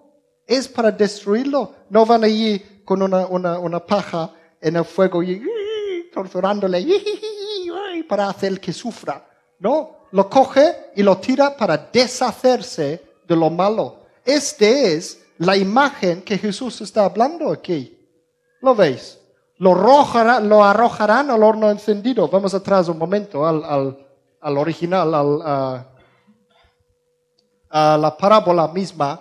Es 0.46 0.66
para 0.66 0.90
destruirlo. 0.90 1.74
No 1.88 2.04
van 2.04 2.24
allí 2.24 2.82
con 2.84 3.02
una, 3.02 3.26
una, 3.26 3.58
una 3.58 3.78
paja 3.78 4.32
en 4.60 4.76
el 4.76 4.84
fuego 4.84 5.22
y 5.22 5.40
torturándole 6.12 6.84
para 8.08 8.28
hacer 8.28 8.60
que 8.60 8.72
sufra. 8.72 9.24
No, 9.60 10.06
lo 10.10 10.28
coge 10.28 10.90
y 10.96 11.02
lo 11.02 11.18
tira 11.18 11.56
para 11.56 11.76
deshacerse 11.76 13.00
de 13.26 13.36
lo 13.36 13.50
malo. 13.50 14.06
Este 14.24 14.94
es 14.94 15.22
la 15.38 15.56
imagen 15.56 16.22
que 16.22 16.36
Jesús 16.36 16.80
está 16.80 17.04
hablando 17.04 17.52
aquí. 17.52 17.96
¿Lo 18.60 18.74
veis? 18.74 19.19
Lo, 19.60 19.74
lo 19.74 20.64
arrojarán 20.64 21.30
al 21.30 21.42
horno 21.42 21.70
encendido. 21.70 22.28
Vamos 22.28 22.54
atrás 22.54 22.88
un 22.88 22.96
momento 22.96 23.46
al, 23.46 23.62
al- 23.62 24.06
al 24.40 24.56
original, 24.56 25.14
al, 25.14 25.42
a, 25.44 25.86
a 27.68 27.98
la 27.98 28.16
parábola 28.16 28.68
misma. 28.68 29.20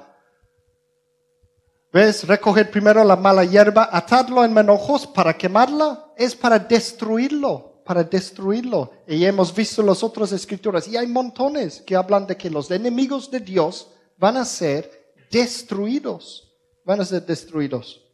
¿Ves? 1.92 2.26
Recoger 2.26 2.72
primero 2.72 3.04
la 3.04 3.18
mala 3.18 3.44
hierba, 3.44 3.90
atarlo 3.92 4.46
en 4.46 4.54
manojos 4.54 5.06
para 5.06 5.36
quemarla, 5.36 6.06
es 6.16 6.34
para 6.36 6.58
destruirlo, 6.58 7.82
para 7.84 8.02
destruirlo. 8.04 8.92
Y 9.08 9.26
hemos 9.26 9.54
visto 9.54 9.84
las 9.84 10.02
otras 10.04 10.32
escrituras, 10.32 10.88
y 10.88 10.96
hay 10.96 11.08
montones 11.08 11.82
que 11.82 11.98
hablan 11.98 12.26
de 12.26 12.38
que 12.38 12.50
los 12.50 12.72
enemigos 12.72 13.30
de 13.30 13.42
Dios 13.42 13.90
van 14.16 14.38
a 14.38 14.46
ser 14.46 14.90
destruidos, 15.30 16.56
van 16.86 17.02
a 17.02 17.06
ser 17.06 17.26
destruidos. 17.26 18.06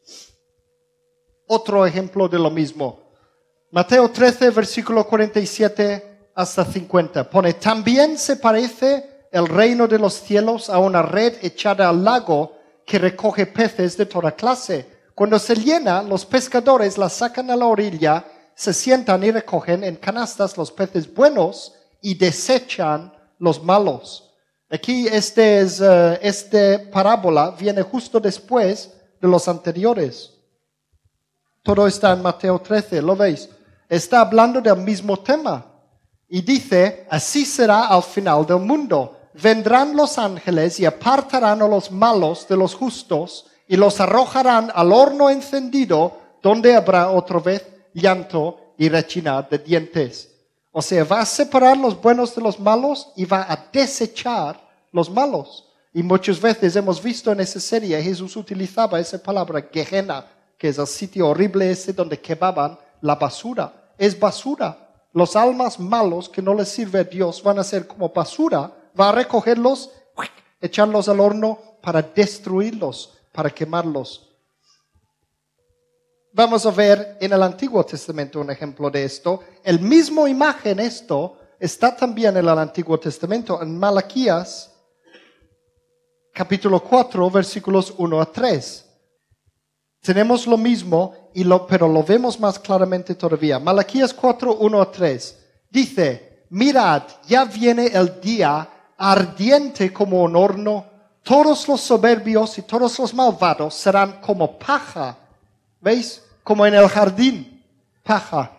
Otro 1.48 1.86
ejemplo 1.86 2.28
de 2.28 2.40
lo 2.40 2.50
mismo. 2.50 3.00
Mateo 3.72 4.10
13, 4.10 4.50
versículo 4.52 5.06
47 5.06 6.32
hasta 6.36 6.66
50. 6.66 7.30
Pone, 7.30 7.54
también 7.54 8.18
se 8.18 8.38
parece 8.38 9.28
el 9.32 9.48
reino 9.48 9.88
de 9.88 10.00
los 10.00 10.14
cielos 10.14 10.70
a 10.70 10.80
una 10.80 11.02
red 11.02 11.36
echada 11.42 11.90
al 11.90 12.04
lago 12.04 12.54
que 12.86 13.00
recoge 13.00 13.46
peces 13.46 13.98
de 13.98 14.06
toda 14.06 14.32
clase. 14.32 14.86
Cuando 15.14 15.40
se 15.40 15.56
llena, 15.56 16.02
los 16.02 16.26
pescadores 16.26 16.98
la 16.98 17.10
sacan 17.10 17.50
a 17.52 17.56
la 17.56 17.66
orilla, 17.66 18.26
se 18.56 18.74
sientan 18.74 19.24
y 19.24 19.32
recogen 19.32 19.84
en 19.84 19.96
canastas 19.96 20.58
los 20.58 20.72
peces 20.72 21.14
buenos 21.14 21.74
y 22.02 22.16
desechan 22.16 23.14
los 23.40 23.62
malos. 23.64 24.34
Aquí 24.70 25.08
este 25.08 25.60
es, 25.60 25.82
eh, 25.82 26.20
este 26.22 26.80
parábola 26.80 27.52
viene 27.52 27.82
justo 27.82 28.20
después 28.20 28.92
de 29.22 29.28
los 29.28 29.48
anteriores. 29.48 30.35
Todo 31.66 31.88
está 31.88 32.14
en 32.14 32.22
Mateo 32.22 32.60
13, 32.60 33.02
¿lo 33.02 33.16
veis? 33.16 33.50
Está 33.90 34.20
hablando 34.22 34.62
del 34.62 34.78
mismo 34.78 35.18
tema. 35.18 35.66
Y 36.30 36.44
dice, 36.44 37.08
así 37.10 37.44
será 37.44 37.88
al 37.88 38.04
final 38.04 38.46
del 38.46 38.60
mundo. 38.60 39.18
Vendrán 39.34 39.96
los 39.98 40.20
ángeles 40.20 40.80
y 40.80 40.86
apartarán 40.86 41.64
a 41.64 41.68
los 41.68 41.90
malos 41.90 42.48
de 42.48 42.56
los 42.56 42.76
justos 42.76 43.48
y 43.68 43.78
los 43.78 44.00
arrojarán 44.00 44.72
al 44.76 44.94
horno 44.94 45.28
encendido, 45.28 46.16
donde 46.44 46.76
habrá 46.76 47.10
otra 47.10 47.40
vez 47.40 47.66
llanto 47.96 48.60
y 48.78 48.88
rechinar 48.88 49.50
de 49.50 49.58
dientes. 49.58 50.36
O 50.72 50.84
sea, 50.84 51.04
va 51.04 51.22
a 51.22 51.26
separar 51.26 51.78
los 51.78 52.00
buenos 52.00 52.36
de 52.36 52.44
los 52.44 52.60
malos 52.60 53.12
y 53.16 53.26
va 53.26 53.42
a 53.42 53.70
desechar 53.74 54.62
los 54.92 55.10
malos. 55.10 55.66
Y 55.92 56.04
muchas 56.04 56.40
veces 56.40 56.76
hemos 56.76 57.02
visto 57.02 57.32
en 57.32 57.40
esa 57.40 57.60
serie, 57.60 58.00
Jesús 58.04 58.36
utilizaba 58.36 59.00
esa 59.00 59.18
palabra, 59.18 59.68
Gehenna, 59.74 60.28
que 60.58 60.70
es 60.70 60.78
el 60.78 60.88
sitio 60.88 61.30
horrible 61.30 61.70
ese 61.70 61.94
donde 61.94 62.20
quemaban 62.20 62.78
la 63.02 63.16
basura. 63.16 63.92
Es 63.98 64.20
basura. 64.20 65.08
Los 65.14 65.36
almas 65.36 65.80
malos 65.80 66.30
que 66.30 66.42
no 66.42 66.54
les 66.54 66.70
sirve 66.70 67.00
a 67.00 67.04
Dios 67.04 67.42
van 67.42 67.60
a 67.60 67.64
ser 67.64 67.88
como 67.88 68.10
basura. 68.10 68.72
Va 69.00 69.10
a 69.10 69.12
recogerlos, 69.12 69.92
echarlos 70.60 71.10
al 71.10 71.20
horno 71.20 71.60
para 71.82 72.02
destruirlos, 72.02 73.18
para 73.32 73.50
quemarlos. 73.50 74.32
Vamos 76.34 76.66
a 76.66 76.72
ver 76.72 77.18
en 77.22 77.32
el 77.32 77.42
Antiguo 77.44 77.86
Testamento 77.86 78.42
un 78.42 78.52
ejemplo 78.52 78.90
de 78.90 79.06
esto. 79.06 79.42
El 79.64 79.80
mismo 79.80 80.28
imagen 80.28 80.80
esto 80.80 81.38
está 81.60 81.96
también 81.96 82.36
en 82.36 82.46
el 82.46 82.60
Antiguo 82.60 83.00
Testamento, 83.00 83.62
en 83.62 83.78
Malaquías 83.80 84.76
capítulo 86.36 86.84
4, 86.84 87.32
versículos 87.32 87.94
1 87.98 88.22
a 88.22 88.26
3. 88.30 88.85
Tenemos 90.06 90.46
lo 90.46 90.56
mismo, 90.56 91.16
y 91.34 91.44
lo, 91.44 91.66
pero 91.66 91.88
lo 91.88 92.04
vemos 92.04 92.40
más 92.40 92.60
claramente 92.60 93.16
todavía. 93.16 93.58
Malaquías 93.58 94.14
4, 94.14 94.58
1 94.58 94.82
a 94.82 94.92
3. 94.92 95.38
Dice, 95.72 96.46
mirad, 96.52 97.02
ya 97.28 97.46
viene 97.46 97.88
el 97.88 98.22
día 98.22 98.70
ardiente 98.96 99.92
como 99.92 100.22
un 100.22 100.36
horno. 100.36 100.86
Todos 101.24 101.68
los 101.68 101.82
soberbios 101.82 102.56
y 102.60 102.62
todos 102.62 103.00
los 103.00 103.14
malvados 103.16 103.74
serán 103.74 104.22
como 104.22 104.60
paja. 104.60 105.18
¿Veis? 105.82 106.22
Como 106.44 106.68
en 106.68 106.76
el 106.76 106.88
jardín. 106.88 107.64
Paja. 108.04 108.52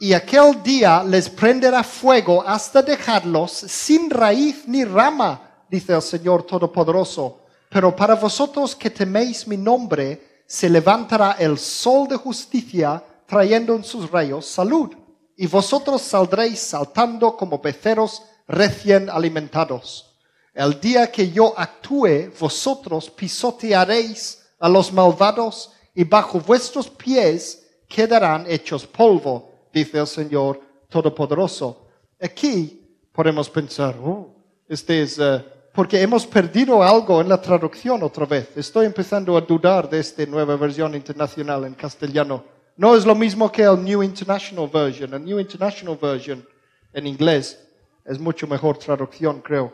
Y 0.00 0.14
aquel 0.14 0.62
día 0.62 1.04
les 1.04 1.28
prenderá 1.28 1.82
fuego 1.82 2.42
hasta 2.42 2.80
dejarlos 2.80 3.52
sin 3.52 4.08
raíz 4.08 4.66
ni 4.66 4.84
rama, 4.86 5.38
dice 5.68 5.92
el 5.92 6.00
Señor 6.00 6.44
Todopoderoso. 6.44 7.40
Pero 7.68 7.94
para 7.94 8.14
vosotros 8.14 8.74
que 8.74 8.88
teméis 8.88 9.46
mi 9.46 9.58
nombre, 9.58 10.25
se 10.46 10.70
levantará 10.70 11.32
el 11.38 11.58
sol 11.58 12.06
de 12.08 12.16
justicia, 12.16 13.02
trayendo 13.26 13.74
en 13.74 13.84
sus 13.84 14.10
rayos 14.10 14.46
salud. 14.46 14.90
Y 15.36 15.46
vosotros 15.46 16.02
saldréis 16.02 16.60
saltando 16.60 17.36
como 17.36 17.58
becerros 17.58 18.22
recién 18.46 19.10
alimentados. 19.10 20.14
El 20.54 20.80
día 20.80 21.10
que 21.10 21.30
yo 21.30 21.52
actúe, 21.56 22.32
vosotros 22.40 23.10
pisotearéis 23.10 24.42
a 24.58 24.68
los 24.68 24.92
malvados 24.92 25.72
y 25.94 26.04
bajo 26.04 26.40
vuestros 26.40 26.88
pies 26.88 27.66
quedarán 27.88 28.46
hechos 28.48 28.86
polvo, 28.86 29.68
dice 29.72 29.98
el 29.98 30.06
Señor 30.06 30.60
Todopoderoso. 30.88 31.88
Aquí 32.20 32.80
podemos 33.12 33.50
pensar, 33.50 33.96
oh, 34.02 34.34
este 34.68 35.02
es, 35.02 35.18
eh, 35.18 35.44
porque 35.76 36.00
hemos 36.00 36.26
perdido 36.26 36.82
algo 36.82 37.20
en 37.20 37.28
la 37.28 37.38
traducción 37.38 38.02
otra 38.02 38.24
vez. 38.24 38.48
Estoy 38.56 38.86
empezando 38.86 39.36
a 39.36 39.42
dudar 39.42 39.90
de 39.90 40.00
esta 40.00 40.24
nueva 40.24 40.56
versión 40.56 40.94
internacional 40.94 41.66
en 41.66 41.74
castellano. 41.74 42.42
No 42.78 42.96
es 42.96 43.04
lo 43.04 43.14
mismo 43.14 43.52
que 43.52 43.62
el 43.62 43.84
New 43.84 44.02
International 44.02 44.70
Version. 44.72 45.12
El 45.12 45.24
New 45.26 45.38
International 45.38 45.98
Version 46.00 46.48
en 46.94 47.06
inglés 47.06 47.62
es 48.06 48.18
mucho 48.18 48.46
mejor 48.46 48.78
traducción, 48.78 49.42
creo. 49.42 49.70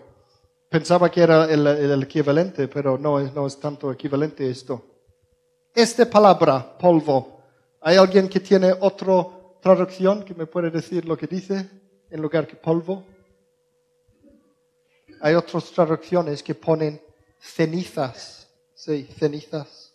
Pensaba 0.69 1.09
que 1.09 1.21
era 1.21 1.45
el, 1.45 1.65
el 1.65 2.03
equivalente, 2.03 2.67
pero 2.67 2.99
no 2.99 3.21
no 3.21 3.47
es 3.47 3.61
tanto 3.61 3.93
equivalente 3.93 4.51
esto. 4.51 4.85
Esta 5.73 6.11
palabra, 6.11 6.77
polvo, 6.77 7.43
¿hay 7.81 7.97
alguien 7.97 8.29
que 8.29 8.41
tiene 8.41 8.75
otra 8.81 9.25
traducción 9.63 10.25
que 10.25 10.35
me 10.35 10.47
puede 10.47 10.73
decir 10.73 11.05
lo 11.05 11.17
que 11.17 11.29
dice 11.29 11.71
en 12.11 12.21
lugar 12.21 12.47
que 12.47 12.57
polvo. 12.57 13.05
Hay 15.23 15.35
otras 15.35 15.71
traducciones 15.71 16.43
que 16.43 16.55
ponen 16.55 17.01
cenizas. 17.41 18.49
Sí, 18.75 19.09
cenizas. 19.19 19.93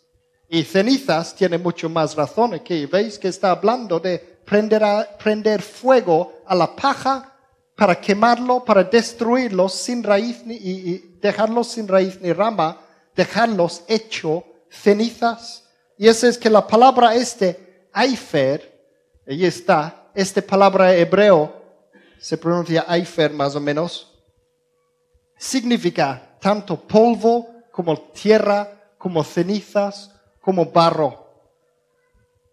Y 0.48 0.64
cenizas 0.64 1.34
tiene 1.34 1.58
mucho 1.58 1.90
más 1.90 2.16
razón 2.16 2.54
aquí. 2.54 2.86
¿Veis 2.86 3.18
que 3.18 3.28
está 3.28 3.50
hablando 3.50 4.00
de 4.00 4.18
prender, 4.44 4.82
a- 4.82 5.06
prender 5.18 5.60
fuego 5.60 6.32
a 6.46 6.54
la 6.54 6.74
paja 6.74 7.34
para 7.76 8.00
quemarlo, 8.00 8.64
para 8.64 8.82
destruirlos 8.82 9.74
sin 9.74 10.02
raíz 10.02 10.42
ni, 10.46 10.54
y, 10.56 10.70
y 10.90 11.18
dejarlos 11.20 11.68
sin 11.68 11.86
raíz 11.86 12.18
ni 12.22 12.32
rama, 12.32 12.80
dejarlos 13.14 13.82
hecho 13.86 14.42
cenizas? 14.70 15.64
Y 15.98 16.08
eso 16.08 16.26
es 16.26 16.38
que 16.38 16.48
la 16.48 16.66
palabra 16.66 17.14
este, 17.14 17.88
Aifer, 17.92 18.80
ahí 19.26 19.44
está, 19.44 20.10
esta 20.14 20.40
palabra 20.40 20.94
hebreo 20.96 21.52
se 22.18 22.38
pronuncia 22.38 22.86
Aifer 22.88 23.32
más 23.32 23.54
o 23.54 23.60
menos, 23.60 24.07
significa 25.38 26.36
tanto 26.40 26.76
polvo 26.76 27.48
como 27.70 27.96
tierra, 27.96 28.92
como 28.98 29.22
cenizas, 29.22 30.10
como 30.40 30.66
barro. 30.66 31.26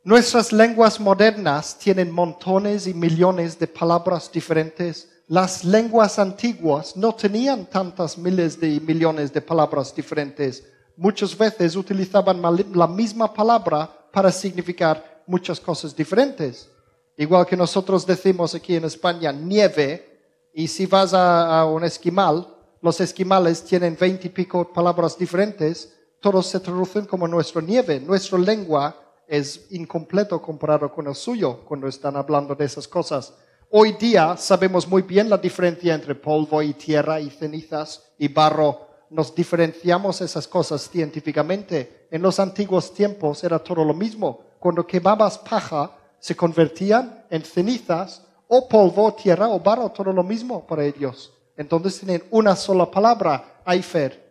Nuestras 0.03 0.53
lenguas 0.53 0.99
modernas 0.99 1.79
tienen 1.79 2.11
montones 2.11 2.85
y 2.85 2.93
millones 2.93 3.57
de 3.57 3.65
palabras 3.65 4.31
diferentes. 4.31 5.09
Las 5.27 5.63
lenguas 5.63 6.19
antiguas 6.19 6.95
no 6.95 7.15
tenían 7.15 7.65
tantas 7.65 8.15
miles 8.15 8.59
de 8.59 8.79
millones 8.79 9.33
de 9.33 9.41
palabras 9.41 9.95
diferentes. 9.95 10.63
Muchas 10.95 11.35
veces 11.35 11.75
utilizaban 11.75 12.39
la 12.73 12.87
misma 12.87 13.33
palabra 13.33 13.89
para 14.13 14.31
significar 14.31 15.23
muchas 15.25 15.59
cosas 15.59 15.95
diferentes. 15.95 16.69
Igual 17.17 17.47
que 17.47 17.57
nosotros 17.57 18.05
decimos 18.05 18.53
aquí 18.53 18.75
en 18.75 18.85
España 18.85 19.31
nieve, 19.31 20.11
y 20.53 20.67
si 20.67 20.85
vas 20.85 21.13
a 21.13 21.65
un 21.65 21.83
esquimal, 21.83 22.54
los 22.85 23.01
esquimales 23.01 23.63
tienen 23.63 23.97
veinte 23.99 24.29
pico 24.29 24.71
palabras 24.71 25.17
diferentes, 25.17 25.91
todos 26.19 26.45
se 26.45 26.59
traducen 26.59 27.05
como 27.05 27.27
nuestra 27.27 27.59
nieve. 27.59 27.99
Nuestra 27.99 28.37
lengua 28.37 28.95
es 29.27 29.65
incompleto 29.71 30.39
comparado 30.39 30.91
con 30.93 31.07
el 31.07 31.15
suyo 31.15 31.65
cuando 31.65 31.87
están 31.87 32.15
hablando 32.15 32.53
de 32.53 32.65
esas 32.65 32.87
cosas. 32.87 33.33
Hoy 33.71 33.93
día 33.93 34.37
sabemos 34.37 34.87
muy 34.87 35.01
bien 35.01 35.31
la 35.31 35.39
diferencia 35.39 35.95
entre 35.95 36.13
polvo 36.13 36.61
y 36.61 36.75
tierra 36.75 37.19
y 37.19 37.31
cenizas 37.31 38.03
y 38.19 38.27
barro. 38.27 38.81
Nos 39.09 39.33
diferenciamos 39.33 40.21
esas 40.21 40.47
cosas 40.47 40.87
científicamente. 40.87 42.07
En 42.11 42.21
los 42.21 42.39
antiguos 42.39 42.93
tiempos 42.93 43.43
era 43.43 43.57
todo 43.57 43.83
lo 43.83 43.95
mismo. 43.95 44.41
Cuando 44.59 44.85
quemabas 44.85 45.39
paja, 45.39 45.97
se 46.19 46.35
convertían 46.35 47.25
en 47.31 47.41
cenizas 47.41 48.21
o 48.47 48.69
polvo, 48.69 49.11
tierra 49.15 49.49
o 49.49 49.59
barro, 49.59 49.89
todo 49.89 50.13
lo 50.13 50.21
mismo 50.21 50.67
para 50.67 50.85
ellos. 50.85 51.34
Entonces 51.57 51.99
tienen 51.99 52.23
una 52.31 52.55
sola 52.55 52.89
palabra, 52.89 53.61
Aifer, 53.65 54.23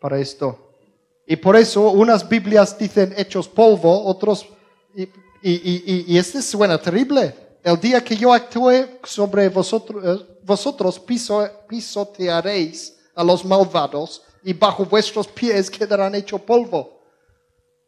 para 0.00 0.18
esto. 0.18 0.70
Y 1.26 1.36
por 1.36 1.56
eso 1.56 1.90
unas 1.90 2.28
Biblias 2.28 2.76
dicen 2.78 3.14
hechos 3.16 3.48
polvo, 3.48 4.04
otros... 4.04 4.46
Y, 4.94 5.02
y, 5.02 5.08
y, 5.42 6.04
y- 6.08 6.18
este 6.18 6.42
suena 6.42 6.78
terrible. 6.80 7.34
El 7.64 7.78
día 7.80 8.02
que 8.02 8.16
yo 8.16 8.32
actúe 8.32 8.72
sobre 9.04 9.48
vosotros, 9.48 10.04
eh, 10.04 10.38
vosotros 10.44 11.00
piso- 11.00 11.48
pisotearéis 11.68 12.96
a 13.14 13.24
los 13.24 13.44
malvados 13.44 14.22
y 14.44 14.52
bajo 14.52 14.84
vuestros 14.84 15.26
pies 15.28 15.70
quedarán 15.70 16.14
hecho 16.14 16.38
polvo. 16.38 17.00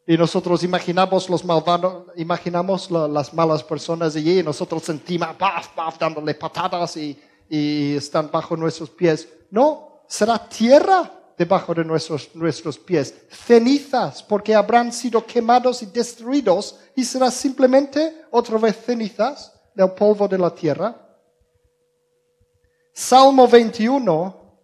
Y 0.07 0.17
nosotros 0.17 0.63
imaginamos 0.63 1.29
los 1.31 1.45
malvados, 1.45 2.07
imaginamos 2.17 2.91
la- 2.91 3.09
las 3.09 3.33
malas 3.35 3.63
personas 3.63 4.15
allí 4.17 4.41
y 4.41 4.43
nosotros 4.43 4.89
encima, 4.89 5.37
paf, 5.37 5.69
paf, 5.75 5.99
dándole 5.99 6.35
patadas 6.35 6.97
y, 6.97 7.19
y 7.49 7.97
están 7.97 8.31
bajo 8.31 8.57
nuestros 8.57 8.91
pies. 8.91 9.29
No, 9.51 10.03
será 10.09 10.39
tierra 10.39 11.11
debajo 11.37 11.75
de 11.75 11.85
nuestros, 11.85 12.31
nuestros 12.35 12.79
pies, 12.79 13.15
cenizas, 13.29 14.23
porque 14.23 14.55
habrán 14.55 14.93
sido 14.93 15.25
quemados 15.27 15.83
y 15.83 15.87
destruidos 15.87 16.79
y 16.95 17.05
será 17.05 17.31
simplemente 17.31 18.25
otra 18.31 18.59
vez 18.59 18.77
cenizas 18.85 19.53
del 19.75 19.91
polvo 19.93 20.29
de 20.29 20.39
la 20.39 20.55
tierra. 20.55 20.95
Salmo 22.93 23.49
21, 23.49 24.59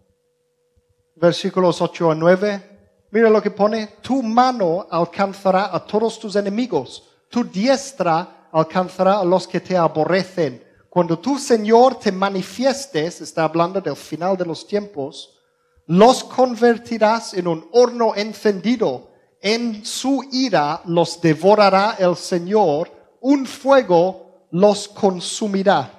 versículos 1.17 1.81
8 1.81 2.13
a 2.13 2.15
9. 2.15 2.71
Mira 3.11 3.29
lo 3.29 3.43
que 3.43 3.51
pone, 3.51 3.89
tu 4.01 4.23
mano 4.23 4.87
alcanzará 4.89 5.75
a 5.75 5.85
todos 5.85 6.21
tus 6.21 6.37
enemigos, 6.37 7.03
tu 7.29 7.43
diestra 7.43 8.49
alcanzará 8.53 9.19
a 9.19 9.25
los 9.25 9.49
que 9.49 9.61
te 9.61 9.77
aborrecen. 9.77 10.70
Cuando 10.91 11.17
tú, 11.21 11.39
Señor, 11.39 12.01
te 12.01 12.11
manifiestes, 12.11 13.21
está 13.21 13.45
hablando 13.45 13.81
del 13.81 13.95
final 13.95 14.37
de 14.37 14.45
los 14.45 14.67
tiempos, 14.67 15.39
los 15.87 16.25
convertirás 16.25 17.33
en 17.35 17.47
un 17.47 17.69
horno 17.73 18.13
encendido. 18.17 19.13
En 19.41 19.85
su 19.85 20.25
ira 20.33 20.83
los 20.87 21.21
devorará 21.21 21.97
el 21.99 22.17
Señor, 22.17 22.91
un 23.21 23.47
fuego 23.47 24.49
los 24.51 24.89
consumirá. 24.89 25.95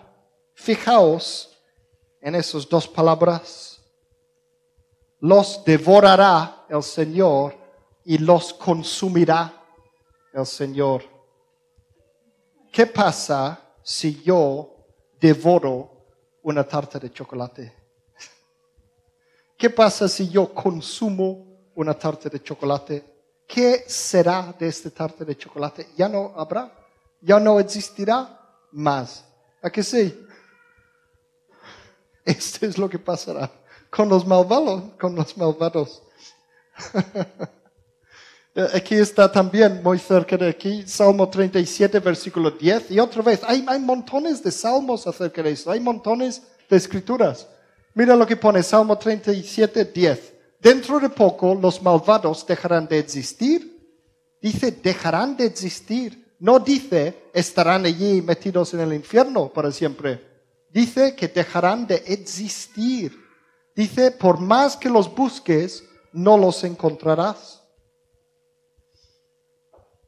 Fijaos 0.54 1.58
en 2.20 2.36
esas 2.36 2.68
dos 2.68 2.86
palabras 2.86 3.72
los 5.22 5.64
devorará 5.64 6.66
el 6.68 6.84
Señor 6.84 7.56
y 8.04 8.18
los 8.18 8.54
consumirá 8.54 9.54
el 10.34 10.46
Señor. 10.46 11.04
¿Qué 12.72 12.88
pasa 12.88 13.62
si 13.84 14.22
yo 14.24 14.71
devoro 15.22 16.08
una 16.42 16.64
tarta 16.64 16.98
de 16.98 17.12
chocolate? 17.12 17.74
¿Qué 19.56 19.70
pasa 19.70 20.08
si 20.08 20.28
yo 20.28 20.52
consumo 20.52 21.70
una 21.76 21.94
tarta 21.94 22.28
de 22.28 22.42
chocolate? 22.42 23.06
¿Qué 23.48 23.84
será 23.88 24.54
de 24.58 24.68
esta 24.68 24.90
tarta 24.90 25.24
de 25.24 25.38
chocolate? 25.38 25.90
Ya 25.96 26.10
no 26.10 26.34
habrá, 26.36 26.74
ya 27.22 27.40
no 27.40 27.60
existirá 27.60 28.40
más. 28.72 29.24
¿A 29.62 29.70
que 29.70 29.84
sí? 29.84 30.26
Esto 32.26 32.66
es 32.66 32.78
lo 32.78 32.90
que 32.90 32.98
pasará 32.98 33.52
con 33.92 34.10
los 34.10 34.26
malvados, 34.26 34.84
con 35.00 35.16
los 35.16 35.38
malvados. 35.38 36.02
Eh, 38.54 38.68
Aquí 38.74 38.96
está 38.96 39.32
también, 39.32 39.82
muy 39.82 39.98
cerca 39.98 40.38
de 40.38 40.50
aquí, 40.50 40.84
Salmo 40.86 41.30
37, 41.30 42.00
versículo 42.00 42.52
10. 42.52 42.92
Y 42.92 43.00
otra 43.00 43.22
vez, 43.22 43.42
hay, 43.44 43.64
hay 43.68 43.80
montones 43.80 44.44
de 44.44 44.52
salmos 44.52 45.08
acerca 45.08 45.42
de 45.42 45.52
esto, 45.52 45.72
hay 45.72 45.80
montones 45.80 46.42
de 46.70 46.78
escrituras. 46.78 47.48
Mira 47.94 48.16
lo 48.16 48.26
que 48.26 48.38
pone 48.38 48.64
Salmo 48.64 48.98
37, 48.98 49.86
10. 49.86 50.34
Dentro 50.60 51.00
de 51.00 51.10
poco 51.10 51.56
los 51.56 51.82
malvados 51.82 52.46
dejarán 52.46 52.88
de 52.88 53.00
existir. 53.00 53.72
Dice, 54.42 54.72
dejarán 54.72 55.36
de 55.36 55.46
existir. 55.46 56.36
No 56.40 56.60
dice, 56.60 57.30
estarán 57.34 57.86
allí 57.86 58.22
metidos 58.22 58.74
en 58.74 58.82
el 58.82 58.94
infierno 58.94 59.52
para 59.52 59.72
siempre. 59.72 60.20
Dice 60.70 61.16
que 61.16 61.28
dejarán 61.28 61.86
de 61.86 62.04
existir. 62.08 63.16
Dice, 63.76 64.12
por 64.12 64.40
más 64.40 64.78
que 64.78 64.90
los 64.90 65.14
busques, 65.14 65.84
no 66.14 66.38
los 66.38 66.64
encontrarás. 66.64 67.61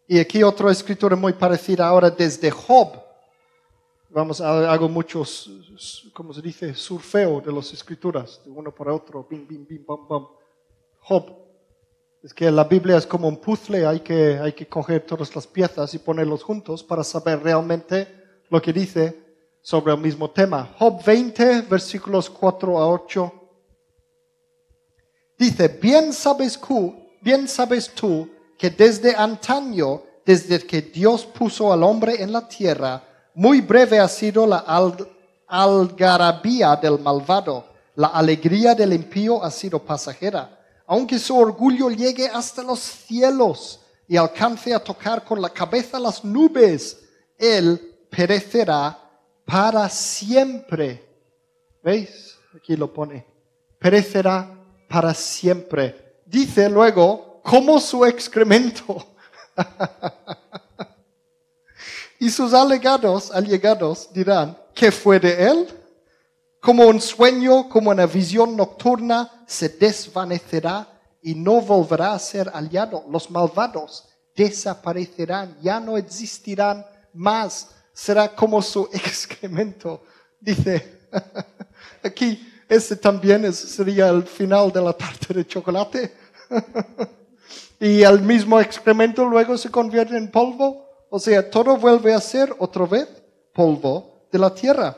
Y 0.08 0.20
aquí 0.20 0.44
otra 0.44 0.72
escritura 0.72 1.16
muy 1.16 1.34
parecida 1.34 1.88
ahora 1.88 2.10
desde 2.10 2.52
Job. 2.52 3.02
Vamos, 4.10 4.42
ha- 4.42 4.72
hago 4.72 4.88
muchos, 4.90 5.50
como 6.14 6.34
se 6.34 6.42
dice, 6.42 6.76
surfeo 6.76 7.42
de 7.42 7.52
las 7.52 7.72
escrituras, 7.74 8.42
de 8.46 8.52
uno 8.52 8.74
por 8.74 8.90
otro, 8.90 9.26
bim, 9.28 9.48
bim, 9.48 9.66
bim, 9.68 9.86
bam, 9.86 10.08
bam. 10.08 10.28
Job. 11.02 11.32
Es 12.22 12.34
que 12.34 12.50
la 12.52 12.64
Biblia 12.64 12.98
es 12.98 13.06
como 13.08 13.28
un 13.28 13.38
puzzle, 13.38 13.86
hay 13.86 14.00
que, 14.02 14.38
hay 14.38 14.54
que 14.54 14.68
coger 14.68 15.06
todas 15.06 15.36
las 15.36 15.46
piezas 15.48 15.94
y 15.94 16.00
ponerlos 16.00 16.44
juntos 16.44 16.84
para 16.84 17.04
saber 17.04 17.42
realmente 17.42 18.08
lo 18.50 18.62
que 18.62 18.72
dice 18.72 19.20
sobre 19.62 19.94
el 19.94 20.00
mismo 20.00 20.30
tema. 20.30 20.74
Job 20.78 21.04
20, 21.04 21.62
versículos 21.64 22.30
4 22.30 22.78
a 22.78 22.88
8. 22.88 23.34
Dice, 25.38 25.68
bien 25.68 26.14
sabes 26.14 26.60
tú, 26.60 26.96
bien 27.22 27.48
sabes 27.48 27.90
tú 27.94 28.30
que 28.64 28.70
desde 28.70 29.14
antaño, 29.14 30.04
desde 30.26 30.58
que 30.66 30.82
Dios 30.82 31.26
puso 31.26 31.74
al 31.74 31.84
hombre 31.84 32.24
en 32.24 32.32
la 32.32 32.48
tierra, 32.48 33.04
muy 33.34 33.60
breve 33.60 34.00
ha 34.00 34.08
sido 34.08 34.48
la 34.48 34.60
al- 34.60 35.06
algarabía 35.48 36.78
del 36.78 36.98
malvado, 37.00 37.66
la 37.96 38.08
alegría 38.08 38.74
del 38.74 38.94
impío 38.94 39.44
ha 39.44 39.52
sido 39.52 39.80
pasajera. 39.80 40.58
Aunque 40.88 41.20
su 41.20 41.38
orgullo 41.38 41.90
llegue 41.90 42.26
hasta 42.30 42.64
los 42.64 42.80
cielos 42.80 43.82
y 44.08 44.16
alcance 44.16 44.74
a 44.74 44.80
tocar 44.82 45.26
con 45.26 45.42
la 45.42 45.50
cabeza 45.50 46.00
las 46.00 46.24
nubes, 46.24 47.02
él 47.38 47.98
perecerá 48.10 48.98
para 49.44 49.90
siempre. 49.90 51.04
¿Veis? 51.84 52.38
Aquí 52.56 52.78
lo 52.78 52.94
pone. 52.94 53.26
Perecerá 53.78 54.50
para 54.88 55.14
siempre. 55.14 56.22
Dice 56.26 56.70
luego, 56.70 57.33
como 57.44 57.80
su 57.80 58.06
excremento. 58.06 59.06
y 62.20 62.30
sus 62.30 62.54
allegados, 62.54 63.32
allegados 63.32 64.10
dirán, 64.14 64.58
¿qué 64.74 64.92
fue 64.92 65.20
de 65.20 65.48
él? 65.50 65.68
Como 66.60 66.88
un 66.88 67.02
sueño, 67.02 67.68
como 67.68 67.92
una 67.92 68.06
visión 68.06 68.56
nocturna, 68.56 69.44
se 69.46 69.68
desvanecerá 69.70 70.88
y 71.22 71.36
no 71.36 71.60
volverá 71.62 72.14
a 72.14 72.20
ser 72.20 72.50
hallado. 72.50 73.04
Los 73.10 73.30
malvados 73.30 74.06
desaparecerán, 74.36 75.58
ya 75.62 75.80
no 75.80 75.98
existirán 75.98 76.86
más. 77.14 77.70
Será 77.94 78.34
como 78.34 78.62
su 78.62 78.88
excremento. 78.94 80.04
Dice, 80.40 81.02
aquí, 82.04 82.50
ese 82.70 82.96
también 82.96 83.44
es- 83.46 83.58
sería 83.60 84.08
el 84.10 84.24
final 84.24 84.72
de 84.72 84.82
la 84.82 84.94
tarta 84.94 85.34
de 85.34 85.46
chocolate. 85.46 86.16
Y 87.84 88.02
el 88.02 88.22
mismo 88.22 88.62
excremento 88.62 89.26
luego 89.26 89.58
se 89.58 89.70
convierte 89.70 90.16
en 90.16 90.32
polvo. 90.32 90.88
O 91.10 91.20
sea, 91.20 91.52
todo 91.52 91.76
vuelve 91.76 92.14
a 92.14 92.22
ser 92.22 92.56
otra 92.58 92.86
vez 92.86 93.10
polvo 93.54 94.26
de 94.32 94.40
la 94.40 94.56
tierra. 94.56 94.96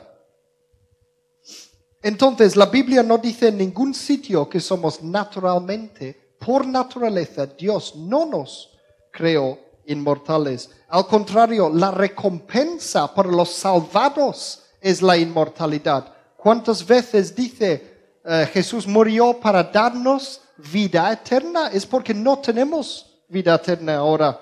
Entonces, 2.00 2.54
la 2.54 2.66
Biblia 2.66 3.02
no 3.02 3.18
dice 3.18 3.48
en 3.48 3.58
ningún 3.58 3.92
sitio 3.92 4.48
que 4.48 4.60
somos 4.60 5.02
naturalmente, 5.02 6.36
por 6.38 6.64
naturaleza, 6.64 7.46
Dios 7.46 7.96
no 7.96 8.24
nos 8.24 8.70
creó 9.10 9.58
inmortales. 9.86 10.70
Al 10.86 11.08
contrario, 11.08 11.68
la 11.68 11.90
recompensa 11.90 13.12
para 13.12 13.32
los 13.32 13.50
salvados 13.50 14.62
es 14.80 15.02
la 15.02 15.16
inmortalidad. 15.16 16.14
¿Cuántas 16.36 16.86
veces 16.86 17.34
dice 17.34 17.96
eh, 18.24 18.48
Jesús 18.52 18.86
murió 18.86 19.40
para 19.40 19.64
darnos 19.64 20.40
vida 20.58 21.12
eterna? 21.12 21.68
Es 21.68 21.86
porque 21.86 22.14
no 22.14 22.38
tenemos 22.38 23.20
vida 23.28 23.54
eterna 23.54 23.96
ahora. 23.96 24.40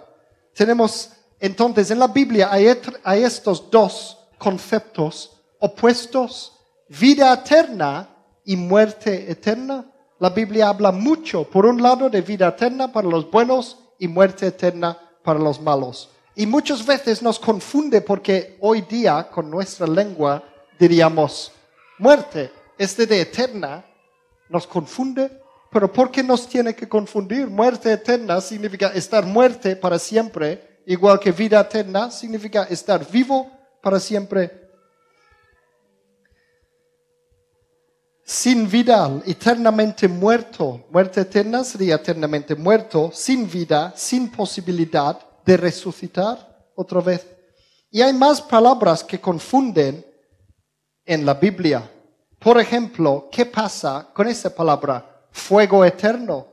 Tenemos, 0.55 1.11
entonces, 1.41 1.91
en 1.91 1.99
la 1.99 2.09
Biblia 2.09 2.49
hay, 2.51 2.67
hay 3.03 3.25
estos 3.25 3.71
dos 3.71 4.19
conceptos 4.39 5.35
opuestos, 5.59 6.53
vida 6.89 7.33
eterna 7.33 8.09
y 8.45 8.57
muerte 8.57 9.31
eterna. 9.31 9.87
La 10.19 10.31
Biblia 10.31 10.69
habla 10.69 10.93
mucho, 10.93 11.45
por 11.45 11.67
un 11.67 11.83
lado, 11.83 12.11
de 12.11 12.21
vida 12.21 12.49
eterna 12.49 12.93
para 12.93 13.09
los 13.09 13.31
buenos 13.31 13.79
y 13.99 14.07
muerte 14.07 14.49
eterna 14.49 14.99
para 15.23 15.39
los 15.39 15.61
malos. 15.61 16.11
Y 16.37 16.47
muchas 16.47 16.85
veces 16.85 17.23
nos 17.23 17.39
confunde 17.39 18.01
porque 18.01 18.59
hoy 18.61 18.83
día, 18.83 19.29
con 19.31 19.51
nuestra 19.51 19.87
lengua, 19.87 20.43
diríamos 20.79 21.53
muerte. 21.99 22.53
Este 22.77 23.07
de 23.07 23.21
eterna 23.23 23.85
nos 24.49 24.67
confunde, 24.67 25.31
pero 25.75 25.93
¿por 25.93 26.12
qué 26.12 26.22
nos 26.22 26.47
tiene 26.47 26.72
que 26.72 26.89
confundir? 26.89 27.49
Muerte 27.49 27.93
eterna 27.93 28.41
significa 28.41 28.93
estar 28.95 29.27
muerte 29.27 29.75
para 29.75 29.99
siempre, 29.99 30.83
igual 30.87 31.18
que 31.18 31.33
vida 31.33 31.61
eterna 31.61 32.12
significa 32.12 32.62
estar 32.70 33.05
vivo 33.11 33.51
para 33.83 33.99
siempre. 33.99 34.70
Sin 38.25 38.70
vida, 38.70 39.20
eternamente 39.27 40.07
muerto. 40.07 40.87
Muerte 40.93 41.22
eterna 41.22 41.64
sería 41.64 41.97
eternamente 41.97 42.55
muerto, 42.55 43.11
sin 43.12 43.51
vida, 43.51 43.93
sin 43.97 44.31
posibilidad 44.31 45.18
de 45.45 45.57
resucitar 45.57 46.70
otra 46.77 47.01
vez. 47.01 47.27
Y 47.91 48.01
hay 48.01 48.12
más 48.12 48.41
palabras 48.41 49.03
que 49.03 49.20
confunden 49.20 50.07
en 51.05 51.27
la 51.27 51.35
Biblia. 51.35 51.91
Por 52.39 52.61
ejemplo, 52.61 53.29
¿qué 53.33 53.45
pasa 53.45 54.09
con 54.14 54.29
esa 54.29 54.55
palabra? 54.55 55.11
Fuego 55.35 55.85
eterno. 55.85 56.47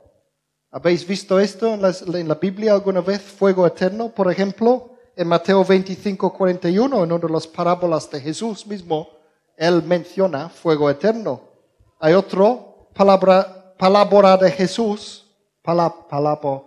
¿Habéis 0.72 1.06
visto 1.06 1.38
esto 1.38 1.72
en 1.72 1.82
la, 1.82 1.94
en 2.04 2.26
la 2.28 2.34
Biblia 2.34 2.72
alguna 2.72 3.00
vez? 3.00 3.22
Fuego 3.22 3.64
eterno, 3.64 4.08
por 4.08 4.30
ejemplo, 4.30 4.90
en 5.14 5.28
Mateo 5.28 5.64
25, 5.64 6.32
41, 6.32 7.04
en 7.04 7.12
una 7.12 7.26
de 7.26 7.32
las 7.32 7.46
parábolas 7.46 8.10
de 8.10 8.20
Jesús 8.20 8.66
mismo, 8.66 9.08
él 9.56 9.84
menciona 9.84 10.48
fuego 10.48 10.90
eterno. 10.90 11.40
Hay 12.00 12.14
otro 12.14 12.88
palabra, 12.92 13.72
palabra 13.78 14.36
de 14.36 14.50
Jesús, 14.50 15.26
palab- 15.62 16.08
palabra, 16.08 16.62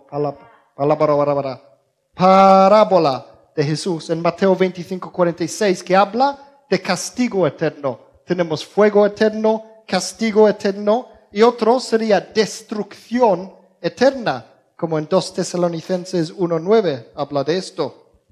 parábola 2.14 3.26
de 3.54 3.62
Jesús 3.62 4.08
en 4.10 4.22
Mateo 4.22 4.56
25, 4.56 5.12
46, 5.12 5.82
que 5.82 5.94
habla 5.94 6.38
de 6.70 6.80
castigo 6.80 7.46
eterno. 7.46 8.00
Tenemos 8.24 8.64
fuego 8.64 9.04
eterno, 9.04 9.64
castigo 9.86 10.48
eterno, 10.48 11.08
y 11.36 11.42
otro 11.42 11.78
sería 11.80 12.18
destrucción 12.18 13.52
eterna, 13.82 14.46
como 14.74 14.98
en 14.98 15.06
2 15.06 15.34
Tesalonicenses 15.34 16.34
1.9 16.34 17.08
habla 17.14 17.44
de 17.44 17.58
esto. 17.58 18.24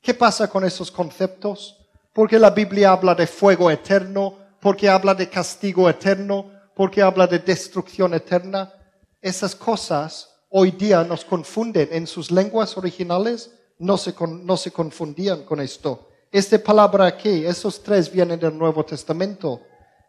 ¿Qué 0.00 0.12
pasa 0.12 0.50
con 0.50 0.64
esos 0.64 0.90
conceptos? 0.90 1.78
Porque 2.12 2.40
la 2.40 2.50
Biblia 2.50 2.90
habla 2.90 3.14
de 3.14 3.28
fuego 3.28 3.70
eterno, 3.70 4.36
porque 4.60 4.88
habla 4.88 5.14
de 5.14 5.28
castigo 5.28 5.88
eterno, 5.88 6.50
porque 6.74 7.00
habla 7.00 7.28
de 7.28 7.38
destrucción 7.38 8.14
eterna. 8.14 8.72
Esas 9.20 9.54
cosas 9.54 10.28
hoy 10.50 10.72
día 10.72 11.04
nos 11.04 11.24
confunden. 11.24 11.88
En 11.92 12.08
sus 12.08 12.32
lenguas 12.32 12.76
originales 12.76 13.52
no 13.78 13.96
se, 13.96 14.12
no 14.28 14.56
se 14.56 14.72
confundían 14.72 15.44
con 15.44 15.60
esto. 15.60 16.08
Esta 16.32 16.58
palabra 16.58 17.06
aquí, 17.06 17.46
esos 17.46 17.80
tres 17.80 18.10
vienen 18.10 18.40
del 18.40 18.58
Nuevo 18.58 18.84
Testamento. 18.84 19.60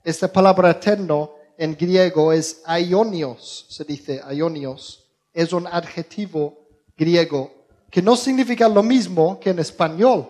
Esta 0.04 0.28
palabra 0.28 0.72
eterno 0.72 1.43
en 1.58 1.76
griego 1.76 2.34
es 2.34 2.62
aionios, 2.66 3.66
se 3.70 3.84
dice 3.84 4.22
aionios. 4.24 5.06
Es 5.34 5.54
un 5.54 5.68
adjetivo 5.68 6.68
griego 6.98 7.52
que 7.90 8.02
no 8.02 8.16
significa 8.16 8.68
lo 8.68 8.84
mismo 8.84 9.40
que 9.40 9.52
en 9.52 9.60
español. 9.60 10.30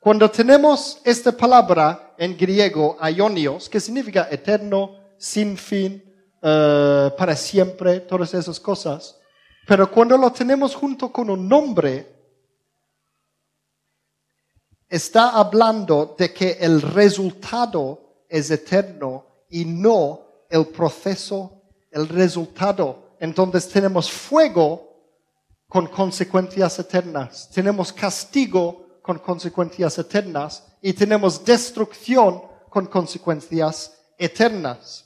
Cuando 0.00 0.30
tenemos 0.30 1.00
esta 1.04 1.32
palabra 1.32 2.14
en 2.18 2.36
griego, 2.36 2.96
aionios, 2.98 3.68
que 3.68 3.78
significa 3.78 4.28
eterno, 4.30 4.96
sin 5.18 5.56
fin, 5.56 6.02
eh, 6.42 7.10
para 7.16 7.36
siempre, 7.36 8.00
todas 8.00 8.34
esas 8.34 8.58
cosas, 8.58 9.16
pero 9.66 9.90
cuando 9.90 10.16
lo 10.16 10.32
tenemos 10.32 10.74
junto 10.74 11.12
con 11.12 11.30
un 11.30 11.48
nombre, 11.48 12.06
está 14.88 15.30
hablando 15.30 16.16
de 16.18 16.32
que 16.32 16.58
el 16.60 16.82
resultado 16.82 18.24
es 18.28 18.50
eterno 18.50 19.31
y 19.52 19.64
no 19.64 20.20
el 20.50 20.66
proceso, 20.66 21.62
el 21.90 22.08
resultado. 22.08 23.14
Entonces 23.20 23.68
tenemos 23.68 24.10
fuego 24.10 24.88
con 25.68 25.86
consecuencias 25.86 26.78
eternas, 26.78 27.48
tenemos 27.54 27.92
castigo 27.92 28.98
con 29.02 29.18
consecuencias 29.18 29.96
eternas 29.98 30.64
y 30.82 30.92
tenemos 30.92 31.44
destrucción 31.44 32.42
con 32.68 32.86
consecuencias 32.86 33.96
eternas. 34.18 35.04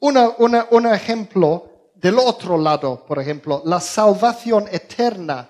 Una, 0.00 0.30
una- 0.38 0.66
un 0.70 0.86
ejemplo 0.86 1.90
del 1.94 2.18
otro 2.18 2.58
lado, 2.58 3.04
por 3.06 3.20
ejemplo, 3.20 3.62
la 3.64 3.80
salvación 3.80 4.66
eterna. 4.70 5.48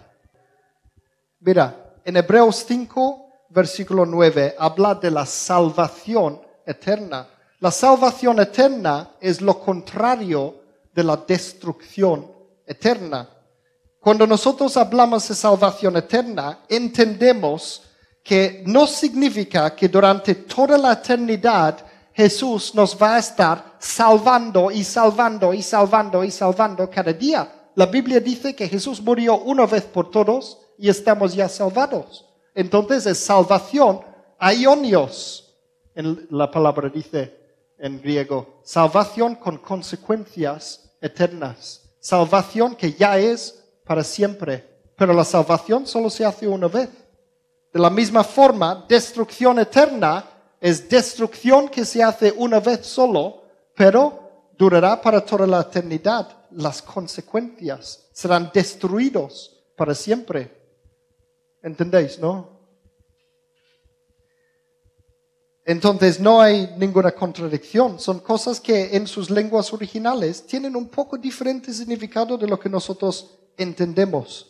Mira, 1.41 1.95
en 2.05 2.17
Hebreos 2.17 2.65
5, 2.69 3.47
versículo 3.51 4.05
9, 4.07 4.55
habla 4.59 4.95
de 4.95 5.11
la 5.11 5.25
salvación 5.27 6.41
eterna. 6.67 7.27
La 7.63 7.71
salvación 7.71 8.41
eterna 8.41 9.11
es 9.21 9.41
lo 9.41 9.61
contrario 9.61 10.63
de 10.93 11.05
la 11.05 11.17
destrucción 11.17 12.27
eterna. 12.67 13.29
Cuando 14.01 14.27
nosotros 14.27 14.77
hablamos 14.77 15.29
de 15.29 15.37
salvación 15.37 15.97
eterna, 15.97 16.65
entendemos 16.69 17.83
que 18.21 18.65
no 18.67 18.85
significa 18.89 19.77
que 19.77 19.89
durante 19.89 20.35
toda 20.35 20.77
la 20.77 20.95
eternidad 20.95 21.87
Jesús 22.13 22.75
nos 22.75 23.01
va 23.01 23.15
a 23.15 23.19
estar 23.21 23.77
salvando 23.79 24.73
y 24.73 24.83
salvando 24.83 25.55
y 25.55 25.63
salvando 25.63 26.25
y 26.25 26.33
salvando 26.33 26.91
cada 26.91 27.13
día. 27.13 27.71
La 27.77 27.87
Biblia 27.87 28.19
dice 28.19 28.57
que 28.57 28.67
Jesús 28.67 29.01
murió 29.01 29.39
una 29.39 29.67
vez 29.67 29.85
por 29.85 30.11
todos 30.11 30.59
y 30.77 30.89
estamos 30.89 31.33
ya 31.33 31.49
salvados. 31.49 32.27
Entonces 32.57 33.07
es 33.07 33.19
salvación, 33.19 34.01
aionios, 34.37 35.55
en 35.95 36.27
la 36.29 36.51
palabra 36.51 36.89
dice 36.89 37.42
en 37.83 38.01
griego, 38.01 38.61
salvación 38.63 39.35
con 39.35 39.59
consecuencias 39.59 40.95
eternas, 41.01 41.83
salvación 41.99 42.77
que 42.77 42.93
ya 42.93 43.19
es 43.19 43.61
para 43.85 44.05
siempre, 44.05 44.65
pero 44.97 45.13
la 45.13 45.25
salvación 45.25 45.85
solo 45.85 46.09
se 46.09 46.25
hace 46.25 46.47
una 46.47 46.69
vez. 46.69 46.89
De 47.73 47.81
la 47.81 47.91
misma 47.91 48.23
forma, 48.23 48.87
destrucción 48.89 49.59
eterna 49.59 50.25
es 50.61 50.89
destrucción 50.89 51.69
que 51.69 51.85
se 51.85 52.01
hace 52.01 52.33
una 52.37 52.61
vez 52.61 52.87
solo, 52.87 53.43
pero 53.75 54.53
durará 54.57 55.01
para 55.01 55.21
toda 55.25 55.45
la 55.45 55.63
eternidad. 55.63 56.29
Las 56.53 56.81
consecuencias 56.83 58.07
serán 58.13 58.53
destruidos 58.55 59.61
para 59.75 59.93
siempre. 59.93 60.53
¿Entendéis, 61.61 62.17
no? 62.21 62.52
Entonces 65.65 66.19
no 66.19 66.41
hay 66.41 66.75
ninguna 66.77 67.13
contradicción. 67.13 68.01
Son 68.01 68.19
cosas 68.19 68.61
que 68.61 68.97
en 68.97 69.07
sus 69.07 69.31
lenguas 69.31 69.73
originales 69.73 70.45
tienen 70.45 70.75
un 70.75 70.89
poco 70.89 71.17
diferente 71.17 71.73
significado 71.73 72.37
de 72.37 72.49
lo 72.49 72.59
que 72.59 72.69
nosotros 72.69 73.39
entendemos. 73.57 74.49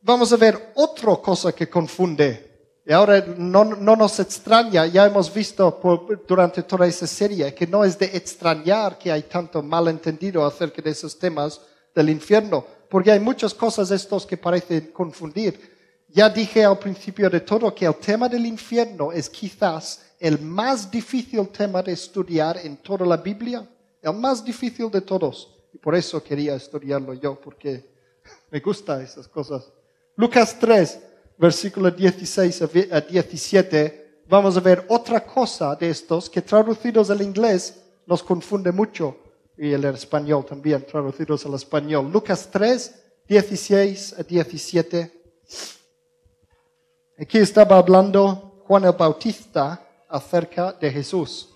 Vamos 0.00 0.32
a 0.32 0.36
ver 0.36 0.72
otra 0.74 1.16
cosa 1.16 1.52
que 1.52 1.68
confunde 1.68 2.50
Y 2.84 2.92
ahora 2.92 3.24
no, 3.38 3.64
no 3.64 3.94
nos 3.94 4.18
extraña, 4.18 4.86
ya 4.86 5.06
hemos 5.06 5.32
visto 5.32 5.80
durante 6.26 6.64
toda 6.64 6.88
esa 6.88 7.06
serie 7.06 7.54
que 7.54 7.68
no 7.68 7.84
es 7.84 7.96
de 7.96 8.06
extrañar 8.06 8.98
que 8.98 9.12
hay 9.12 9.22
tanto 9.22 9.62
malentendido 9.62 10.44
acerca 10.44 10.82
de 10.82 10.90
esos 10.90 11.16
temas 11.16 11.60
del 11.94 12.10
infierno, 12.10 12.66
porque 12.88 13.12
hay 13.12 13.20
muchas 13.20 13.54
cosas 13.54 13.92
estos 13.92 14.26
que 14.26 14.36
parecen 14.36 14.90
confundir. 14.92 15.71
Ya 16.14 16.28
dije 16.28 16.62
al 16.64 16.78
principio 16.78 17.30
de 17.30 17.40
todo 17.40 17.74
que 17.74 17.86
el 17.86 17.94
tema 17.94 18.28
del 18.28 18.44
infierno 18.44 19.10
es 19.12 19.30
quizás 19.30 20.02
el 20.20 20.38
más 20.40 20.90
difícil 20.90 21.48
tema 21.48 21.82
de 21.82 21.92
estudiar 21.92 22.58
en 22.58 22.76
toda 22.76 23.06
la 23.06 23.16
Biblia, 23.16 23.66
el 24.02 24.12
más 24.14 24.44
difícil 24.44 24.90
de 24.90 25.00
todos. 25.00 25.56
Y 25.72 25.78
por 25.78 25.94
eso 25.94 26.22
quería 26.22 26.54
estudiarlo 26.54 27.14
yo, 27.14 27.40
porque 27.40 27.90
me 28.50 28.60
gustan 28.60 29.00
esas 29.00 29.26
cosas. 29.26 29.72
Lucas 30.16 30.54
3, 30.60 30.98
versículo 31.38 31.90
16 31.90 32.60
a 32.62 32.66
vi- 32.66 32.88
a 32.92 33.00
17, 33.00 34.24
vamos 34.28 34.54
a 34.56 34.60
ver 34.60 34.84
otra 34.88 35.24
cosa 35.24 35.74
de 35.76 35.88
estos 35.88 36.28
que 36.28 36.42
traducidos 36.42 37.08
al 37.08 37.22
inglés 37.22 37.80
nos 38.06 38.22
confunde 38.22 38.70
mucho 38.70 39.16
y 39.56 39.72
el 39.72 39.84
español 39.86 40.44
también, 40.44 40.84
traducidos 40.86 41.46
al 41.46 41.54
español. 41.54 42.10
Lucas 42.12 42.48
3, 42.52 42.94
16 43.26 44.14
a 44.18 44.22
17. 44.22 45.22
Aquí 47.20 47.38
estaba 47.38 47.76
hablando 47.76 48.62
Juan 48.66 48.84
el 48.84 48.92
Bautista 48.92 49.80
acerca 50.08 50.72
de 50.72 50.90
Jesús. 50.90 51.50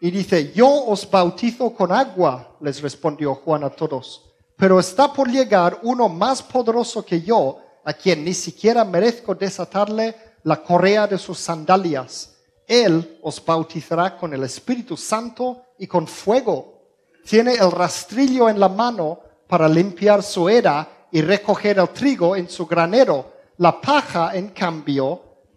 Y 0.00 0.10
dice, 0.10 0.52
yo 0.52 0.68
os 0.68 1.08
bautizo 1.08 1.72
con 1.74 1.92
agua, 1.92 2.56
les 2.60 2.80
respondió 2.80 3.34
Juan 3.34 3.62
a 3.62 3.70
todos. 3.70 4.32
Pero 4.56 4.80
está 4.80 5.12
por 5.12 5.28
llegar 5.28 5.78
uno 5.82 6.08
más 6.08 6.42
poderoso 6.42 7.04
que 7.04 7.20
yo, 7.20 7.58
a 7.84 7.92
quien 7.92 8.24
ni 8.24 8.32
siquiera 8.32 8.84
merezco 8.84 9.34
desatarle 9.34 10.14
la 10.44 10.62
correa 10.62 11.06
de 11.06 11.18
sus 11.18 11.38
sandalias. 11.38 12.36
Él 12.66 13.18
os 13.22 13.44
bautizará 13.44 14.16
con 14.16 14.32
el 14.32 14.42
Espíritu 14.44 14.96
Santo 14.96 15.62
y 15.78 15.86
con 15.86 16.06
fuego. 16.06 16.80
Tiene 17.24 17.54
el 17.54 17.70
rastrillo 17.70 18.48
en 18.48 18.58
la 18.58 18.68
mano 18.68 19.20
para 19.46 19.68
limpiar 19.68 20.22
su 20.22 20.48
era 20.48 21.06
y 21.12 21.20
recoger 21.20 21.78
el 21.78 21.90
trigo 21.90 22.34
en 22.34 22.48
su 22.48 22.66
granero. 22.66 23.31
La 23.62 23.80
paja, 23.80 24.34
en 24.34 24.48
cambio, 24.48 25.06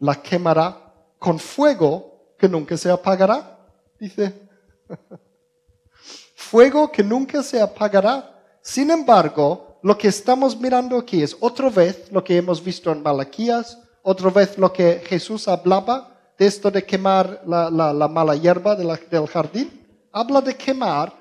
la 0.02 0.22
quemará 0.22 0.78
con 1.18 1.40
fuego 1.40 2.36
que 2.38 2.48
nunca 2.48 2.78
se 2.78 2.92
apagará. 2.92 3.58
Dice, 4.00 4.48
fuego 6.36 6.92
que 6.92 7.04
nunca 7.04 7.42
se 7.42 7.60
apagará. 7.60 8.32
Sin 8.62 8.92
embargo, 8.92 9.80
lo 9.82 9.98
que 9.98 10.08
estamos 10.08 10.56
mirando 10.60 11.00
aquí 11.00 11.24
es 11.24 11.36
otra 11.40 11.68
vez 11.72 12.12
lo 12.12 12.24
que 12.24 12.38
hemos 12.38 12.64
visto 12.64 12.92
en 12.92 13.02
Malaquías, 13.02 13.80
otra 14.04 14.30
vez 14.30 14.56
lo 14.60 14.72
que 14.72 15.02
Jesús 15.08 15.48
hablaba 15.48 16.16
de 16.38 16.46
esto 16.46 16.70
de 16.70 16.84
quemar 16.86 17.42
la, 17.48 17.72
la- 17.72 17.92
la 17.92 18.08
mala 18.08 18.36
hierba 18.36 18.76
del 18.76 19.28
jardín. 19.28 19.84
Habla 20.12 20.42
de 20.42 20.56
quemar 20.56 21.12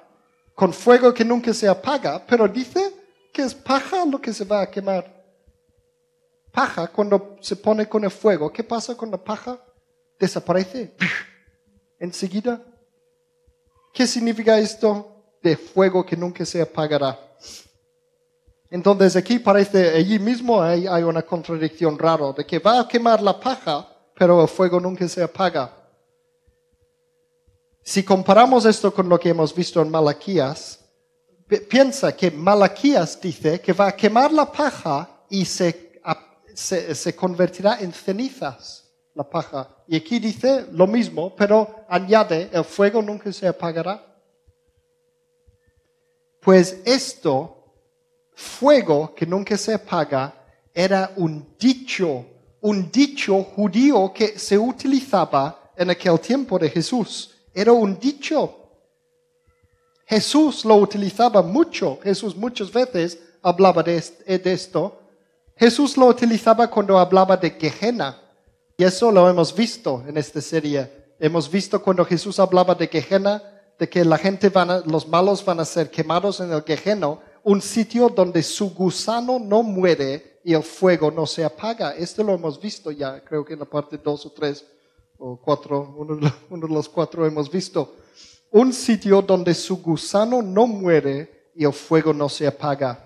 con 0.54 0.70
fuego 0.70 1.14
que 1.14 1.24
nunca 1.24 1.54
se 1.54 1.66
apaga, 1.66 2.22
pero 2.26 2.46
dice 2.46 2.92
que 3.32 3.40
es 3.40 3.54
paja 3.54 4.04
lo 4.04 4.20
que 4.20 4.34
se 4.34 4.44
va 4.44 4.60
a 4.60 4.70
quemar. 4.70 5.13
Paja, 6.54 6.86
cuando 6.86 7.36
se 7.40 7.56
pone 7.56 7.88
con 7.88 8.04
el 8.04 8.10
fuego, 8.12 8.52
¿qué 8.52 8.62
pasa 8.62 8.96
con 8.96 9.10
la 9.10 9.18
paja? 9.18 9.58
Desaparece 10.18 10.94
enseguida. 11.98 12.62
¿Qué 13.92 14.06
significa 14.06 14.58
esto 14.58 15.36
de 15.42 15.56
fuego 15.56 16.06
que 16.06 16.16
nunca 16.16 16.46
se 16.46 16.62
apagará? 16.62 17.18
Entonces 18.70 19.16
aquí 19.16 19.38
parece, 19.40 19.90
allí 19.90 20.18
mismo 20.18 20.62
hay, 20.62 20.86
hay 20.86 21.02
una 21.02 21.22
contradicción 21.22 21.98
rara, 21.98 22.32
de 22.32 22.46
que 22.46 22.58
va 22.58 22.80
a 22.80 22.88
quemar 22.88 23.20
la 23.20 23.38
paja, 23.38 23.88
pero 24.16 24.40
el 24.42 24.48
fuego 24.48 24.78
nunca 24.80 25.06
se 25.08 25.22
apaga. 25.22 25.72
Si 27.82 28.02
comparamos 28.02 28.64
esto 28.64 28.92
con 28.94 29.08
lo 29.08 29.18
que 29.18 29.28
hemos 29.28 29.54
visto 29.54 29.82
en 29.82 29.90
Malaquías, 29.90 30.80
pi- 31.46 31.58
piensa 31.60 32.16
que 32.16 32.30
Malaquías 32.30 33.20
dice 33.20 33.60
que 33.60 33.72
va 33.72 33.88
a 33.88 33.96
quemar 33.96 34.32
la 34.32 34.50
paja 34.50 35.24
y 35.28 35.44
se, 35.44 35.93
se, 36.54 37.14
convertirá 37.14 37.78
en 37.80 37.92
cenizas 37.92 38.84
la 39.14 39.28
paja. 39.28 39.68
Y 39.86 39.96
aquí 39.96 40.18
dice 40.18 40.66
lo 40.72 40.86
mismo, 40.86 41.34
pero 41.36 41.84
añade, 41.88 42.48
el 42.52 42.64
fuego 42.64 43.02
nunca 43.02 43.32
se 43.32 43.46
apagará. 43.46 44.04
Pues 46.40 46.80
esto, 46.84 47.72
fuego 48.34 49.14
que 49.14 49.26
nunca 49.26 49.56
se 49.56 49.74
apaga, 49.74 50.34
era 50.72 51.12
un 51.16 51.54
dicho, 51.58 52.26
un 52.60 52.90
dicho 52.90 53.42
judío 53.42 54.12
que 54.12 54.38
se 54.38 54.58
utilizaba 54.58 55.72
en 55.76 55.90
aquel 55.90 56.18
tiempo 56.20 56.58
de 56.58 56.70
Jesús. 56.70 57.34
Era 57.52 57.72
un 57.72 57.98
dicho. 57.98 58.60
Jesús 60.06 60.64
lo 60.64 60.76
utilizaba 60.76 61.40
mucho. 61.40 61.98
Jesús 62.02 62.36
muchas 62.36 62.70
veces 62.72 63.18
hablaba 63.42 63.82
de 63.82 64.02
esto. 64.26 65.03
Jesús 65.56 65.96
lo 65.96 66.06
utilizaba 66.06 66.68
cuando 66.68 66.98
hablaba 66.98 67.36
de 67.36 67.50
Gehenna. 67.50 68.20
Y 68.76 68.84
eso 68.84 69.10
lo 69.12 69.28
hemos 69.28 69.54
visto 69.54 70.02
en 70.06 70.16
esta 70.16 70.40
serie. 70.40 70.90
Hemos 71.20 71.48
visto 71.50 71.80
cuando 71.80 72.04
Jesús 72.04 72.38
hablaba 72.40 72.74
de 72.74 72.88
Gehenna, 72.88 73.42
de 73.78 73.88
que 73.88 74.04
la 74.04 74.18
gente 74.18 74.48
van 74.48 74.70
a- 74.70 74.78
los 74.80 75.06
malos 75.06 75.44
van 75.44 75.60
a 75.60 75.64
ser 75.64 75.90
quemados 75.90 76.40
en 76.40 76.52
el 76.52 76.62
Gehenna, 76.62 77.18
un 77.44 77.60
sitio 77.60 78.08
donde 78.08 78.42
su 78.42 78.74
gusano 78.74 79.38
no 79.38 79.62
muere 79.62 80.40
y 80.44 80.54
el 80.54 80.62
fuego 80.62 81.10
no 81.10 81.26
se 81.26 81.44
apaga. 81.44 81.92
Esto 81.92 82.22
lo 82.24 82.34
hemos 82.34 82.60
visto 82.60 82.90
ya, 82.90 83.22
creo 83.22 83.44
que 83.44 83.52
en 83.54 83.60
la 83.60 83.64
parte 83.64 83.98
2 83.98 84.26
o 84.26 84.30
3 84.32 84.64
o 85.18 85.36
4, 85.40 85.94
uno, 85.96 86.18
uno 86.50 86.66
de 86.66 86.74
los 86.74 86.88
cuatro 86.88 87.24
hemos 87.26 87.50
visto. 87.50 87.94
Un 88.50 88.72
sitio 88.72 89.22
donde 89.22 89.54
su 89.54 89.80
gusano 89.80 90.42
no 90.42 90.66
muere 90.66 91.50
y 91.54 91.64
el 91.64 91.72
fuego 91.72 92.12
no 92.12 92.28
se 92.28 92.46
apaga. 92.46 93.03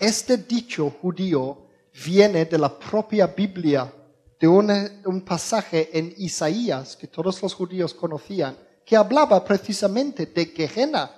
Este 0.00 0.38
dicho 0.38 0.88
judío 1.02 1.66
viene 2.06 2.46
de 2.46 2.56
la 2.58 2.76
propia 2.78 3.26
Biblia, 3.26 3.92
de 4.40 4.48
un 4.48 5.20
pasaje 5.20 5.90
en 5.92 6.14
Isaías 6.16 6.96
que 6.96 7.06
todos 7.06 7.42
los 7.42 7.52
judíos 7.52 7.92
conocían, 7.92 8.56
que 8.82 8.96
hablaba 8.96 9.44
precisamente 9.44 10.24
de 10.24 10.46
Gehenna 10.46 11.10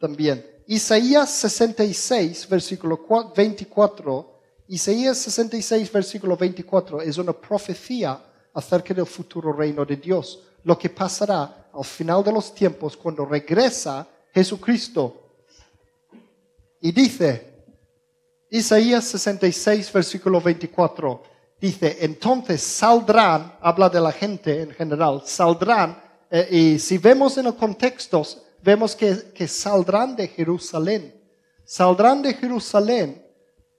también. 0.00 0.44
Isaías 0.66 1.28
66, 1.30 2.48
versículo 2.48 3.06
cua- 3.06 3.34
24, 3.36 4.40
Isaías 4.68 5.18
66, 5.18 5.92
versículo 5.92 6.34
24 6.34 7.02
es 7.02 7.18
una 7.18 7.34
profecía 7.34 8.18
acerca 8.54 8.94
del 8.94 9.04
futuro 9.06 9.52
reino 9.52 9.84
de 9.84 9.96
Dios, 9.96 10.40
lo 10.64 10.78
que 10.78 10.88
pasará 10.88 11.68
al 11.70 11.84
final 11.84 12.24
de 12.24 12.32
los 12.32 12.54
tiempos 12.54 12.96
cuando 12.96 13.26
regresa 13.26 14.08
Jesucristo. 14.32 15.18
Y 16.80 16.90
dice, 16.92 17.51
Isaías 18.54 19.04
66, 19.06 19.90
versículo 19.90 20.38
24, 20.38 21.22
dice, 21.58 21.96
entonces 22.02 22.60
saldrán, 22.62 23.56
habla 23.62 23.88
de 23.88 23.98
la 23.98 24.12
gente 24.12 24.60
en 24.60 24.72
general, 24.72 25.22
saldrán, 25.24 25.98
eh, 26.30 26.48
y 26.50 26.78
si 26.78 26.98
vemos 26.98 27.38
en 27.38 27.46
el 27.46 27.54
contexto, 27.54 28.22
vemos 28.62 28.94
que, 28.94 29.32
que 29.34 29.48
saldrán 29.48 30.14
de 30.14 30.28
Jerusalén, 30.28 31.18
saldrán 31.64 32.20
de 32.20 32.34
Jerusalén 32.34 33.26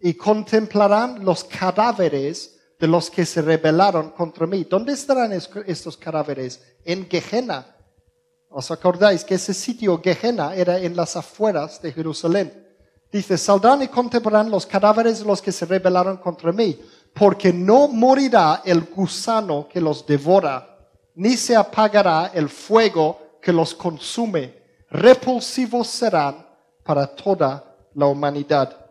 y 0.01 0.15
contemplarán 0.15 1.24
los 1.24 1.43
cadáveres 1.43 2.57
de 2.80 2.88
los 2.88 3.11
que 3.11 3.28
se 3.28 3.43
rebelaron 3.43 4.09
contra 4.09 4.47
mí. 4.47 4.65
¿Dónde 4.67 4.93
estarán 4.93 5.34
es- 5.34 5.51
estos 5.67 5.95
cadáveres? 5.97 6.59
En 6.84 7.07
Gehenna. 7.07 7.67
¿Os 8.49 8.71
acordáis 8.71 9.24
que 9.24 9.36
ese 9.36 9.53
sitio, 9.53 10.01
Gehenna, 10.01 10.55
era 10.55 10.80
en 10.80 10.95
las 10.95 11.15
afueras 11.15 11.80
de 11.80 11.91
Jerusalén? 11.91 12.62
Dice, 13.14 13.38
saldrán 13.38 13.84
y 13.84 13.89
contemplarán 13.89 14.49
los 14.49 14.66
cadáveres 14.66 15.20
de 15.20 15.26
los 15.26 15.39
que 15.39 15.51
se 15.51 15.68
rebelaron 15.68 16.18
contra 16.18 16.51
mí, 16.51 16.80
porque 17.14 17.53
no 17.53 17.88
morirá 17.88 18.64
el 18.66 18.86
gusano 18.86 19.70
que 19.72 19.80
los 19.80 20.03
devora, 20.03 20.76
ni 21.14 21.38
se 21.38 21.55
apagará 21.55 22.32
el 22.34 22.49
fuego 22.49 23.38
que 23.39 23.53
los 23.53 23.76
consume. 23.76 24.64
Repulsivos 24.89 25.89
serán 25.89 26.43
para 26.84 27.05
toda 27.05 27.76
la 27.93 28.07
humanidad. 28.07 28.84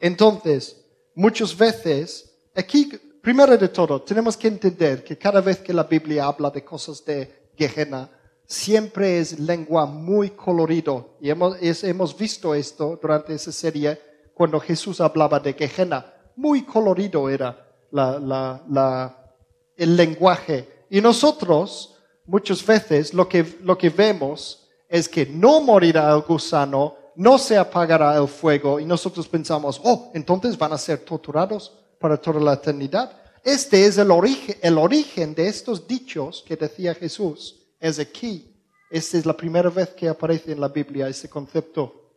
Entonces, 0.00 0.84
muchas 1.14 1.56
veces, 1.56 2.28
aquí, 2.56 2.90
primero 3.22 3.56
de 3.56 3.68
todo, 3.68 4.02
tenemos 4.02 4.36
que 4.36 4.48
entender 4.48 5.04
que 5.04 5.16
cada 5.16 5.40
vez 5.40 5.58
que 5.58 5.72
la 5.72 5.84
Biblia 5.84 6.26
habla 6.26 6.50
de 6.50 6.64
cosas 6.64 7.04
de 7.04 7.52
Gehenna, 7.56 8.10
siempre 8.48 9.20
es 9.20 9.38
lengua 9.38 9.84
muy 9.84 10.30
colorido. 10.30 11.16
Y 11.20 11.28
hemos, 11.28 11.56
hemos 11.84 12.16
visto 12.16 12.54
esto 12.54 12.98
durante 13.00 13.34
esa 13.34 13.52
serie 13.52 14.00
cuando 14.34 14.58
Jesús 14.58 15.00
hablaba 15.00 15.38
de 15.38 15.52
Gehenna. 15.52 16.14
Muy 16.34 16.62
colorido 16.64 17.28
era 17.28 17.68
la- 17.90 18.18
la- 18.18 18.62
la- 18.70 19.34
el 19.76 19.94
lenguaje. 19.96 20.86
Y 20.88 21.00
nosotros, 21.02 21.94
muchas 22.24 22.64
veces, 22.64 23.12
lo 23.12 23.28
que, 23.28 23.58
lo 23.62 23.76
que 23.76 23.90
vemos 23.90 24.66
es 24.88 25.08
que 25.08 25.26
no 25.26 25.60
morirá 25.60 26.10
el 26.14 26.22
gusano, 26.22 26.96
no 27.16 27.36
se 27.36 27.58
apagará 27.58 28.16
el 28.16 28.28
fuego, 28.28 28.80
y 28.80 28.86
nosotros 28.86 29.28
pensamos, 29.28 29.78
oh, 29.84 30.10
entonces 30.14 30.56
van 30.56 30.72
a 30.72 30.78
ser 30.78 31.00
torturados 31.00 31.72
para 31.98 32.16
toda 32.16 32.40
la 32.40 32.54
eternidad. 32.54 33.12
Este 33.44 33.84
es 33.84 33.98
el 33.98 34.10
origen, 34.10 34.56
el 34.62 34.78
origen 34.78 35.34
de 35.34 35.48
estos 35.48 35.86
dichos 35.86 36.44
que 36.46 36.56
decía 36.56 36.94
Jesús. 36.94 37.57
Es 37.80 37.98
aquí. 37.98 38.54
Esta 38.90 39.18
es 39.18 39.26
la 39.26 39.36
primera 39.36 39.68
vez 39.68 39.90
que 39.90 40.08
aparece 40.08 40.52
en 40.52 40.60
la 40.60 40.68
Biblia 40.68 41.08
ese 41.08 41.28
concepto. 41.28 42.12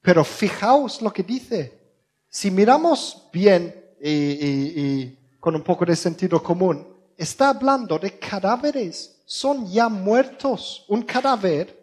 Pero 0.00 0.24
fijaos 0.24 1.02
lo 1.02 1.12
que 1.12 1.22
dice. 1.22 1.86
Si 2.28 2.50
miramos 2.50 3.28
bien 3.32 3.74
y, 4.00 5.16
con 5.40 5.56
un 5.56 5.62
poco 5.62 5.84
de 5.84 5.96
sentido 5.96 6.42
común, 6.42 6.86
está 7.16 7.48
hablando 7.48 7.98
de 7.98 8.18
cadáveres. 8.18 9.22
Son 9.24 9.66
ya 9.70 9.88
muertos. 9.88 10.84
Un 10.88 11.02
cadáver 11.02 11.76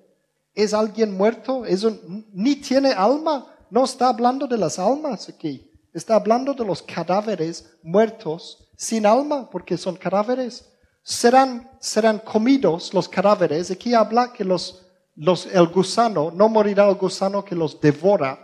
es 0.54 0.74
alguien 0.74 1.18
muerto, 1.18 1.66
es 1.66 1.86
ni 2.32 2.56
tiene 2.56 2.92
alma. 2.92 3.54
No 3.70 3.84
está 3.84 4.08
hablando 4.08 4.48
de 4.48 4.58
las 4.58 4.80
almas 4.80 5.28
aquí. 5.28 5.70
Está 5.94 6.16
hablando 6.16 6.54
de 6.54 6.66
los 6.66 6.82
cadáveres 6.82 7.70
muertos 7.84 8.70
sin 8.78 9.06
alma, 9.06 9.50
porque 9.50 9.78
son 9.78 9.96
cadáveres. 9.96 10.66
Serán, 11.04 11.70
serán 11.82 12.20
comidos 12.20 12.94
los 12.94 13.10
cadáveres. 13.10 13.70
Aquí 13.70 13.94
habla 13.94 14.32
que 14.32 14.46
los, 14.46 14.86
los, 15.16 15.46
el 15.48 15.68
gusano, 15.68 16.32
no 16.32 16.48
morirá 16.48 16.88
el 16.88 16.96
gusano 16.96 17.44
que 17.44 17.56
los 17.56 17.80
devora. 17.80 18.40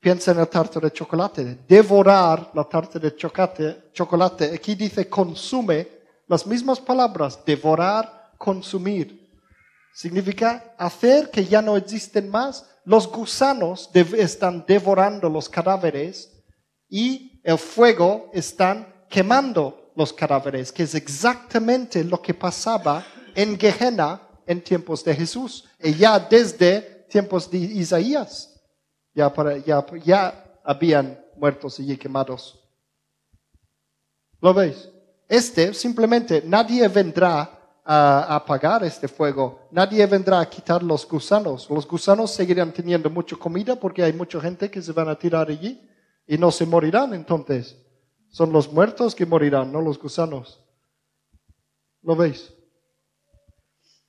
Piensa 0.00 0.32
en 0.32 0.40
el 0.40 0.48
tarta 0.48 0.80
de 0.80 0.90
chocolate. 0.90 1.58
Devorar 1.68 2.50
la 2.54 2.64
tarta 2.64 2.98
de 2.98 3.14
chocolate, 3.14 3.90
chocolate. 3.92 4.54
Aquí 4.54 4.74
dice 4.74 5.08
consume 5.08 5.88
las 6.26 6.46
mismas 6.46 6.80
palabras. 6.80 7.44
Devorar, 7.44 8.32
consumir. 8.38 9.26
Significa 9.94 10.74
hacer 10.78 11.30
que 11.30 11.44
ya 11.44 11.60
no 11.60 11.76
existen 11.76 12.30
más. 12.30 12.66
Los 12.84 13.10
gusanos 13.10 13.90
están 13.92 14.64
devorando 14.66 15.28
los 15.28 15.48
cadáveres 15.48 16.32
y 16.88 17.40
el 17.44 17.58
fuego 17.58 18.30
están 18.32 18.94
quemando 19.10 19.85
los 19.96 20.12
cadáveres, 20.12 20.70
que 20.70 20.84
es 20.84 20.94
exactamente 20.94 22.04
lo 22.04 22.20
que 22.22 22.34
pasaba 22.34 23.04
en 23.34 23.58
Gehenna 23.58 24.20
en 24.46 24.62
tiempos 24.62 25.02
de 25.02 25.14
Jesús 25.14 25.64
y 25.82 25.94
ya 25.94 26.18
desde 26.20 27.06
tiempos 27.08 27.50
de 27.50 27.58
Isaías. 27.58 28.52
Ya, 29.14 29.32
para- 29.32 29.56
ya, 29.58 29.84
ya 30.04 30.60
habían 30.62 31.18
muertos 31.36 31.78
allí 31.80 31.96
quemados. 31.96 32.60
¿Lo 34.40 34.52
veis? 34.52 34.88
Este 35.28 35.72
simplemente 35.74 36.42
nadie 36.46 36.86
vendrá 36.88 37.50
a 37.84 38.34
apagar 38.36 38.84
este 38.84 39.08
fuego, 39.08 39.68
nadie 39.70 40.04
vendrá 40.06 40.40
a 40.40 40.48
quitar 40.50 40.82
los 40.82 41.08
gusanos. 41.08 41.70
Los 41.70 41.86
gusanos 41.86 42.32
seguirán 42.32 42.72
teniendo 42.72 43.08
mucha 43.08 43.36
comida 43.36 43.76
porque 43.76 44.02
hay 44.02 44.12
mucha 44.12 44.40
gente 44.40 44.70
que 44.70 44.82
se 44.82 44.92
van 44.92 45.08
a 45.08 45.18
tirar 45.18 45.48
allí 45.48 45.80
y 46.26 46.36
no 46.36 46.50
se 46.50 46.66
morirán 46.66 47.14
entonces. 47.14 47.76
Son 48.36 48.52
los 48.52 48.70
muertos 48.70 49.14
que 49.14 49.24
morirán, 49.24 49.72
no 49.72 49.80
los 49.80 49.98
gusanos. 49.98 50.62
¿Lo 52.02 52.14
veis? 52.14 52.52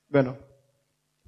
Bueno, 0.06 0.36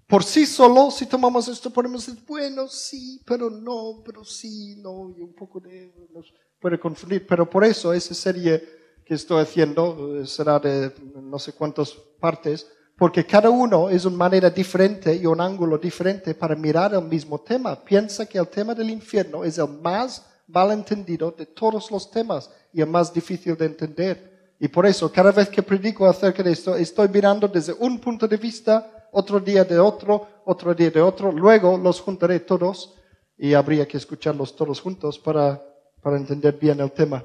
por 0.06 0.22
sí 0.22 0.44
solo, 0.44 0.90
si 0.90 1.06
tomamos 1.06 1.48
esto, 1.48 1.70
podemos 1.70 2.04
decir, 2.04 2.22
bueno, 2.28 2.68
sí, 2.68 3.18
pero 3.24 3.48
no, 3.48 4.02
pero 4.04 4.22
sí, 4.22 4.76
no, 4.82 5.08
y 5.16 5.22
un 5.22 5.32
poco 5.32 5.60
de, 5.60 6.10
nos 6.12 6.30
puede 6.60 6.78
confundir. 6.78 7.26
Pero 7.26 7.48
por 7.48 7.64
eso 7.64 7.90
esa 7.94 8.12
serie 8.12 8.62
que 9.02 9.14
estoy 9.14 9.40
haciendo 9.40 10.20
eh, 10.20 10.26
será 10.26 10.58
de 10.58 10.92
no 11.14 11.38
sé 11.38 11.54
cuántas 11.54 11.92
partes, 12.20 12.70
porque 12.98 13.24
cada 13.24 13.48
uno 13.48 13.88
es 13.88 14.04
una 14.04 14.18
manera 14.18 14.50
diferente 14.50 15.14
y 15.14 15.24
un 15.24 15.40
ángulo 15.40 15.78
diferente 15.78 16.34
para 16.34 16.54
mirar 16.54 16.92
el 16.92 17.04
mismo 17.04 17.40
tema. 17.40 17.82
Piensa 17.82 18.26
que 18.26 18.36
el 18.36 18.48
tema 18.48 18.74
del 18.74 18.90
infierno 18.90 19.42
es 19.42 19.56
el 19.56 19.68
más 19.68 20.29
malentendido 20.50 21.30
de 21.30 21.46
todos 21.46 21.90
los 21.90 22.10
temas 22.10 22.50
y 22.72 22.80
el 22.80 22.88
más 22.88 23.12
difícil 23.12 23.56
de 23.56 23.66
entender. 23.66 24.54
Y 24.58 24.68
por 24.68 24.84
eso, 24.86 25.10
cada 25.10 25.32
vez 25.32 25.48
que 25.48 25.62
predico 25.62 26.06
acerca 26.06 26.42
de 26.42 26.52
esto, 26.52 26.76
estoy 26.76 27.08
mirando 27.08 27.48
desde 27.48 27.72
un 27.72 27.98
punto 27.98 28.28
de 28.28 28.36
vista, 28.36 29.08
otro 29.12 29.40
día 29.40 29.64
de 29.64 29.78
otro, 29.78 30.26
otro 30.44 30.74
día 30.74 30.90
de 30.90 31.00
otro, 31.00 31.32
luego 31.32 31.78
los 31.78 32.00
juntaré 32.00 32.40
todos 32.40 32.94
y 33.38 33.54
habría 33.54 33.88
que 33.88 33.96
escucharlos 33.96 34.54
todos 34.54 34.80
juntos 34.80 35.18
para, 35.18 35.62
para 36.02 36.16
entender 36.16 36.58
bien 36.58 36.80
el 36.80 36.92
tema. 36.92 37.24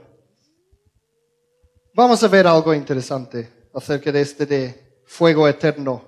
Vamos 1.94 2.24
a 2.24 2.28
ver 2.28 2.48
algo 2.48 2.74
interesante 2.74 3.68
acerca 3.74 4.12
de 4.12 4.22
este 4.22 4.46
de 4.46 5.02
fuego 5.06 5.48
eterno. 5.48 6.02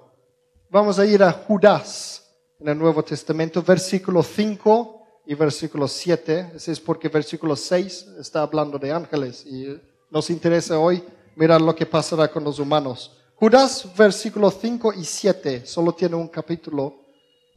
Vamos 0.70 0.98
a 1.00 1.06
ir 1.06 1.22
a 1.24 1.32
Judas 1.32 2.24
en 2.60 2.70
el 2.70 2.78
Nuevo 2.78 3.04
Testamento, 3.04 3.62
versículo 3.62 4.24
5 4.24 4.97
y 5.28 5.36
versículo 5.36 5.88
7. 5.88 6.54
Ese 6.56 6.72
es 6.72 6.80
porque 6.80 7.10
versículo 7.10 7.56
6 7.56 8.16
está 8.20 8.42
hablando 8.42 8.80
de 8.80 8.94
ángeles 8.94 9.46
y 9.46 9.78
nos 10.10 10.30
interesa 10.30 10.80
hoy 10.80 11.04
mirar 11.36 11.62
lo 11.62 11.76
que 11.76 11.86
pasará 11.86 12.30
con 12.30 12.46
los 12.46 12.58
humanos. 12.60 13.12
Judas, 13.36 13.86
versículo 13.96 14.50
5 14.50 14.94
y 14.94 15.04
7, 15.04 15.66
solo 15.66 15.92
tiene 15.92 16.16
un 16.16 16.30
capítulo 16.30 17.02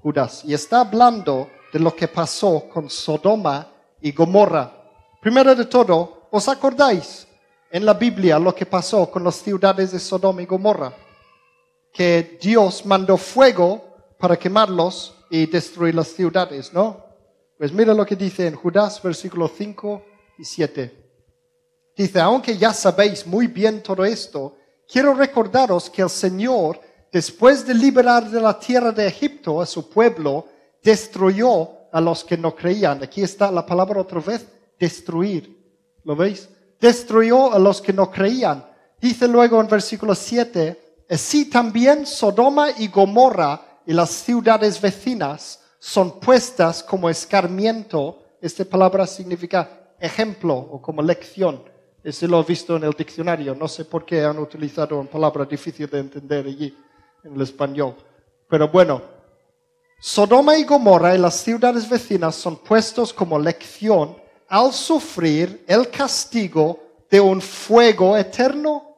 Judas 0.02 0.42
y 0.44 0.52
está 0.52 0.80
hablando 0.80 1.48
de 1.72 1.78
lo 1.78 1.94
que 1.94 2.08
pasó 2.08 2.64
con 2.68 2.90
Sodoma 2.90 3.68
y 4.00 4.10
Gomorra. 4.10 4.72
Primero 5.22 5.54
de 5.54 5.66
todo, 5.66 6.26
¿os 6.30 6.48
acordáis 6.48 7.26
en 7.70 7.86
la 7.86 7.94
Biblia 7.94 8.38
lo 8.40 8.52
que 8.52 8.66
pasó 8.66 9.08
con 9.08 9.22
las 9.22 9.36
ciudades 9.36 9.92
de 9.92 10.00
Sodoma 10.00 10.42
y 10.42 10.46
Gomorra? 10.46 10.92
Que 11.92 12.36
Dios 12.42 12.84
mandó 12.84 13.16
fuego 13.16 13.84
para 14.18 14.36
quemarlos 14.36 15.14
y 15.30 15.46
destruir 15.46 15.94
las 15.94 16.08
ciudades, 16.08 16.72
¿no? 16.72 17.09
Pues 17.60 17.74
mira 17.74 17.92
lo 17.92 18.06
que 18.06 18.16
dice 18.16 18.46
en 18.46 18.54
Judas, 18.54 19.02
versículo 19.02 19.46
5 19.46 20.02
y 20.38 20.44
7. 20.46 20.94
Dice, 21.94 22.18
aunque 22.18 22.56
ya 22.56 22.72
sabéis 22.72 23.26
muy 23.26 23.48
bien 23.48 23.82
todo 23.82 24.02
esto, 24.02 24.56
quiero 24.90 25.12
recordaros 25.12 25.90
que 25.90 26.00
el 26.00 26.08
Señor, 26.08 26.80
después 27.12 27.66
de 27.66 27.74
liberar 27.74 28.30
de 28.30 28.40
la 28.40 28.58
tierra 28.58 28.92
de 28.92 29.06
Egipto 29.06 29.60
a 29.60 29.66
su 29.66 29.90
pueblo, 29.90 30.46
destruyó 30.82 31.68
a 31.92 32.00
los 32.00 32.24
que 32.24 32.38
no 32.38 32.56
creían. 32.56 33.02
Aquí 33.02 33.22
está 33.22 33.50
la 33.50 33.66
palabra 33.66 34.00
otra 34.00 34.20
vez, 34.20 34.46
destruir. 34.78 35.54
¿Lo 36.04 36.16
veis? 36.16 36.48
Destruyó 36.80 37.52
a 37.52 37.58
los 37.58 37.82
que 37.82 37.92
no 37.92 38.10
creían. 38.10 38.64
Dice 38.98 39.28
luego 39.28 39.60
en 39.60 39.68
versículo 39.68 40.14
7, 40.14 41.04
así 41.10 41.50
también 41.50 42.06
Sodoma 42.06 42.70
y 42.78 42.88
Gomorra 42.88 43.82
y 43.84 43.92
las 43.92 44.08
ciudades 44.08 44.80
vecinas 44.80 45.59
son 45.80 46.20
puestas 46.20 46.82
como 46.84 47.08
escarmiento. 47.10 48.22
Esta 48.40 48.64
palabra 48.64 49.06
significa 49.06 49.94
ejemplo 49.98 50.54
o 50.54 50.80
como 50.80 51.02
lección. 51.02 51.64
Ese 52.04 52.28
lo 52.28 52.40
he 52.40 52.44
visto 52.44 52.76
en 52.76 52.84
el 52.84 52.92
diccionario. 52.92 53.54
No 53.54 53.66
sé 53.66 53.86
por 53.86 54.04
qué 54.04 54.22
han 54.22 54.38
utilizado 54.38 54.98
una 55.00 55.10
palabra 55.10 55.44
difícil 55.46 55.88
de 55.88 55.98
entender 55.98 56.46
allí 56.46 56.76
en 57.24 57.34
el 57.34 57.40
español. 57.40 57.96
Pero 58.48 58.68
bueno, 58.68 59.02
Sodoma 59.98 60.56
y 60.56 60.64
Gomorra 60.64 61.14
y 61.14 61.18
las 61.18 61.36
ciudades 61.36 61.88
vecinas 61.88 62.34
son 62.34 62.56
puestos 62.56 63.12
como 63.12 63.38
lección 63.38 64.16
al 64.48 64.72
sufrir 64.72 65.64
el 65.66 65.88
castigo 65.90 66.78
de 67.10 67.20
un 67.20 67.40
fuego 67.40 68.16
eterno 68.16 68.90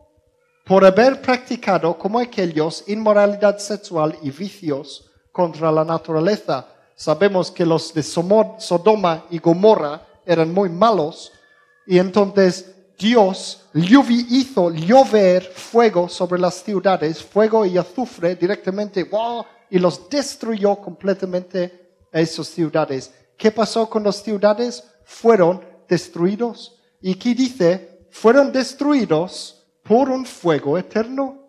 por 0.65 0.85
haber 0.85 1.21
practicado 1.21 1.97
como 1.97 2.19
aquellos 2.19 2.85
inmoralidad 2.89 3.59
sexual 3.59 4.17
y 4.23 4.31
vicios 4.31 5.11
contra 5.33 5.73
la 5.73 5.85
naturaleza. 5.85 6.72
Sabemos 6.95 7.51
que 7.51 7.67
los 7.67 7.93
de 7.95 8.03
Sodoma 8.03 9.25
y 9.31 9.39
Gomorra 9.39 10.07
eran 10.25 10.53
muy 10.53 10.69
malos 10.69 11.33
y 11.87 11.99
entonces 11.99 12.73
Dios 12.99 13.65
hizo 13.75 14.71
llover 14.71 15.43
fuego 15.43 16.09
sobre 16.09 16.41
las 16.41 16.63
ciudades, 16.63 17.23
fuego 17.23 17.67
y 17.67 17.77
azufre 17.77 18.37
directamente, 18.37 19.05
¡wow! 19.05 19.45
y 19.71 19.79
los 19.79 20.09
destruyó 20.09 20.77
completamente 20.77 21.97
a 22.13 22.21
esas 22.21 22.47
ciudades. 22.47 23.13
¿Qué 23.37 23.51
pasó 23.51 23.89
con 23.89 24.05
las 24.05 24.23
ciudades? 24.23 24.85
Fueron 25.05 25.65
destruidos. 25.89 26.79
Y 27.01 27.15
aquí 27.15 27.35
dice, 27.35 28.07
fueron 28.11 28.53
destruidos 28.53 29.67
por 29.83 30.11
un 30.11 30.25
fuego 30.25 30.79
eterno. 30.79 31.49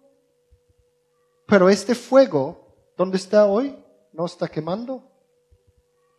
Pero 1.45 1.69
este 1.69 1.93
fuego, 1.93 2.93
¿dónde 2.97 3.17
está 3.17 3.45
hoy? 3.45 3.75
¿No 4.11 4.25
está 4.25 4.47
quemando? 4.47 5.12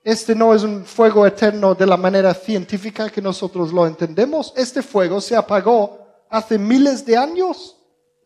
Este 0.05 0.35
no 0.35 0.55
es 0.55 0.63
un 0.63 0.85
fuego 0.85 1.27
eterno 1.27 1.75
de 1.75 1.87
la 1.87 1.97
manera 1.97 2.35
científica 2.35 3.09
que 3.09 3.23
nosotros 3.23 3.73
lo 3.73 3.87
entendemos. 3.87 4.53
Este 4.55 4.83
fuego 4.83 5.19
se 5.19 5.35
apagó 5.35 5.99
hace 6.29 6.59
miles 6.59 7.07
de 7.07 7.17
años. 7.17 7.75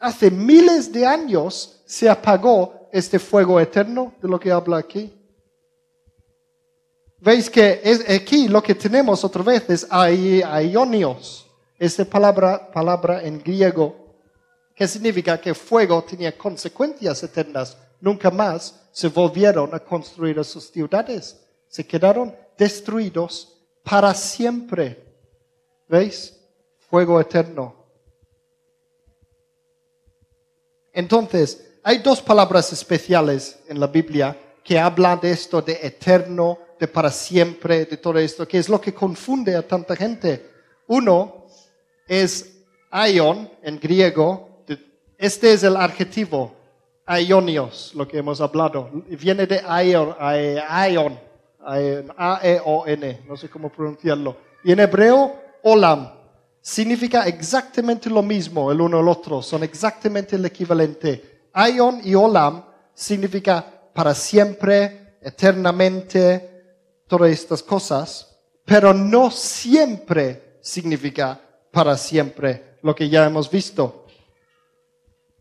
Hace 0.00 0.28
miles 0.30 0.92
de 0.92 1.06
años 1.06 1.80
se 1.86 2.08
apagó 2.10 2.88
este 2.92 3.20
fuego 3.20 3.60
eterno 3.60 4.12
de 4.20 4.28
lo 4.28 4.40
que 4.40 4.50
habla 4.50 4.78
aquí. 4.78 5.14
Veis 7.20 7.48
que 7.48 7.80
es, 7.84 8.08
aquí 8.10 8.48
lo 8.48 8.60
que 8.62 8.74
tenemos 8.74 9.22
otra 9.24 9.42
vez 9.42 9.70
es 9.70 9.86
ai- 9.88 10.42
aionios. 10.42 11.46
Esta 11.78 12.04
palabra, 12.04 12.72
palabra 12.72 13.22
en 13.22 13.38
griego 13.40 13.94
que 14.74 14.86
significa 14.88 15.40
que 15.40 15.54
fuego 15.54 16.02
tenía 16.02 16.36
consecuencias 16.36 17.22
eternas. 17.22 17.76
Nunca 18.00 18.30
más 18.32 18.80
se 18.92 19.08
volvieron 19.08 19.72
a 19.74 19.78
construir 19.78 20.42
sus 20.44 20.70
ciudades. 20.70 21.36
Se 21.68 21.86
quedaron 21.86 22.34
destruidos 22.56 23.56
para 23.82 24.14
siempre. 24.14 25.04
¿Veis? 25.88 26.38
Fuego 26.90 27.20
eterno. 27.20 27.74
Entonces, 30.92 31.78
hay 31.82 31.98
dos 31.98 32.20
palabras 32.20 32.72
especiales 32.72 33.60
en 33.68 33.78
la 33.78 33.86
Biblia 33.86 34.36
que 34.64 34.78
hablan 34.78 35.20
de 35.20 35.30
esto, 35.30 35.62
de 35.62 35.78
eterno, 35.82 36.58
de 36.78 36.88
para 36.88 37.10
siempre, 37.10 37.86
de 37.86 37.96
todo 37.96 38.18
esto, 38.18 38.46
que 38.46 38.58
es 38.58 38.68
lo 38.68 38.80
que 38.80 38.92
confunde 38.92 39.56
a 39.56 39.66
tanta 39.66 39.96
gente. 39.96 40.50
Uno 40.86 41.46
es 42.06 42.58
aion 42.90 43.50
en 43.62 43.78
griego. 43.78 44.64
Este 45.16 45.52
es 45.52 45.62
el 45.62 45.76
adjetivo, 45.76 46.54
aionios, 47.06 47.92
lo 47.94 48.06
que 48.06 48.18
hemos 48.18 48.40
hablado. 48.40 48.90
Viene 49.06 49.46
de 49.46 49.62
aion, 49.66 50.14
aion, 50.18 51.18
A-E-O-N, 51.60 53.20
no 53.26 53.36
sé 53.36 53.48
cómo 53.48 53.70
pronunciarlo. 53.70 54.36
Y 54.64 54.72
en 54.72 54.80
hebreo, 54.80 55.34
olam. 55.62 56.12
Significa 56.60 57.26
exactamente 57.26 58.10
lo 58.10 58.22
mismo 58.22 58.70
el 58.70 58.80
uno 58.80 59.00
el 59.00 59.08
otro, 59.08 59.40
son 59.42 59.62
exactamente 59.62 60.36
el 60.36 60.44
equivalente. 60.44 61.48
Aion 61.52 62.00
y 62.04 62.14
olam 62.14 62.64
significa 62.94 63.64
para 63.94 64.14
siempre, 64.14 65.16
eternamente, 65.22 66.58
todas 67.06 67.30
estas 67.30 67.62
cosas, 67.62 68.38
pero 68.64 68.92
no 68.92 69.30
siempre 69.30 70.58
significa 70.60 71.40
para 71.72 71.96
siempre, 71.96 72.76
lo 72.82 72.94
que 72.94 73.08
ya 73.08 73.24
hemos 73.24 73.50
visto. 73.50 74.06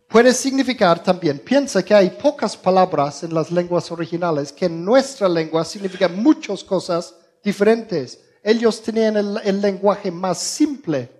Puede 0.07 0.33
significar 0.33 1.03
también, 1.03 1.37
piensa 1.39 1.83
que 1.83 1.93
hay 1.93 2.11
pocas 2.11 2.55
palabras 2.55 3.23
en 3.23 3.33
las 3.33 3.51
lenguas 3.51 3.91
originales 3.91 4.53
que 4.53 4.65
en 4.65 4.85
nuestra 4.85 5.27
lengua 5.27 5.65
significan 5.65 6.23
muchas 6.23 6.63
cosas 6.63 7.13
diferentes. 7.43 8.17
Ellos 8.41 8.81
tenían 8.81 9.17
el, 9.17 9.37
el 9.43 9.59
lenguaje 9.59 10.09
más 10.09 10.37
simple. 10.37 11.11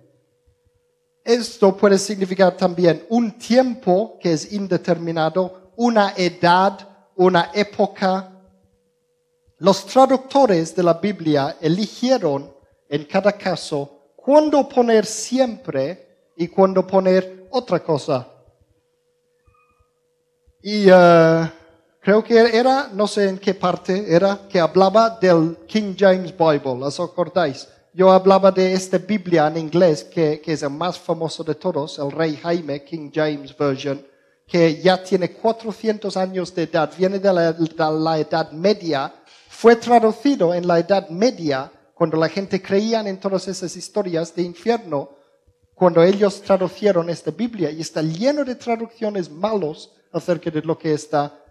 Esto 1.22 1.76
puede 1.76 1.98
significar 1.98 2.56
también 2.56 3.04
un 3.10 3.32
tiempo 3.32 4.18
que 4.18 4.32
es 4.32 4.50
indeterminado, 4.54 5.72
una 5.76 6.14
edad, 6.16 6.88
una 7.14 7.50
época. 7.52 8.32
Los 9.58 9.84
traductores 9.84 10.74
de 10.74 10.82
la 10.82 10.94
Biblia 10.94 11.58
eligieron 11.60 12.50
en 12.88 13.04
cada 13.04 13.32
caso 13.32 14.12
cuándo 14.16 14.66
poner 14.66 15.04
siempre 15.04 16.30
y 16.34 16.48
cuándo 16.48 16.86
poner 16.86 17.48
otra 17.50 17.80
cosa. 17.82 18.26
Y 20.70 20.84
eh, 20.86 21.50
creo 21.98 22.22
que 22.22 22.38
era, 22.38 22.90
no 22.92 23.06
sé 23.06 23.26
en 23.26 23.38
qué 23.38 23.54
parte 23.54 24.14
era, 24.14 24.40
que 24.46 24.60
hablaba 24.60 25.16
del 25.18 25.60
King 25.66 25.94
James 25.98 26.30
Bible, 26.36 26.84
¿os 26.84 27.00
acordáis? 27.00 27.66
Yo 27.94 28.12
hablaba 28.12 28.50
de 28.50 28.74
esta 28.74 28.98
Biblia 28.98 29.46
en 29.46 29.56
inglés, 29.56 30.04
que, 30.04 30.42
que 30.42 30.52
es 30.52 30.62
el 30.62 30.68
más 30.68 30.98
famoso 30.98 31.42
de 31.42 31.54
todos, 31.54 31.98
el 31.98 32.10
Rey 32.12 32.36
Jaime, 32.36 32.84
King 32.84 33.10
James 33.10 33.56
Version, 33.56 34.06
que 34.46 34.78
ya 34.82 35.02
tiene 35.02 35.32
400 35.32 36.14
años 36.18 36.54
de 36.54 36.64
edad, 36.64 36.92
viene 36.98 37.18
de 37.18 37.32
la, 37.32 37.50
de 37.54 37.68
la 37.78 38.18
Edad 38.18 38.52
Media, 38.52 39.14
fue 39.48 39.76
traducido 39.76 40.52
en 40.52 40.68
la 40.68 40.80
Edad 40.80 41.08
Media, 41.08 41.72
cuando 41.94 42.18
la 42.18 42.28
gente 42.28 42.60
creía 42.60 43.00
en 43.00 43.18
todas 43.18 43.48
esas 43.48 43.74
historias 43.74 44.34
de 44.34 44.42
infierno, 44.42 45.12
cuando 45.74 46.02
ellos 46.02 46.42
traducieron 46.42 47.08
esta 47.08 47.30
Biblia, 47.30 47.70
y 47.70 47.80
está 47.80 48.02
lleno 48.02 48.44
de 48.44 48.54
traducciones 48.54 49.30
malos 49.30 49.92
acerca 50.12 50.50
de 50.50 50.62
lo 50.62 50.78
que 50.78 50.92
está, 50.92 51.44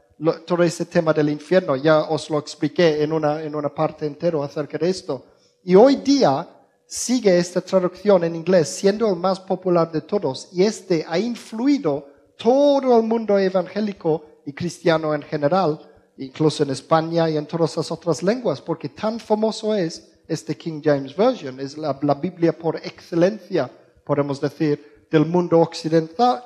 todo 0.46 0.64
ese 0.64 0.86
tema 0.86 1.14
del 1.14 1.30
infierno. 1.30 1.76
Ya 1.76 2.02
os 2.02 2.30
lo 2.30 2.40
expliqué 2.40 3.04
en 3.04 3.14
una, 3.14 3.42
en 3.42 3.56
una 3.56 3.74
parte 3.74 4.06
entera 4.06 4.44
acerca 4.44 4.78
de 4.78 4.90
esto. 4.90 5.26
Y 5.64 5.76
hoy 5.76 5.98
día 5.98 6.48
sigue 6.88 7.38
esta 7.38 7.62
traducción 7.62 8.24
en 8.24 8.36
inglés 8.36 8.70
siendo 8.70 9.10
el 9.10 9.18
más 9.18 9.40
popular 9.40 9.92
de 9.92 10.02
todos, 10.02 10.48
y 10.54 10.64
este 10.64 11.06
ha 11.08 11.20
influido 11.20 12.08
todo 12.38 12.98
el 12.98 13.04
mundo 13.04 13.38
evangélico 13.38 14.24
y 14.46 14.54
cristiano 14.54 15.14
en 15.14 15.22
general, 15.22 15.80
incluso 16.18 16.64
en 16.64 16.70
España 16.70 17.30
y 17.30 17.36
en 17.36 17.46
todas 17.46 17.76
las 17.76 17.92
otras 17.92 18.24
lenguas, 18.24 18.62
porque 18.62 18.90
tan 18.90 19.20
famoso 19.20 19.76
es 19.76 20.10
este 20.28 20.56
King 20.56 20.82
James 20.84 21.16
Version, 21.16 21.60
es 21.60 21.78
la, 21.78 21.94
Biblia 21.94 22.58
por 22.58 22.78
excelencia, 22.78 23.70
podemos 24.06 24.40
decir, 24.40 25.06
del 25.12 25.26
mundo 25.26 25.60
occidental. 25.60 26.44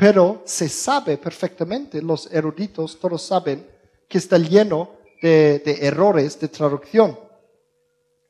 Pero 0.00 0.40
se 0.46 0.66
sabe 0.70 1.18
perfectamente, 1.18 2.00
los 2.00 2.32
eruditos 2.32 2.98
todos 2.98 3.20
saben, 3.20 3.66
que 4.08 4.16
está 4.16 4.38
lleno 4.38 4.92
de, 5.20 5.62
errores 5.82 6.40
de 6.40 6.48
traducción. 6.48 7.18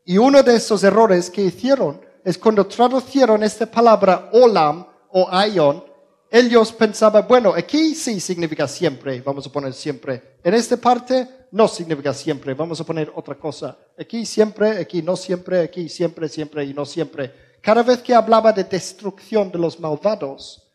Y 0.05 0.19
uno 0.19 0.43
de 0.43 0.57
esos 0.57 0.83
errores 0.83 1.31
que 1.31 1.43
hicieron 1.43 2.01
es 2.25 2.37
cuando 2.39 2.67
traducieron 2.67 3.45
esta 3.45 3.67
palabra 3.67 4.31
olam 4.33 4.85
o 5.13 5.29
aion, 5.31 5.85
ellos 6.29 6.73
pensaban, 6.73 7.29
bueno, 7.29 7.55
aquí 7.57 7.95
sí 7.95 8.19
significa 8.19 8.67
siempre, 8.67 9.21
vamos 9.21 9.47
a 9.47 9.53
poner 9.53 9.73
siempre. 9.73 10.39
En 10.43 10.55
esta 10.55 10.77
parte 10.77 11.47
no 11.53 11.69
significa 11.69 12.13
siempre, 12.13 12.53
vamos 12.55 12.81
a 12.81 12.85
poner 12.85 13.13
otra 13.15 13.37
cosa. 13.37 13.79
Aquí 13.97 14.27
siempre, 14.27 14.71
aquí 14.71 15.03
no 15.03 15.15
siempre, 15.15 15.61
aquí 15.61 15.89
siempre, 15.89 16.29
siempre 16.29 16.65
y 16.65 16.75
no 16.75 16.85
siempre. 16.85 17.33
Cada 17.61 17.85
vez 17.85 17.99
que 17.99 18.13
hablaba 18.13 18.53
de 18.53 18.65
destrucción 18.65 19.53
de 19.53 19.59
los 19.61 19.79
malvados 19.79 20.67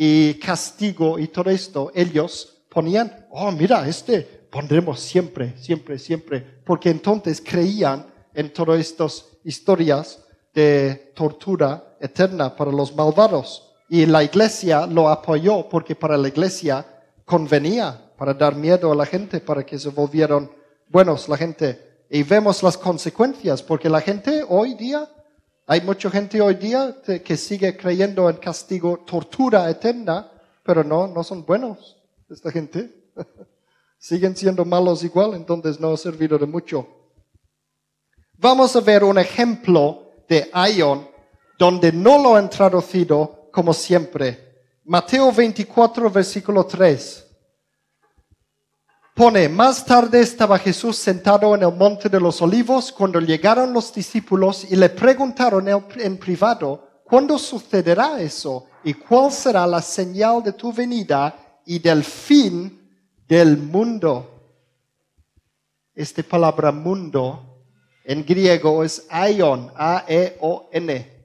y 0.00 0.34
castigo 0.34 1.18
y 1.18 1.26
todo 1.26 1.50
esto, 1.50 1.90
ellos 1.92 2.62
ponían, 2.70 3.26
oh, 3.30 3.50
mira, 3.50 3.88
este 3.88 4.38
pondremos 4.48 5.00
siempre, 5.00 5.54
siempre, 5.58 5.98
siempre, 5.98 6.40
porque 6.64 6.90
entonces 6.90 7.42
creían 7.44 8.06
en 8.32 8.52
todas 8.52 8.78
estas 8.78 9.26
historias 9.42 10.24
de 10.54 11.12
tortura 11.16 11.96
eterna 12.00 12.54
para 12.54 12.70
los 12.70 12.94
malvados. 12.94 13.74
Y 13.88 14.06
la 14.06 14.22
iglesia 14.22 14.86
lo 14.86 15.08
apoyó 15.08 15.68
porque 15.68 15.96
para 15.96 16.16
la 16.16 16.28
iglesia 16.28 16.86
convenía 17.24 18.12
para 18.16 18.34
dar 18.34 18.54
miedo 18.54 18.92
a 18.92 18.94
la 18.94 19.06
gente, 19.06 19.40
para 19.40 19.64
que 19.66 19.78
se 19.78 19.88
volvieran 19.88 20.48
buenos 20.88 21.28
la 21.28 21.36
gente. 21.36 22.04
Y 22.08 22.22
vemos 22.22 22.62
las 22.62 22.78
consecuencias, 22.78 23.62
porque 23.62 23.88
la 23.88 24.00
gente 24.00 24.44
hoy 24.48 24.74
día, 24.74 25.08
hay 25.70 25.82
mucha 25.82 26.10
gente 26.10 26.40
hoy 26.40 26.54
día 26.54 26.96
que 27.22 27.36
sigue 27.36 27.76
creyendo 27.76 28.30
en 28.30 28.36
castigo, 28.36 29.04
tortura 29.06 29.68
eterna, 29.68 30.32
pero 30.64 30.82
no, 30.82 31.06
no 31.06 31.22
son 31.22 31.44
buenos 31.44 31.98
esta 32.30 32.50
gente. 32.50 33.10
Siguen 33.98 34.34
siendo 34.34 34.64
malos 34.64 35.04
igual, 35.04 35.34
entonces 35.34 35.78
no 35.78 35.92
ha 35.92 35.96
servido 35.98 36.38
de 36.38 36.46
mucho. 36.46 36.88
Vamos 38.38 38.74
a 38.76 38.80
ver 38.80 39.04
un 39.04 39.18
ejemplo 39.18 40.10
de 40.26 40.48
Aion 40.54 41.06
donde 41.58 41.92
no 41.92 42.16
lo 42.22 42.34
han 42.34 42.48
traducido 42.48 43.50
como 43.52 43.74
siempre. 43.74 44.62
Mateo 44.86 45.30
24, 45.30 46.10
versículo 46.10 46.64
3. 46.64 47.26
Pone, 49.18 49.48
más 49.48 49.84
tarde 49.84 50.20
estaba 50.20 50.56
Jesús 50.60 50.96
sentado 50.96 51.52
en 51.56 51.64
el 51.64 51.74
monte 51.74 52.08
de 52.08 52.20
los 52.20 52.40
olivos 52.40 52.92
cuando 52.92 53.18
llegaron 53.18 53.72
los 53.72 53.92
discípulos 53.92 54.64
y 54.70 54.76
le 54.76 54.90
preguntaron 54.90 55.66
en- 55.68 56.16
privado, 56.18 57.00
¿cuándo 57.02 57.36
sucederá 57.36 58.20
eso? 58.20 58.66
¿Y 58.84 58.94
cuál 58.94 59.32
será 59.32 59.66
la 59.66 59.82
señal 59.82 60.40
de 60.40 60.52
tu 60.52 60.72
venida 60.72 61.34
y 61.66 61.80
del 61.80 62.04
fin 62.04 62.80
del 63.26 63.58
mundo? 63.58 64.30
Esta 65.96 66.22
palabra 66.22 66.70
mundo 66.70 67.64
en 68.04 68.24
griego 68.24 68.84
es 68.84 69.04
aion, 69.10 69.72
A-E-O-N. 69.74 71.18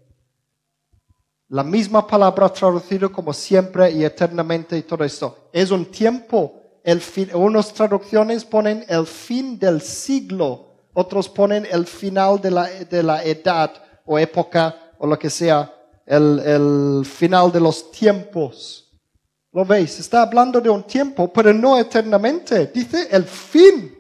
La 1.50 1.64
misma 1.64 2.08
palabra 2.08 2.50
traducido 2.50 3.12
como 3.12 3.32
siempre 3.34 3.92
y 3.92 4.04
eternamente 4.04 4.76
y 4.76 4.82
todo 4.82 5.04
esto. 5.04 5.50
Es 5.54 5.70
un 5.70 5.86
tiempo. 5.86 6.63
El 6.84 7.00
fin, 7.00 7.30
unas 7.34 7.74
traducciones 7.74 8.44
ponen 8.44 8.86
el 8.90 9.08
fin 9.08 9.58
del 9.58 9.82
siglo, 9.82 10.90
otros 10.94 11.30
ponen 11.30 11.66
el 11.72 11.88
final 11.88 12.42
de 12.42 12.52
la, 12.52 12.68
de 12.68 13.02
la 13.02 13.24
edad 13.24 13.72
o 14.06 14.20
época 14.20 14.92
o 15.00 15.08
lo 15.08 15.18
que 15.18 15.30
sea, 15.30 15.74
el, 16.06 16.40
el 16.40 17.06
final 17.06 17.52
de 17.52 17.62
los 17.62 17.90
tiempos. 17.92 18.92
¿Lo 19.54 19.64
veis? 19.64 20.00
Está 20.00 20.24
hablando 20.24 20.60
de 20.60 20.70
un 20.70 20.84
tiempo, 20.84 21.32
pero 21.32 21.54
no 21.54 21.78
eternamente. 21.80 22.68
Dice 22.68 23.08
el 23.12 23.24
fin, 23.24 23.96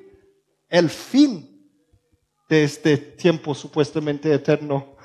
el 0.67 0.89
fin 0.89 1.49
de 2.49 2.63
este 2.65 2.97
tiempo 2.97 3.55
supuestamente 3.55 4.33
eterno. 4.33 4.97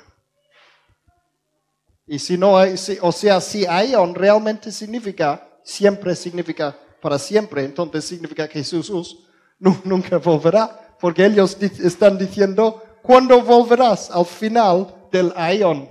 Y 2.07 2.17
si 2.19 2.37
no 2.37 2.57
hay, 2.57 2.75
si- 2.77 2.97
o 3.01 3.11
sea, 3.11 3.39
si 3.39 3.65
Aion 3.65 4.15
realmente 4.15 4.71
significa, 4.71 5.47
siempre 5.63 6.15
significa 6.15 6.75
para 7.01 7.17
siempre, 7.19 7.63
entonces 7.63 8.05
significa 8.05 8.47
que 8.47 8.63
Jesús 8.63 9.19
nu- 9.59 9.79
nunca 9.83 10.17
volverá, 10.17 10.95
porque 10.99 11.25
ellos 11.25 11.57
están 11.61 12.17
diciendo, 12.17 12.81
¿cuándo 13.01 13.41
volverás? 13.41 14.11
Al 14.11 14.25
final 14.25 14.93
del 15.11 15.33
Aion. 15.35 15.89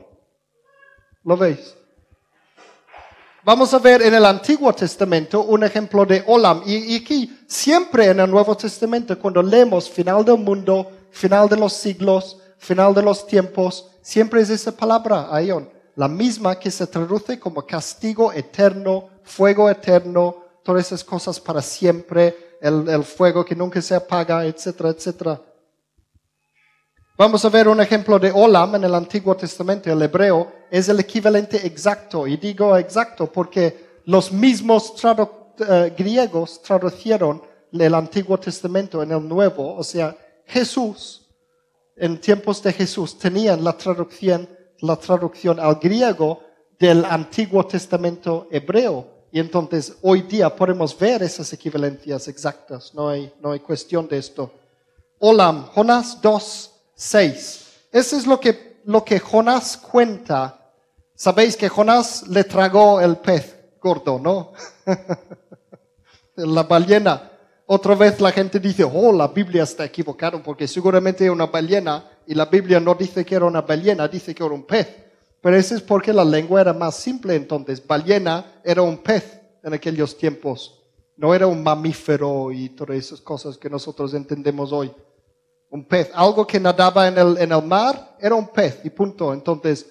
¿Lo 1.24 1.36
veis? 1.36 1.74
Vamos 3.44 3.72
a 3.72 3.78
ver 3.78 4.02
en 4.02 4.12
el 4.14 4.24
Antiguo 4.26 4.72
Testamento 4.74 5.42
un 5.42 5.64
ejemplo 5.64 6.04
de 6.04 6.22
Olam. 6.26 6.62
Y 6.66 6.96
aquí, 6.96 7.38
siempre 7.46 8.06
en 8.06 8.20
el 8.20 8.30
Nuevo 8.30 8.54
Testamento, 8.56 9.18
cuando 9.18 9.42
leemos 9.42 9.88
final 9.88 10.24
del 10.24 10.36
mundo, 10.38 10.90
final 11.10 11.48
de 11.48 11.56
los 11.56 11.72
siglos, 11.72 12.38
final 12.58 12.92
de 12.92 13.02
los 13.02 13.26
tiempos, 13.26 13.88
siempre 14.02 14.42
es 14.42 14.50
esa 14.50 14.72
palabra, 14.72 15.28
Aion. 15.30 15.70
la 15.96 16.08
misma 16.08 16.58
que 16.58 16.70
se 16.70 16.86
traduce 16.86 17.40
como 17.40 17.66
castigo 17.66 18.32
eterno, 18.32 19.08
fuego 19.24 19.68
eterno, 19.70 20.44
esas 20.76 21.04
cosas 21.04 21.38
para 21.38 21.62
siempre, 21.62 22.56
el, 22.60 23.04
fuego 23.04 23.44
que 23.44 23.54
nunca 23.54 23.80
se 23.80 23.94
apaga, 23.94 24.44
etcétera, 24.44 24.90
etcétera. 24.90 25.40
Vamos 27.16 27.44
a 27.44 27.48
ver 27.48 27.68
un 27.68 27.80
ejemplo 27.80 28.18
de 28.18 28.30
Olam 28.30 28.76
en 28.76 28.84
el 28.84 28.94
Antiguo 28.94 29.36
Testamento, 29.36 29.90
el 29.90 30.02
hebreo, 30.02 30.52
es 30.70 30.88
el 30.88 31.00
equivalente 31.00 31.66
exacto. 31.66 32.26
Y 32.26 32.36
digo 32.36 32.76
exacto 32.76 33.26
porque 33.26 34.00
los 34.04 34.30
mismos 34.30 34.94
eh, 35.58 35.94
griegos 35.96 36.62
traducieron 36.62 37.42
el 37.72 37.94
Antiguo 37.94 38.38
Testamento 38.38 39.02
en 39.02 39.12
el 39.12 39.26
Nuevo. 39.26 39.74
O 39.76 39.82
sea, 39.82 40.16
Jesús, 40.46 41.28
en 41.96 42.20
tiempos 42.20 42.62
de 42.62 42.72
Jesús, 42.72 43.18
tenían 43.18 43.64
la 43.64 43.76
traducción, 43.76 44.48
la 44.80 44.96
traducción 44.96 45.58
al 45.58 45.76
griego 45.76 46.40
del 46.78 47.04
Antiguo 47.04 47.66
Testamento 47.66 48.46
hebreo. 48.50 49.17
Y 49.30 49.40
entonces 49.40 49.96
hoy 50.02 50.22
día 50.22 50.54
podemos 50.54 50.98
ver 50.98 51.22
esas 51.22 51.52
equivalencias 51.52 52.28
exactas. 52.28 52.94
No 52.94 53.08
hay, 53.08 53.32
no 53.40 53.52
hay 53.52 53.60
cuestión 53.60 54.08
de 54.08 54.18
esto. 54.18 54.50
Olam, 55.18 55.66
Jonás 55.66 56.20
2, 56.20 56.70
6. 56.94 57.66
Eso 57.92 58.16
es 58.16 58.26
lo 58.26 58.40
que, 58.40 58.80
lo 58.84 59.04
que 59.04 59.18
Jonás 59.18 59.76
cuenta. 59.76 60.72
Sabéis 61.14 61.56
que 61.56 61.68
Jonás 61.68 62.28
le 62.28 62.44
tragó 62.44 63.00
el 63.00 63.16
pez 63.16 63.56
gordo, 63.80 64.18
¿no? 64.18 64.52
la 66.36 66.62
ballena. 66.62 67.32
Otra 67.66 67.94
vez 67.94 68.20
la 68.20 68.32
gente 68.32 68.58
dice, 68.58 68.84
oh, 68.84 69.12
la 69.12 69.28
Biblia 69.28 69.64
está 69.64 69.84
equivocada 69.84 70.42
porque 70.42 70.66
seguramente 70.66 71.24
era 71.24 71.32
una 71.32 71.46
ballena 71.46 72.08
y 72.26 72.34
la 72.34 72.46
Biblia 72.46 72.80
no 72.80 72.94
dice 72.94 73.24
que 73.24 73.34
era 73.34 73.44
una 73.44 73.60
ballena, 73.60 74.08
dice 74.08 74.34
que 74.34 74.42
era 74.42 74.54
un 74.54 74.64
pez. 74.64 74.88
Pero 75.40 75.56
eso 75.56 75.74
es 75.74 75.82
porque 75.82 76.12
la 76.12 76.24
lengua 76.24 76.60
era 76.60 76.72
más 76.72 76.96
simple 76.96 77.34
entonces. 77.34 77.84
Ballena 77.86 78.60
era 78.64 78.82
un 78.82 78.98
pez 78.98 79.40
en 79.62 79.72
aquellos 79.72 80.16
tiempos. 80.16 80.82
No 81.16 81.34
era 81.34 81.46
un 81.46 81.62
mamífero 81.62 82.52
y 82.52 82.70
todas 82.70 82.96
esas 82.96 83.20
cosas 83.20 83.56
que 83.56 83.70
nosotros 83.70 84.14
entendemos 84.14 84.72
hoy 84.72 84.92
un 85.70 85.84
pez, 85.84 86.10
algo 86.14 86.46
que 86.46 86.58
nadaba 86.58 87.08
en 87.08 87.18
el, 87.18 87.38
en 87.38 87.52
el 87.52 87.62
mar, 87.62 88.16
era 88.18 88.34
un 88.34 88.48
pez 88.48 88.80
y 88.84 88.90
punto. 88.90 89.32
Entonces, 89.32 89.86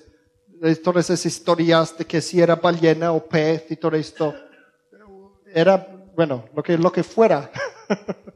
todas 0.83 1.09
esas 1.09 1.25
historias 1.25 1.97
de 1.97 2.05
que 2.05 2.21
si 2.21 2.41
era 2.41 2.55
ballena 2.55 3.11
o 3.11 3.23
pez 3.23 3.69
y 3.69 3.75
todo 3.75 3.95
esto, 3.95 4.33
era, 5.53 5.87
bueno, 6.15 6.45
lo 6.55 6.63
que, 6.63 6.77
lo 6.77 6.91
que 6.91 7.03
fuera. 7.03 7.51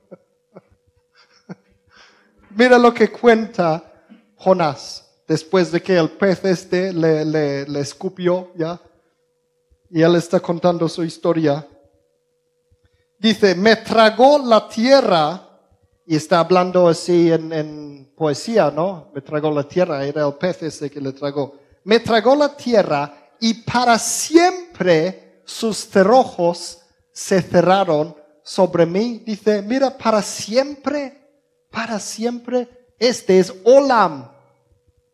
Mira 2.52 2.78
lo 2.78 2.94
que 2.94 3.10
cuenta 3.10 3.84
Jonás 4.36 5.01
después 5.32 5.72
de 5.72 5.82
que 5.82 5.96
el 5.98 6.10
pez 6.10 6.44
este 6.44 6.92
le, 6.92 7.24
le, 7.24 7.66
le 7.66 7.80
escupió, 7.80 8.52
¿ya? 8.54 8.82
Y 9.90 10.02
él 10.02 10.18
está 10.18 10.42
contando 10.42 10.90
su 10.90 11.06
historia. 11.06 11.66
Dice, 13.18 13.56
me 13.56 13.78
tragó 13.78 14.40
la 14.40 14.68
tierra 14.68 15.48
y 16.06 16.18
está 16.18 16.40
hablando 16.40 16.90
así 16.90 17.32
en, 17.32 17.54
en, 17.54 18.14
poesía, 18.14 18.72
¿no? 18.72 19.10
Me 19.16 19.22
tragó 19.22 19.50
la 19.52 19.64
tierra, 19.64 20.04
era 20.04 20.28
el 20.28 20.34
pez 20.34 20.64
ese 20.64 20.92
que 20.92 21.00
le 21.00 21.14
tragó. 21.14 21.56
Me 21.86 22.02
tragó 22.02 22.36
la 22.36 22.54
tierra 22.54 23.32
y 23.40 23.54
para 23.54 23.98
siempre 23.98 25.44
sus 25.46 25.88
cerrojos 25.88 26.80
se 27.14 27.42
cerraron 27.42 28.18
sobre 28.44 28.86
mí. 28.86 29.24
Dice, 29.26 29.62
mira, 29.62 29.98
para 29.98 30.22
siempre, 30.22 31.26
para 31.70 32.00
siempre. 32.00 32.68
Este 33.00 33.40
es 33.40 33.54
Olam. 33.64 34.41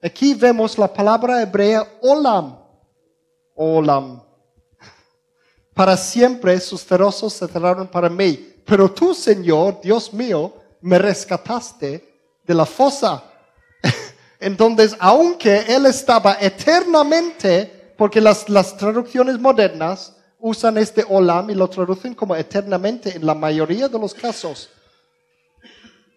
Aquí 0.02 0.34
vemos 0.36 0.78
la 0.78 0.92
palabra 0.94 1.42
hebrea 1.42 1.88
Olam. 2.02 2.58
Olam. 3.56 4.22
Para 5.74 5.98
siempre 5.98 6.60
sus 6.60 6.86
cerrojos 6.86 7.34
se 7.34 7.48
cerraron 7.48 7.88
para 7.88 8.10
mí. 8.10 8.56
Pero 8.66 8.92
tú, 8.92 9.14
Señor, 9.14 9.80
Dios 9.82 10.14
mío, 10.14 10.54
me 10.82 11.00
rescataste 11.00 12.36
de 12.44 12.54
la 12.54 12.66
fosa. 12.66 13.24
Entonces, 14.40 14.96
aunque 15.00 15.66
Él 15.68 15.86
estaba 15.86 16.38
eternamente, 16.40 17.94
porque 17.98 18.22
las, 18.22 18.50
las 18.50 18.78
traducciones 18.78 19.40
modernas 19.40 20.14
usan 20.40 20.78
este 20.78 21.04
olam 21.08 21.50
y 21.50 21.56
lo 21.56 21.68
traducen 21.68 22.14
como 22.14 22.36
eternamente 22.36 23.16
en 23.16 23.26
la 23.26 23.34
mayoría 23.34 23.88
de 23.88 24.00
los 24.00 24.14
casos. 24.14 24.70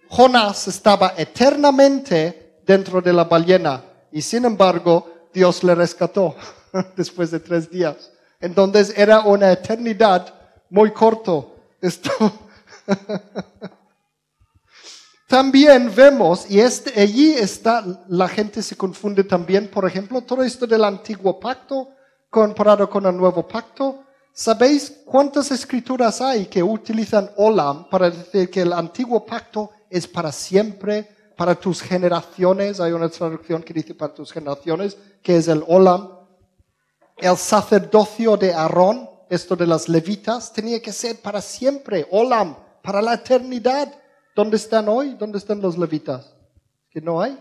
Jonás 0.08 0.68
estaba 0.68 1.14
eternamente 1.16 2.39
dentro 2.70 3.00
de 3.00 3.12
la 3.12 3.24
ballena 3.24 3.82
y 4.12 4.22
sin 4.22 4.44
embargo 4.44 4.94
Dios 5.34 5.64
le 5.64 5.74
rescató 5.74 6.36
después 6.96 7.32
de 7.32 7.40
tres 7.40 7.68
días. 7.68 8.12
Entonces 8.38 8.94
era 8.96 9.22
una 9.22 9.50
eternidad 9.50 10.32
muy 10.70 10.92
corto. 10.92 11.56
Esto 11.80 12.10
También 15.26 15.92
vemos, 15.94 16.50
y 16.50 16.58
este, 16.58 17.00
allí 17.00 17.34
está, 17.34 17.84
la 18.08 18.28
gente 18.28 18.62
se 18.62 18.76
confunde 18.76 19.22
también, 19.22 19.68
por 19.68 19.86
ejemplo, 19.86 20.20
todo 20.22 20.42
esto 20.42 20.66
del 20.66 20.82
antiguo 20.82 21.38
pacto 21.38 21.88
comparado 22.28 22.90
con 22.90 23.06
el 23.06 23.16
nuevo 23.16 23.46
pacto. 23.46 24.02
¿Sabéis 24.32 24.92
cuántas 25.04 25.52
escrituras 25.52 26.20
hay 26.20 26.46
que 26.46 26.62
utilizan 26.64 27.30
Olam 27.36 27.88
para 27.88 28.10
decir 28.10 28.50
que 28.50 28.62
el 28.62 28.72
antiguo 28.72 29.24
pacto 29.24 29.70
es 29.88 30.08
para 30.08 30.32
siempre, 30.32 31.08
para 31.40 31.54
tus 31.54 31.80
generaciones? 31.80 32.80
Hay 32.80 32.92
una 32.92 33.08
traducción 33.08 33.62
que 33.62 33.72
dice 33.72 33.94
para 33.94 34.12
tus 34.12 34.30
generaciones, 34.30 34.98
que 35.22 35.38
es 35.38 35.48
el 35.48 35.64
Olam. 35.66 36.10
El 37.16 37.34
sacerdocio 37.38 38.36
de 38.36 38.52
Aarón, 38.52 39.08
esto 39.30 39.56
de 39.56 39.66
las 39.66 39.88
levitas, 39.88 40.52
tenía 40.52 40.82
que 40.82 40.92
ser 40.92 41.18
para 41.22 41.40
siempre, 41.40 42.06
Olam, 42.10 42.54
para 42.82 43.00
la 43.00 43.14
eternidad. 43.14 43.90
¿Dónde 44.36 44.58
están 44.58 44.86
hoy? 44.90 45.14
¿Dónde 45.14 45.38
están 45.38 45.62
los 45.62 45.78
levitas? 45.78 46.30
Que 46.90 47.00
no 47.00 47.22
hay. 47.22 47.38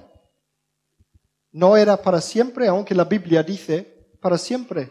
No 1.52 1.76
era 1.76 1.98
para 1.98 2.22
siempre, 2.22 2.70
aunque 2.70 2.96
la 2.96 3.04
Biblia 3.04 3.44
dice 3.44 4.16
para 4.22 4.38
siempre. 4.38 4.90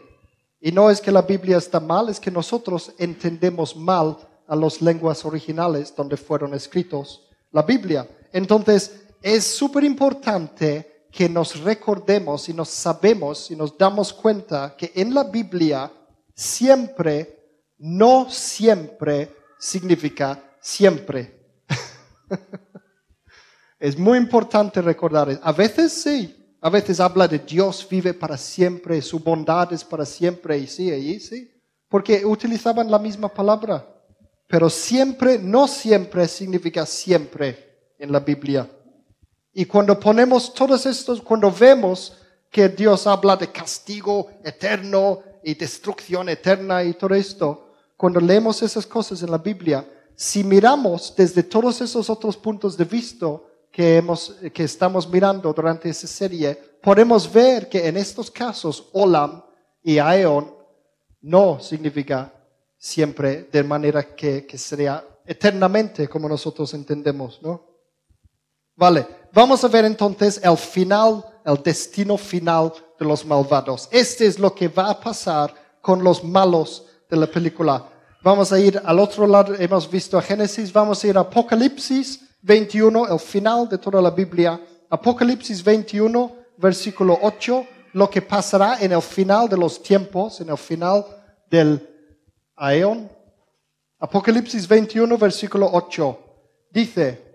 Y 0.61 0.71
no 0.71 0.91
es 0.91 1.01
que 1.01 1.11
la 1.11 1.23
Biblia 1.23 1.57
está 1.57 1.79
mal, 1.79 2.09
es 2.09 2.19
que 2.19 2.29
nosotros 2.29 2.93
entendemos 2.99 3.75
mal 3.75 4.17
a 4.45 4.55
las 4.55 4.83
lenguas 4.83 5.25
originales 5.25 5.95
donde 5.95 6.15
fueron 6.15 6.53
escritos 6.53 7.27
la 7.51 7.63
Biblia. 7.63 8.07
Entonces, 8.31 8.99
es 9.21 9.43
súper 9.43 9.83
importante 9.83 11.07
que 11.11 11.27
nos 11.27 11.59
recordemos 11.61 12.47
y 12.49 12.53
nos 12.53 12.69
sabemos 12.69 13.49
y 13.51 13.55
nos 13.55 13.77
damos 13.77 14.13
cuenta 14.13 14.75
que 14.77 14.91
en 14.95 15.13
la 15.13 15.23
Biblia 15.23 15.91
siempre, 16.35 17.37
no 17.79 18.29
siempre 18.29 19.35
significa 19.57 20.55
siempre. 20.61 21.39
es 23.79 23.97
muy 23.97 24.17
importante 24.17 24.81
recordar. 24.81 25.39
A 25.41 25.51
veces 25.51 25.91
sí, 25.91 26.55
a 26.61 26.69
veces 26.69 26.99
habla 26.99 27.27
de 27.27 27.39
Dios 27.39 27.87
vive 27.89 28.13
para 28.13 28.37
siempre, 28.37 29.01
su 29.01 29.19
bondad 29.19 29.73
es 29.73 29.83
para 29.83 30.05
siempre, 30.05 30.57
y 30.57 30.67
sí, 30.67 30.91
y 30.91 31.19
sí, 31.19 31.51
porque 31.87 32.23
utilizaban 32.23 32.91
la 32.91 32.99
misma 32.99 33.29
palabra. 33.29 33.85
Pero 34.47 34.69
siempre, 34.69 35.39
no 35.39 35.67
siempre 35.67 36.27
significa 36.27 36.85
siempre 36.85 37.68
en 37.99 38.11
la 38.11 38.21
Biblia. 38.21 38.67
Y 39.53 39.65
cuando 39.65 39.99
ponemos 39.99 40.53
todos 40.53 40.85
estos, 40.85 41.21
cuando 41.21 41.51
vemos 41.51 42.17
que 42.49 42.69
Dios 42.69 43.05
habla 43.05 43.35
de 43.35 43.51
castigo 43.51 44.29
eterno 44.43 45.21
y 45.43 45.53
destrucción 45.53 46.29
eterna 46.29 46.83
y 46.83 46.93
todo 46.93 47.13
esto, 47.13 47.73
cuando 47.95 48.19
leemos 48.19 48.61
esas 48.63 48.87
cosas 48.87 49.21
en 49.21 49.31
la 49.31 49.37
Biblia, 49.37 49.85
si 50.15 50.43
miramos 50.43 51.13
desde 51.15 51.43
todos 51.43 51.81
esos 51.81 52.09
otros 52.09 52.37
puntos 52.37 52.77
de 52.77 52.85
vista 52.85 53.39
que, 53.71 53.97
hemos, 53.97 54.35
que 54.53 54.63
estamos 54.63 55.07
mirando 55.07 55.53
durante 55.53 55.89
esa 55.89 56.07
serie, 56.07 56.55
podemos 56.81 57.31
ver 57.31 57.69
que 57.69 57.87
en 57.87 57.97
estos 57.97 58.31
casos 58.31 58.89
Olam 58.93 59.43
y 59.83 59.97
Aeon 59.97 60.53
no 61.21 61.59
significa 61.59 62.33
siempre 62.77 63.49
de 63.51 63.63
manera 63.63 64.15
que, 64.15 64.45
que 64.45 64.57
sería 64.57 65.05
eternamente 65.25 66.07
como 66.07 66.27
nosotros 66.27 66.73
entendemos, 66.73 67.39
¿no? 67.41 67.68
Vale, 68.79 69.05
vamos 69.33 69.61
a 69.61 69.67
ver 69.67 69.83
entonces 69.83 70.39
el 70.41 70.55
final, 70.55 71.21
el 71.43 71.61
destino 71.61 72.17
final 72.17 72.71
de 72.97 73.05
los 73.05 73.25
malvados. 73.25 73.89
Este 73.91 74.25
es 74.25 74.39
lo 74.39 74.55
que 74.55 74.69
va 74.69 74.89
a 74.89 74.97
pasar 74.97 75.53
con 75.81 76.01
los 76.01 76.23
malos 76.23 76.85
de 77.09 77.17
la 77.17 77.27
película. 77.27 77.89
Vamos 78.23 78.53
a 78.53 78.59
ir 78.59 78.81
al 78.85 78.97
otro 78.99 79.27
lado, 79.27 79.53
hemos 79.59 79.91
visto 79.91 80.17
a 80.17 80.21
Génesis, 80.21 80.71
vamos 80.71 81.03
a 81.03 81.07
ir 81.09 81.17
a 81.17 81.21
Apocalipsis 81.21 82.21
21, 82.41 83.09
el 83.09 83.19
final 83.19 83.67
de 83.67 83.77
toda 83.77 84.01
la 84.01 84.11
Biblia. 84.11 84.57
Apocalipsis 84.89 85.61
21, 85.61 86.31
versículo 86.55 87.19
8, 87.21 87.67
lo 87.91 88.09
que 88.09 88.21
pasará 88.21 88.77
en 88.79 88.93
el 88.93 89.01
final 89.01 89.49
de 89.49 89.57
los 89.57 89.83
tiempos, 89.83 90.39
en 90.39 90.51
el 90.51 90.57
final 90.57 91.05
del 91.51 91.85
Aeon. 92.55 93.11
Apocalipsis 93.99 94.65
21, 94.65 95.17
versículo 95.17 95.69
8, 95.69 96.19
dice, 96.71 97.28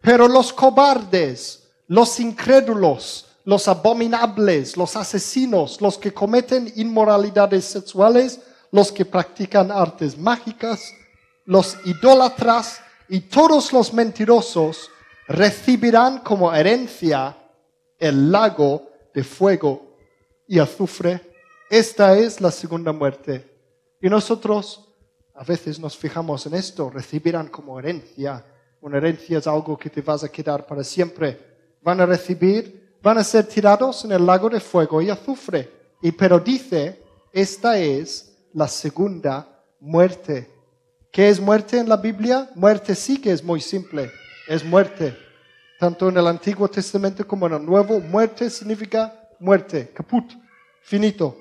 pero 0.00 0.28
los 0.28 0.52
cobardes, 0.52 1.68
los 1.86 2.18
incrédulos, 2.20 3.26
los 3.44 3.68
abominables, 3.68 4.76
los 4.76 4.96
asesinos, 4.96 5.80
los 5.80 5.98
que 5.98 6.12
cometen 6.12 6.72
inmoralidades 6.76 7.64
sexuales, 7.64 8.40
los 8.70 8.92
que 8.92 9.04
practican 9.04 9.70
artes 9.70 10.16
mágicas, 10.16 10.92
los 11.44 11.76
idólatras 11.84 12.80
y 13.08 13.20
todos 13.20 13.72
los 13.72 13.92
mentirosos 13.92 14.90
recibirán 15.26 16.20
como 16.20 16.54
herencia 16.54 17.36
el 17.98 18.30
lago 18.30 18.88
de 19.12 19.24
fuego 19.24 19.96
y 20.46 20.58
azufre. 20.58 21.20
Esta 21.68 22.16
es 22.16 22.40
la 22.40 22.50
segunda 22.50 22.92
muerte. 22.92 23.48
Y 24.00 24.08
nosotros 24.08 24.88
a 25.34 25.44
veces 25.44 25.78
nos 25.78 25.96
fijamos 25.96 26.46
en 26.46 26.54
esto, 26.54 26.90
recibirán 26.90 27.48
como 27.48 27.78
herencia. 27.78 28.44
Una 28.80 28.96
herencia 28.96 29.38
es 29.38 29.46
algo 29.46 29.76
que 29.76 29.90
te 29.90 30.00
vas 30.00 30.24
a 30.24 30.28
quedar 30.28 30.66
para 30.66 30.82
siempre. 30.82 31.38
Van 31.82 32.00
a 32.00 32.06
recibir, 32.06 32.96
van 33.02 33.18
a 33.18 33.24
ser 33.24 33.46
tirados 33.46 34.04
en 34.04 34.12
el 34.12 34.24
lago 34.24 34.48
de 34.48 34.60
fuego 34.60 35.02
y 35.02 35.10
azufre. 35.10 35.70
Y 36.00 36.12
pero 36.12 36.40
dice, 36.40 37.02
esta 37.32 37.78
es 37.78 38.34
la 38.54 38.66
segunda 38.68 39.62
muerte. 39.80 40.50
¿Qué 41.12 41.28
es 41.28 41.40
muerte 41.40 41.78
en 41.78 41.88
la 41.88 41.96
Biblia? 41.96 42.48
Muerte 42.54 42.94
sí 42.94 43.20
que 43.20 43.32
es 43.32 43.44
muy 43.44 43.60
simple. 43.60 44.10
Es 44.48 44.64
muerte. 44.64 45.16
Tanto 45.78 46.08
en 46.08 46.16
el 46.16 46.26
Antiguo 46.26 46.68
Testamento 46.68 47.26
como 47.26 47.46
en 47.46 47.54
el 47.54 47.64
Nuevo, 47.64 48.00
muerte 48.00 48.48
significa 48.48 49.28
muerte, 49.38 49.90
caput, 49.92 50.24
finito. 50.82 51.36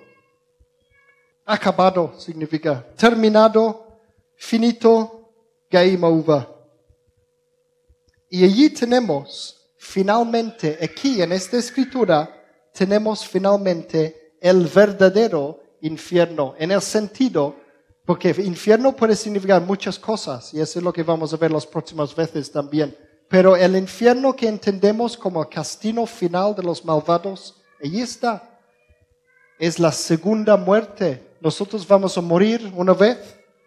Acabado 1.46 2.14
significa 2.18 2.86
terminado, 2.96 4.00
finito, 4.36 5.32
gaimauva. 5.70 6.59
Y 8.30 8.44
allí 8.44 8.70
tenemos, 8.70 9.72
finalmente, 9.78 10.78
aquí 10.82 11.22
en 11.22 11.32
esta 11.32 11.58
escritura, 11.58 12.30
tenemos 12.74 13.28
finalmente 13.28 14.36
el 14.40 14.68
verdadero 14.68 15.64
infierno, 15.82 16.54
en 16.60 16.72
el 16.72 16.82
sentido, 16.82 17.56
porque 18.06 18.30
infierno 18.30 18.96
puede 18.96 19.16
significar 19.16 19.62
muchas 19.64 19.98
cosas, 19.98 20.54
y 20.54 20.62
eso 20.62 20.78
es 20.78 20.86
lo 20.86 20.94
que 20.94 21.02
vamos 21.02 21.34
a 21.34 21.38
ver 21.38 21.52
las 21.52 21.66
próximas 21.66 22.16
veces 22.16 22.52
también. 22.52 22.96
Pero 23.28 23.56
el 23.56 23.76
infierno 23.76 24.36
que 24.36 24.48
entendemos 24.48 25.18
como 25.18 25.48
castigo 25.50 26.06
final 26.06 26.56
de 26.56 26.64
los 26.64 26.86
malvados, 26.86 27.62
allí 27.84 28.02
está. 28.02 28.60
Es 29.58 29.80
la 29.80 29.92
segunda 29.92 30.56
muerte, 30.56 31.36
nosotros 31.42 31.88
vamos 31.88 32.16
a 32.16 32.22
morir 32.22 32.72
una 32.76 32.94
vez, 32.94 33.18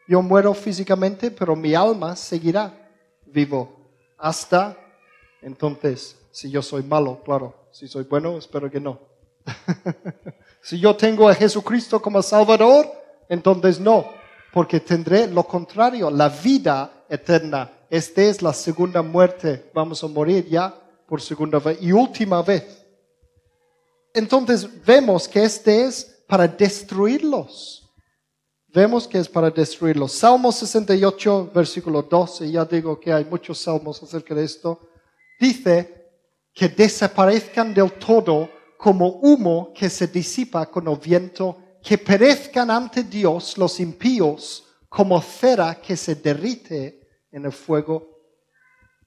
yo 0.07 0.23
muero 0.23 0.55
físicamente, 0.55 1.33
pero 1.33 1.57
mi 1.57 1.75
alma 1.75 2.15
seguirá 2.15 2.73
vivo 3.27 3.82
hasta 4.23 4.77
entonces, 5.43 6.17
si 6.31 6.49
yo 6.49 6.63
soy 6.63 6.85
malo, 6.85 7.21
claro, 7.25 7.67
si 7.73 7.89
soy 7.89 8.05
bueno, 8.05 8.39
espero 8.39 8.71
que 8.71 8.79
no. 8.79 9.01
si 10.63 10.79
yo 10.79 10.95
tengo 10.95 11.29
a 11.29 11.35
Jesucristo 11.35 12.01
como 12.01 12.23
Salvador, 12.23 12.87
entonces 13.29 13.81
no, 13.81 14.07
porque 14.53 14.79
tendré 14.79 15.27
lo 15.27 15.43
contrario, 15.43 16.09
la 16.09 16.29
vida 16.29 17.05
eterna. 17.09 17.73
Esta 17.91 18.23
es 18.23 18.41
la 18.41 18.53
segunda 18.53 19.03
muerte, 19.03 19.71
vamos 19.75 20.05
a 20.05 20.07
morir 20.07 20.47
ya 20.49 20.73
por 21.09 21.21
segunda 21.21 21.59
vez 21.59 21.79
y 21.83 21.91
última 21.91 22.43
vez. 22.43 22.87
Entonces 24.15 24.69
vemos 24.85 25.27
que 25.27 25.43
este 25.43 25.85
es 25.85 26.23
para 26.29 26.47
destruirlos. 26.47 27.82
Vemos 28.75 29.07
que 29.07 29.19
es 29.19 29.29
para 29.29 29.51
destruirlos. 29.51 30.13
Salmo 30.13 30.51
68, 30.51 31.51
versículo 31.55 32.01
12, 32.01 32.51
ya 32.51 32.65
digo 32.65 32.99
que 32.99 33.13
hay 33.13 33.23
muchos 33.27 33.59
salmos 33.59 34.03
acerca 34.03 34.35
de 34.35 34.45
esto, 34.45 34.81
dice 35.39 36.11
que 36.55 36.71
desaparezcan 36.71 37.75
del 37.75 37.93
todo 37.93 38.49
como 38.79 39.09
humo 39.21 39.75
que 39.75 39.91
se 39.91 40.07
disipa 40.07 40.65
con 40.71 40.89
el 40.89 40.97
viento, 40.97 41.59
que 41.83 41.99
perezcan 41.99 42.71
ante 42.71 43.05
Dios 43.05 43.59
los 43.59 43.79
impíos 43.79 44.65
como 44.89 45.21
cera 45.21 45.75
que 45.75 45.95
se 45.95 46.15
derrite 46.15 47.27
en 47.31 47.45
el 47.45 47.53
fuego. 47.53 48.09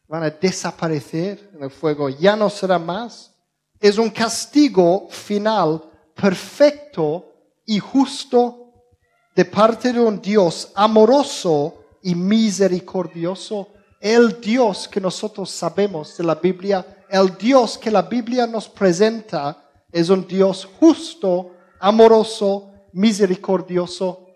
Van 0.07 0.21
a 0.21 0.29
desaparecer 0.29 1.49
en 1.55 1.63
el 1.63 1.71
fuego, 1.71 2.09
ya 2.09 2.35
no 2.35 2.51
será 2.51 2.77
más. 2.77 3.33
Es 3.79 3.97
un 3.97 4.11
castigo 4.11 5.07
final 5.09 5.81
perfecto 6.13 7.33
y 7.65 7.79
justo 7.79 8.64
de 9.35 9.43
parte 9.45 9.91
de 9.91 9.99
un 9.99 10.21
Dios 10.21 10.71
amoroso 10.73 11.83
y 12.01 12.15
misericordioso. 12.15 13.67
El 13.99 14.39
Dios 14.39 14.87
que 14.87 15.01
nosotros 15.01 15.49
sabemos 15.49 16.17
de 16.17 16.23
la 16.23 16.35
Biblia, 16.35 17.05
el 17.09 17.35
Dios 17.37 17.77
que 17.77 17.91
la 17.91 18.03
Biblia 18.03 18.47
nos 18.47 18.69
presenta, 18.69 19.61
es 19.91 20.09
un 20.09 20.25
Dios 20.27 20.67
justo, 20.79 21.51
amoroso, 21.79 22.71
misericordioso. 22.93 24.27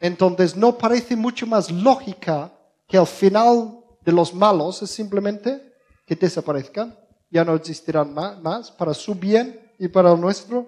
Entonces 0.00 0.56
no 0.56 0.76
parece 0.76 1.14
mucho 1.14 1.46
más 1.46 1.70
lógica 1.70 2.52
que 2.88 2.96
el 2.96 3.06
final 3.06 3.78
de 4.04 4.12
los 4.12 4.34
malos 4.34 4.82
es 4.82 4.90
simplemente 4.90 5.74
que 6.06 6.16
desaparezcan, 6.16 6.98
ya 7.30 7.44
no 7.44 7.54
existirán 7.54 8.12
más 8.14 8.70
para 8.72 8.94
su 8.94 9.14
bien 9.14 9.72
y 9.78 9.86
para 9.88 10.12
el 10.12 10.20
nuestro. 10.20 10.66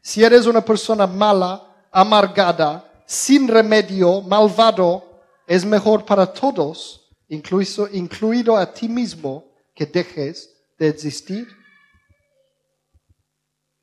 Si 0.00 0.22
eres 0.22 0.46
una 0.46 0.62
persona 0.62 1.06
mala, 1.06 1.73
amargada, 1.94 2.84
sin 3.06 3.46
remedio, 3.46 4.20
malvado, 4.20 5.22
es 5.46 5.64
mejor 5.64 6.04
para 6.04 6.26
todos, 6.26 7.08
incluso, 7.28 7.88
incluido 7.92 8.56
a 8.56 8.66
ti 8.66 8.88
mismo, 8.88 9.44
que 9.74 9.86
dejes 9.86 10.50
de 10.76 10.88
existir. 10.88 11.46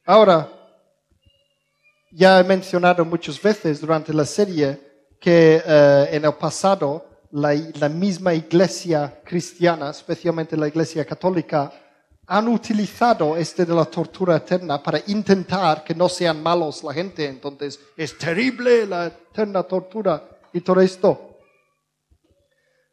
Ahora, 0.06 0.52
ya 2.12 2.40
he 2.40 2.44
mencionado 2.44 3.06
muchas 3.06 3.42
veces 3.42 3.80
durante 3.80 4.14
la 4.14 4.26
serie 4.26 4.78
que 5.22 5.62
eh, 5.66 6.10
en 6.12 6.26
el 6.26 6.34
pasado 6.34 7.06
la, 7.32 7.54
la 7.80 7.88
misma 7.88 8.34
iglesia 8.34 9.22
cristiana, 9.24 9.92
especialmente 9.92 10.58
la 10.58 10.68
iglesia 10.68 11.06
católica, 11.06 11.72
han 12.34 12.48
utilizado 12.48 13.36
este 13.36 13.66
de 13.66 13.76
la 13.76 13.84
tortura 13.84 14.38
eterna 14.38 14.82
para 14.82 15.02
intentar 15.08 15.84
que 15.84 15.94
no 15.94 16.08
sean 16.08 16.42
malos 16.42 16.82
la 16.82 16.94
gente. 16.94 17.28
Entonces, 17.28 17.78
es 17.98 18.18
terrible 18.18 18.86
la 18.86 19.08
eterna 19.08 19.64
tortura 19.64 20.24
y 20.54 20.62
todo 20.62 20.80
esto. 20.80 21.40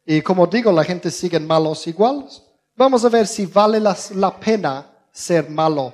Y 0.05 0.21
como 0.21 0.45
digo, 0.45 0.73
la 0.73 0.83
gente 0.83 1.09
sigue 1.09 1.39
malos 1.39 1.87
iguales. 1.87 2.43
Vamos 2.75 3.05
a 3.05 3.09
ver 3.09 3.27
si 3.27 3.45
vale 3.45 3.79
la, 3.79 3.95
la 4.15 4.37
pena 4.37 4.85
ser 5.09 5.49
malo. 5.49 5.93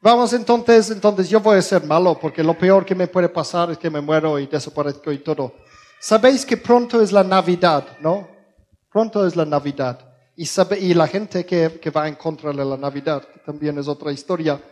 Vamos 0.00 0.32
entonces, 0.32 0.88
entonces 0.92 1.28
yo 1.28 1.40
voy 1.40 1.58
a 1.58 1.62
ser 1.62 1.82
malo 1.82 2.16
porque 2.16 2.44
lo 2.44 2.56
peor 2.56 2.86
que 2.86 2.94
me 2.94 3.08
puede 3.08 3.28
pasar 3.28 3.72
es 3.72 3.78
que 3.78 3.90
me 3.90 4.00
muero 4.00 4.38
y 4.38 4.46
desaparezco 4.46 5.10
y 5.10 5.18
todo. 5.18 5.52
Sabéis 5.98 6.46
que 6.46 6.56
pronto 6.56 7.02
es 7.02 7.10
la 7.10 7.24
Navidad, 7.24 7.84
¿no? 7.98 8.28
Pronto 8.88 9.26
es 9.26 9.34
la 9.34 9.44
Navidad. 9.44 10.07
Y, 10.38 10.46
sabe, 10.46 10.78
y 10.78 10.94
la 10.94 11.08
gente 11.08 11.44
que, 11.44 11.80
que, 11.82 11.90
va 11.90 12.06
en 12.06 12.14
contra 12.14 12.52
de 12.52 12.64
la 12.64 12.76
Navidad, 12.76 13.26
que 13.26 13.40
también 13.40 13.76
es 13.76 13.88
otra 13.88 14.12
historia, 14.12 14.62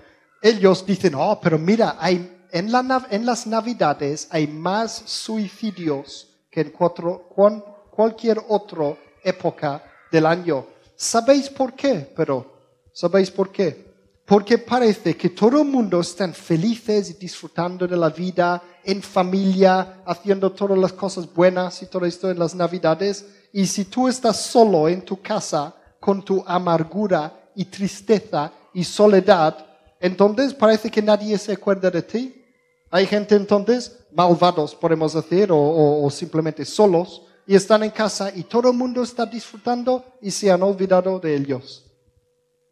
ellos 0.41 0.87
dicen, 0.87 1.17
oh, 1.17 1.41
pero 1.43 1.59
mira, 1.59 1.97
hay, 1.99 2.45
en, 2.53 2.71
la, 2.71 3.05
en 3.11 3.27
las 3.27 3.49
Navidades 3.49 4.29
hay 4.31 4.47
más 4.47 5.03
suicidios 5.07 6.29
que 6.49 6.61
en 6.61 6.71
cuatro, 6.71 7.27
cuan, 7.35 7.65
cualquier 7.91 8.41
otra 8.47 8.97
época 9.25 9.83
del 10.13 10.27
año. 10.27 10.67
¿Sabéis 10.95 11.51
por 11.51 11.75
qué? 11.75 12.13
Pero, 12.15 12.47
¿sabéis 12.93 13.33
por 13.33 13.51
qué? 13.51 13.93
Porque 14.25 14.59
parece 14.59 15.17
que 15.17 15.31
todo 15.31 15.63
el 15.63 15.69
mundo 15.69 15.99
está 15.99 16.29
felices 16.29 17.11
y 17.11 17.15
disfrutando 17.15 17.89
de 17.89 17.97
la 17.97 18.11
vida, 18.11 18.63
en 18.85 19.03
familia, 19.03 20.05
haciendo 20.07 20.53
todas 20.53 20.79
las 20.79 20.93
cosas 20.93 21.27
buenas 21.35 21.83
y 21.83 21.87
todo 21.87 22.07
esto 22.07 22.31
en 22.31 22.39
las 22.39 22.55
Navidades 22.55 23.27
y 23.53 23.67
si 23.67 23.85
tú 23.85 24.09
estás 24.09 24.41
solo 24.41 24.89
en 24.89 25.03
tu 25.03 25.21
casa 25.21 25.75
con 26.01 26.25
tu 26.25 26.43
amargura 26.47 27.51
y 27.55 27.65
tristeza 27.65 28.53
y 28.75 28.85
soledad, 28.85 29.67
entonces 30.01 30.55
parece 30.55 30.91
que 30.91 31.03
nadie 31.03 31.37
se 31.39 31.53
acuerda 31.53 31.91
de 31.91 32.03
ti. 32.03 32.45
Hay 32.91 33.07
gente 33.07 33.35
entonces 33.35 33.99
malvados, 34.13 34.75
podemos 34.75 35.13
decir, 35.15 35.49
o, 35.51 36.09
simplemente 36.11 36.65
solos, 36.65 37.23
y 37.47 37.55
están 37.55 37.83
en 37.83 37.91
casa 37.91 38.33
y 38.35 38.43
todo 38.43 38.71
el 38.71 38.77
mundo 38.77 39.03
está 39.03 39.25
disfrutando 39.25 40.05
y 40.21 40.31
se 40.31 40.51
han 40.51 40.63
olvidado 40.63 41.19
de 41.19 41.37
ellos. 41.37 41.85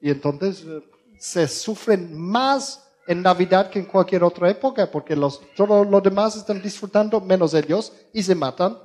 Y 0.00 0.10
entonces 0.10 0.64
eh, 0.66 0.82
se 1.18 1.46
sufren 1.46 2.12
más 2.18 2.82
en 3.06 3.22
Navidad 3.22 3.70
que 3.70 3.78
en 3.78 3.84
cualquier 3.84 4.24
otra 4.24 4.50
época, 4.50 4.90
porque 4.90 5.14
los, 5.14 5.40
todos 5.54 5.86
los 5.86 6.02
demás 6.02 6.36
están 6.36 6.60
disfrutando 6.60 7.20
menos 7.20 7.54
ellos 7.54 7.92
y 8.12 8.22
se 8.22 8.34
matan 8.34 8.76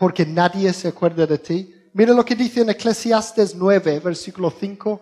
porque 0.00 0.24
nadie 0.24 0.72
se 0.72 0.88
acuerda 0.88 1.26
de 1.26 1.36
ti. 1.36 1.74
Mira 1.92 2.14
lo 2.14 2.24
que 2.24 2.34
dice 2.34 2.62
en 2.62 2.70
Eclesiastes 2.70 3.54
9, 3.54 4.00
versículo 4.00 4.50
5. 4.50 4.98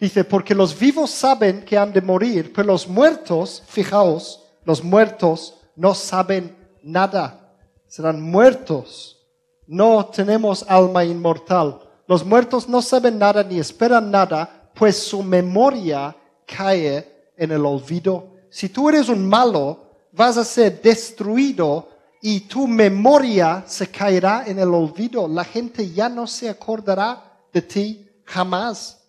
Dice, 0.00 0.24
porque 0.24 0.52
los 0.52 0.76
vivos 0.76 1.12
saben 1.12 1.64
que 1.64 1.78
han 1.78 1.92
de 1.92 2.02
morir, 2.02 2.52
pero 2.52 2.66
los 2.66 2.88
muertos, 2.88 3.62
fijaos, 3.68 4.42
los 4.64 4.82
muertos 4.82 5.60
no 5.76 5.94
saben 5.94 6.56
nada. 6.82 7.54
Serán 7.86 8.20
muertos. 8.20 9.24
No 9.68 10.06
tenemos 10.06 10.64
alma 10.68 11.04
inmortal. 11.04 11.78
Los 12.08 12.24
muertos 12.24 12.68
no 12.68 12.82
saben 12.82 13.20
nada 13.20 13.44
ni 13.44 13.60
esperan 13.60 14.10
nada 14.10 14.72
pues 14.74 14.96
su 14.96 15.22
memoria 15.22 16.16
cae 16.44 17.30
en 17.36 17.52
el 17.52 17.64
olvido. 17.64 18.32
Si 18.50 18.68
tú 18.70 18.88
eres 18.88 19.08
un 19.08 19.28
malo, 19.28 19.84
vas 20.10 20.36
a 20.36 20.44
ser 20.44 20.82
destruido 20.82 21.91
y 22.24 22.42
tu 22.42 22.68
memoria 22.68 23.64
se 23.66 23.88
caerá 23.88 24.44
en 24.46 24.60
el 24.60 24.72
olvido. 24.72 25.26
La 25.26 25.44
gente 25.44 25.90
ya 25.90 26.08
no 26.08 26.28
se 26.28 26.48
acordará 26.48 27.20
de 27.52 27.60
ti 27.60 28.08
jamás. 28.24 29.00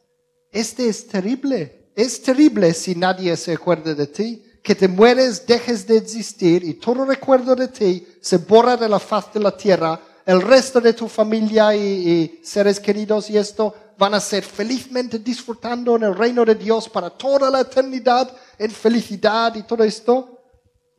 Este 0.51 0.89
es 0.89 1.07
terrible. 1.07 1.91
Es 1.95 2.24
terrible 2.24 2.74
si 2.74 2.95
nadie 2.95 3.38
se 3.38 3.53
acuerda 3.53 3.93
de 3.93 4.07
ti. 4.07 4.43
Que 4.64 4.74
te 4.74 4.88
mueres, 4.88 5.45
dejes 5.45 5.86
de 5.86 5.97
existir 5.97 6.64
y 6.64 6.74
todo 6.74 7.05
recuerdo 7.05 7.55
de 7.55 7.68
ti 7.68 8.07
se 8.20 8.38
borra 8.38 8.78
de 8.78 8.89
la 8.89 8.99
faz 8.99 9.32
de 9.32 9.39
la 9.39 9.55
tierra. 9.55 10.01
El 10.26 10.41
resto 10.41 10.82
de 10.82 10.93
tu 10.93 11.07
familia 11.07 11.76
y, 11.76 11.80
y 11.82 12.39
seres 12.43 12.80
queridos 12.80 13.30
y 13.30 13.38
esto 13.38 13.76
van 13.95 14.16
a 14.16 14.20
ser 14.20 14.43
felizmente 14.43 15.20
disfrutando 15.20 15.97
en 15.97 16.03
el 16.03 16.16
reino 16.16 16.43
de 16.45 16.55
Dios 16.55 16.89
para 16.89 17.11
toda 17.11 17.51
la 17.51 17.59
eternidad 17.59 18.36
en 18.57 18.72
felicidad 18.72 19.53
y 19.53 19.64
todo 19.64 19.84
esto. 19.84 20.33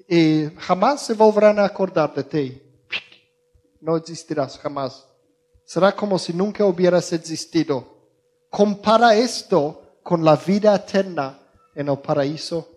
Y 0.08 0.50
jamás 0.58 1.06
se 1.06 1.14
volverán 1.14 1.58
a 1.58 1.64
acordar 1.64 2.14
de 2.14 2.24
ti. 2.24 2.62
No 3.80 3.96
existirás 3.96 4.58
jamás. 4.58 5.06
Será 5.64 5.92
como 5.92 6.18
si 6.18 6.32
nunca 6.32 6.64
hubieras 6.64 7.12
existido. 7.12 7.86
Compara 8.50 9.14
esto 9.14 9.98
con 10.02 10.24
la 10.24 10.36
vida 10.36 10.74
eterna 10.74 11.38
en 11.74 11.88
el 11.88 11.98
paraíso. 11.98 12.68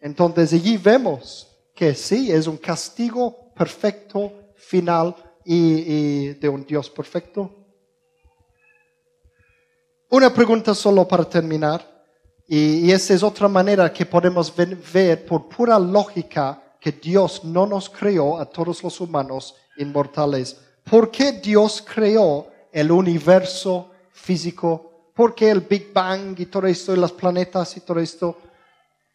Entonces 0.00 0.52
allí 0.52 0.76
vemos 0.76 1.48
que 1.74 1.94
sí, 1.94 2.30
es 2.30 2.46
un 2.46 2.56
castigo 2.56 3.52
perfecto, 3.54 4.32
final 4.54 5.14
y, 5.44 5.56
y 5.56 6.34
de 6.34 6.48
un 6.48 6.64
Dios 6.64 6.88
perfecto. 6.88 7.50
Una 10.10 10.32
pregunta 10.32 10.74
solo 10.74 11.08
para 11.08 11.24
terminar. 11.24 11.93
Y, 12.46 12.90
esa 12.90 13.14
es 13.14 13.22
otra 13.22 13.48
manera 13.48 13.92
que 13.92 14.04
podemos 14.04 14.52
ver, 14.54 15.24
por 15.24 15.48
pura 15.48 15.78
lógica 15.78 16.60
que 16.78 16.92
Dios 16.92 17.44
no 17.44 17.66
nos 17.66 17.88
creó 17.88 18.38
a 18.38 18.44
todos 18.44 18.82
los 18.82 19.00
humanos 19.00 19.54
inmortales. 19.78 20.56
¿Por 20.88 21.10
qué 21.10 21.32
Dios 21.32 21.82
creó 21.82 22.48
el 22.70 22.92
universo 22.92 23.90
físico? 24.12 25.10
¿Por 25.14 25.34
qué 25.34 25.50
el 25.50 25.60
Big 25.60 25.92
Bang 25.92 26.38
y 26.38 26.46
todo 26.46 26.66
esto 26.66 26.92
y 26.92 26.98
los 26.98 27.12
planetas 27.12 27.76
y 27.78 27.80
todo 27.80 28.00
esto? 28.00 28.36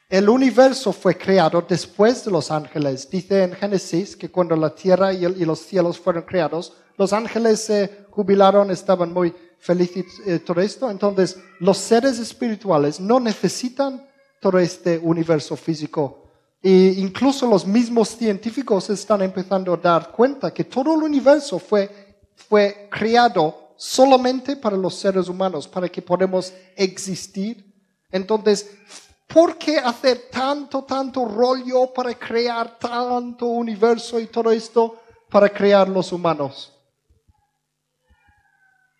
El 0.09 0.27
universo 0.27 0.91
fue 0.91 1.15
creado 1.15 1.63
después 1.67 2.25
de 2.25 2.31
los 2.31 2.49
ángeles. 2.49 3.07
Dice 3.07 3.43
en 3.43 3.53
Génesis 3.53 4.15
que 4.15 4.31
cuando 4.31 4.55
la 4.55 4.73
tierra 4.73 5.13
y, 5.13 5.23
y 5.23 5.45
los 5.45 5.59
cielos 5.59 5.99
fueron 5.99 6.23
creados, 6.23 6.73
los 6.97 7.13
ángeles 7.13 7.59
se 7.59 8.05
jubilaron, 8.09 8.71
estaban 8.71 9.13
muy 9.13 9.35
felices 9.59 10.05
y 10.25 10.39
todo 10.39 10.61
esto. 10.61 10.89
Entonces, 10.89 11.37
los 11.59 11.77
seres 11.77 12.19
espirituales 12.19 12.99
no 12.99 13.19
necesitan 13.19 14.07
todo 14.39 14.57
este 14.59 14.97
universo 14.97 15.55
físico. 15.55 16.23
E 16.61 16.95
incluso 16.97 17.47
los 17.47 17.65
mismos 17.65 18.09
científicos 18.09 18.89
están 18.89 19.21
empezando 19.21 19.73
a 19.73 19.77
dar 19.77 20.11
cuenta 20.11 20.53
que 20.53 20.65
todo 20.65 20.95
el 20.95 21.03
universo 21.03 21.57
fue, 21.57 22.17
fue 22.35 22.87
creado 22.91 23.69
solamente 23.77 24.57
para 24.57 24.75
los 24.75 24.95
seres 24.95 25.29
humanos, 25.29 25.67
para 25.67 25.87
que 25.87 26.01
podamos 26.01 26.53
existir. 26.75 27.65
Entonces, 28.11 28.71
¿por 29.25 29.57
qué 29.57 29.77
hacer 29.77 30.23
tanto, 30.29 30.83
tanto 30.83 31.23
rollo 31.25 31.93
para 31.93 32.13
crear 32.13 32.77
tanto 32.77 33.45
universo 33.45 34.19
y 34.19 34.27
todo 34.27 34.51
esto 34.51 34.97
para 35.29 35.47
crear 35.47 35.87
los 35.87 36.11
humanos? 36.11 36.73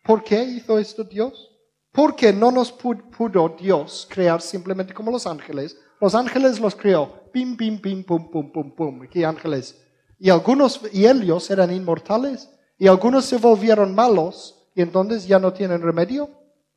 ¿Por 0.09 0.23
qué 0.23 0.41
hizo 0.41 0.79
esto 0.79 1.03
Dios? 1.03 1.51
¿Por 1.91 2.15
qué 2.15 2.33
no 2.33 2.49
nos 2.49 2.75
pu- 2.75 3.11
pudo 3.15 3.47
Dios 3.49 4.07
crear 4.09 4.41
simplemente 4.41 4.91
como 4.91 5.11
los 5.11 5.27
ángeles? 5.27 5.77
Los 6.01 6.15
ángeles 6.15 6.59
los 6.59 6.73
creó. 6.73 7.29
Pim, 7.31 7.55
pim, 7.55 7.79
pim, 7.79 8.03
pum, 8.03 8.27
pum, 8.31 8.51
pum, 8.51 8.75
pum. 8.75 9.07
¿Qué 9.07 9.23
ángeles? 9.23 9.79
Y 10.17 10.31
algunos, 10.31 10.81
y 10.91 11.05
ellos 11.05 11.51
eran 11.51 11.71
inmortales. 11.71 12.49
Y 12.79 12.87
algunos 12.87 13.25
se 13.25 13.37
volvieron 13.37 13.93
malos. 13.93 14.67
Y 14.73 14.81
entonces 14.81 15.27
ya 15.27 15.37
no 15.37 15.53
tienen 15.53 15.79
remedio, 15.79 16.27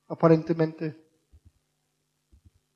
aparentemente. 0.09 0.95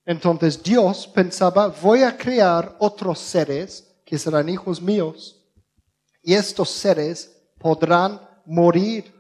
Entonces 0.07 0.63
Dios 0.63 1.07
pensaba, 1.07 1.69
voy 1.69 2.01
a 2.01 2.17
crear 2.17 2.77
otros 2.79 3.19
seres 3.19 3.95
que 4.07 4.17
serán 4.17 4.49
hijos 4.49 4.81
míos. 4.81 5.47
Y 6.23 6.33
estos 6.33 6.71
seres 6.71 7.47
podrán 7.59 8.19
morir 8.47 9.16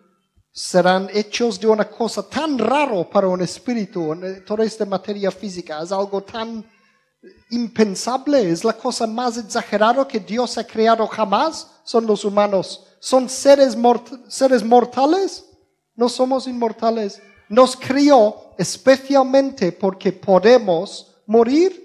serán 0.57 1.11
hechos 1.13 1.61
de 1.61 1.67
una 1.67 1.85
cosa 1.87 2.27
tan 2.27 2.59
raro 2.59 3.09
para 3.11 3.29
un 3.29 3.43
espíritu, 3.43 4.19
toda 4.47 4.65
esta 4.65 4.87
materia 4.87 5.31
física, 5.31 5.83
es 5.83 5.93
algo 5.93 6.23
tan 6.23 6.65
impensable, 7.51 8.51
es 8.51 8.65
la 8.65 8.73
cosa 8.73 9.07
más 9.07 9.37
exagerada 9.37 10.09
que 10.09 10.19
Dios 10.19 10.57
ha 10.57 10.67
creado 10.67 11.07
jamás, 11.09 11.71
son 11.85 12.07
los 12.07 12.25
humanos. 12.25 12.87
¿Son 13.01 13.29
seres, 13.29 13.77
mort- 13.77 14.19
seres 14.29 14.65
mortales? 14.65 15.45
No 15.95 16.09
somos 16.09 16.47
inmortales. 16.47 17.21
Nos 17.51 17.77
crió 17.77 18.55
especialmente 18.57 19.73
porque 19.73 20.11
podemos 20.11 21.15
morir. 21.27 21.85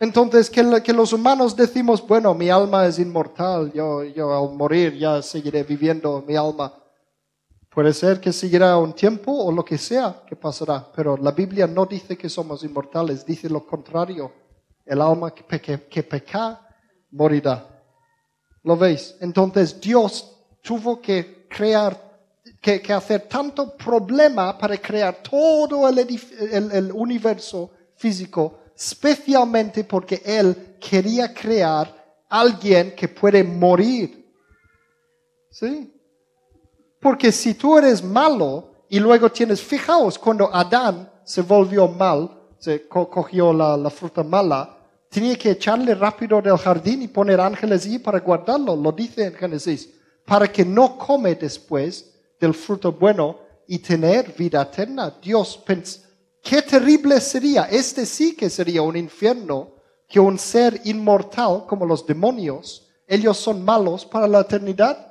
Entonces, 0.00 0.50
que, 0.50 0.82
que 0.82 0.92
los 0.92 1.12
humanos 1.12 1.54
decimos, 1.54 2.04
bueno, 2.04 2.34
mi 2.34 2.50
alma 2.50 2.84
es 2.86 2.98
inmortal, 2.98 3.72
yo, 3.72 4.02
yo 4.02 4.32
al 4.36 4.56
morir 4.56 4.98
ya 4.98 5.22
seguiré 5.22 5.62
viviendo 5.62 6.24
mi 6.26 6.34
alma. 6.34 6.74
Puede 7.70 7.94
ser 7.94 8.20
que 8.20 8.32
seguirá 8.32 8.76
un 8.76 8.92
tiempo 8.92 9.32
o 9.32 9.52
lo 9.52 9.64
que 9.64 9.78
sea 9.78 10.22
que 10.26 10.34
pasará, 10.34 10.90
pero 10.92 11.16
la 11.16 11.30
Biblia 11.30 11.68
no 11.68 11.86
dice 11.86 12.18
que 12.18 12.28
somos 12.28 12.64
inmortales, 12.64 13.24
dice 13.24 13.48
lo 13.48 13.64
contrario. 13.64 14.32
El 14.84 15.00
alma 15.00 15.32
que, 15.32 16.02
peca 16.02 16.66
morirá. 17.12 17.64
¿Lo 18.64 18.76
veis? 18.76 19.14
Entonces 19.20 19.80
Dios 19.80 20.36
tuvo 20.60 21.00
que 21.00 21.46
crear, 21.48 21.96
que, 22.60 22.82
hacer 22.92 23.28
tanto 23.28 23.76
problema 23.76 24.58
para 24.58 24.76
crear 24.76 25.22
todo 25.22 25.88
el 25.88 26.90
universo 26.92 27.70
físico, 27.94 28.64
especialmente 28.76 29.84
porque 29.84 30.20
Él 30.24 30.76
quería 30.80 31.32
crear 31.32 32.18
alguien 32.28 32.96
que 32.96 33.06
puede 33.06 33.44
morir. 33.44 34.28
¿Sí? 35.52 35.99
Porque 37.00 37.32
si 37.32 37.54
tú 37.54 37.78
eres 37.78 38.04
malo 38.04 38.84
y 38.88 39.00
luego 39.00 39.30
tienes, 39.30 39.60
fijaos, 39.62 40.18
cuando 40.18 40.54
Adán 40.54 41.10
se 41.24 41.42
volvió 41.42 41.88
mal, 41.88 42.30
se 42.58 42.86
co- 42.86 43.08
cogió 43.08 43.52
la, 43.52 43.76
la 43.76 43.88
fruta 43.90 44.22
mala, 44.22 44.76
tenía 45.08 45.36
que 45.36 45.52
echarle 45.52 45.94
rápido 45.94 46.40
del 46.42 46.58
jardín 46.58 47.02
y 47.02 47.08
poner 47.08 47.40
ángeles 47.40 47.86
allí 47.86 47.98
para 47.98 48.20
guardarlo, 48.20 48.76
lo 48.76 48.92
dice 48.92 49.26
en 49.26 49.34
Génesis, 49.34 49.88
para 50.26 50.46
que 50.52 50.64
no 50.64 50.98
come 50.98 51.34
después 51.34 52.14
del 52.38 52.54
fruto 52.54 52.92
bueno 52.92 53.38
y 53.66 53.78
tener 53.78 54.34
vida 54.36 54.62
eterna. 54.62 55.16
Dios 55.22 55.56
pensó, 55.64 56.00
qué 56.42 56.62
terrible 56.62 57.20
sería, 57.20 57.64
este 57.64 58.04
sí 58.04 58.36
que 58.36 58.50
sería 58.50 58.82
un 58.82 58.96
infierno, 58.96 59.74
que 60.06 60.20
un 60.20 60.38
ser 60.38 60.80
inmortal 60.84 61.64
como 61.66 61.86
los 61.86 62.04
demonios, 62.04 62.88
ellos 63.06 63.36
son 63.36 63.64
malos 63.64 64.04
para 64.04 64.28
la 64.28 64.40
eternidad. 64.40 65.09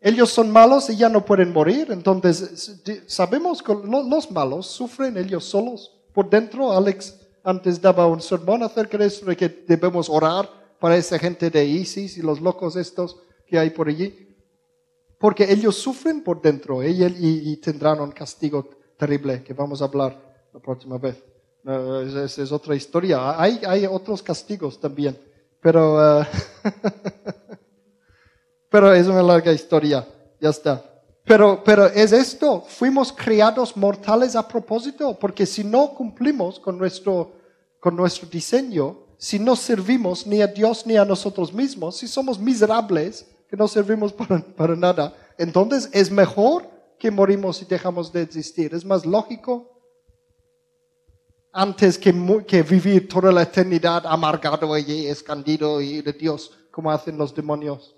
Ellos 0.00 0.30
son 0.30 0.50
malos 0.50 0.88
y 0.90 0.96
ya 0.96 1.08
no 1.08 1.24
pueden 1.24 1.52
morir. 1.52 1.88
Entonces, 1.90 2.80
sabemos 3.06 3.62
que 3.62 3.72
lo- 3.74 4.02
los 4.02 4.30
malos 4.30 4.66
sufren 4.66 5.16
ellos 5.16 5.44
solos. 5.44 5.92
Por 6.12 6.30
dentro, 6.30 6.72
Alex 6.72 7.14
antes 7.42 7.80
daba 7.80 8.06
un 8.06 8.20
sermón 8.20 8.62
acerca 8.62 8.98
de 8.98 9.06
eso, 9.06 9.26
de 9.26 9.36
que 9.36 9.48
debemos 9.48 10.08
orar 10.08 10.48
para 10.78 10.96
esa 10.96 11.18
gente 11.18 11.50
de 11.50 11.64
ISIS 11.64 12.18
y 12.18 12.22
los 12.22 12.40
locos 12.40 12.76
estos 12.76 13.16
que 13.46 13.58
hay 13.58 13.70
por 13.70 13.88
allí. 13.88 14.26
Porque 15.18 15.50
ellos 15.50 15.74
sufren 15.76 16.22
por 16.22 16.40
dentro 16.40 16.84
y, 16.86 16.90
y- 17.02 17.52
y 17.52 17.56
tendrán 17.56 18.00
un 18.00 18.12
castigo 18.12 18.68
terrible 18.96 19.42
que 19.42 19.52
vamos 19.52 19.82
a 19.82 19.86
hablar 19.86 20.20
la 20.54 20.60
próxima 20.60 20.98
vez. 20.98 21.16
No, 21.64 22.00
esa 22.02 22.42
es, 22.42 22.52
otra 22.52 22.76
historia. 22.76 23.40
Hay, 23.40 23.60
hay 23.66 23.84
otros 23.86 24.22
castigos 24.22 24.80
también. 24.80 25.18
Pero... 25.60 26.20
eh, 26.22 26.26
Pero 28.70 28.92
es 28.92 29.06
una 29.06 29.22
larga 29.22 29.52
historia, 29.52 30.06
ya 30.40 30.50
está. 30.50 30.84
Pero, 31.24 31.62
pero 31.62 31.86
es 31.86 32.12
esto, 32.12 32.64
fuimos 32.66 33.12
creados 33.12 33.76
mortales 33.76 34.34
a 34.34 34.48
propósito, 34.48 35.18
porque 35.18 35.44
si 35.44 35.62
no 35.62 35.90
cumplimos 35.90 36.58
con 36.58 36.78
nuestro, 36.78 37.32
con 37.80 37.94
nuestro 37.96 38.26
diseño, 38.28 38.96
si 39.18 39.38
no 39.38 39.54
servimos 39.54 40.26
ni 40.26 40.40
a 40.40 40.46
Dios 40.46 40.86
ni 40.86 40.96
a 40.96 41.04
nosotros 41.04 41.52
mismos, 41.52 41.96
si 41.96 42.08
somos 42.08 42.38
miserables, 42.38 43.26
que 43.48 43.56
no 43.56 43.68
servimos 43.68 44.12
para, 44.14 44.40
para 44.40 44.74
nada, 44.74 45.14
entonces 45.36 45.90
es 45.92 46.10
mejor 46.10 46.68
que 46.98 47.10
morimos 47.10 47.60
y 47.62 47.66
dejamos 47.66 48.12
de 48.12 48.22
existir. 48.22 48.74
Es 48.74 48.84
más 48.84 49.04
lógico 49.04 49.78
antes 51.52 51.98
que, 51.98 52.14
que 52.46 52.62
vivir 52.62 53.08
toda 53.08 53.32
la 53.32 53.42
eternidad 53.42 54.06
amargado 54.06 54.76
y 54.78 55.06
escondido 55.06 55.80
y 55.80 56.00
de 56.00 56.12
Dios, 56.12 56.52
como 56.70 56.90
hacen 56.90 57.18
los 57.18 57.34
demonios. 57.34 57.97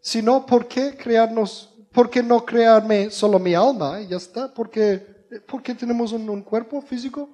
Si 0.00 0.22
no, 0.22 0.46
¿por 0.46 0.66
qué 0.66 0.96
crearnos 0.96 1.70
¿por 1.92 2.10
qué 2.10 2.22
no 2.22 2.44
crearme 2.44 3.10
solo 3.10 3.38
mi 3.38 3.54
alma? 3.54 4.00
Y 4.00 4.08
ya 4.08 4.16
está. 4.16 4.52
¿Por 4.52 4.70
qué, 4.70 4.98
por 5.46 5.62
qué 5.62 5.74
tenemos 5.74 6.12
un, 6.12 6.42
cuerpo 6.42 6.80
físico? 6.80 7.28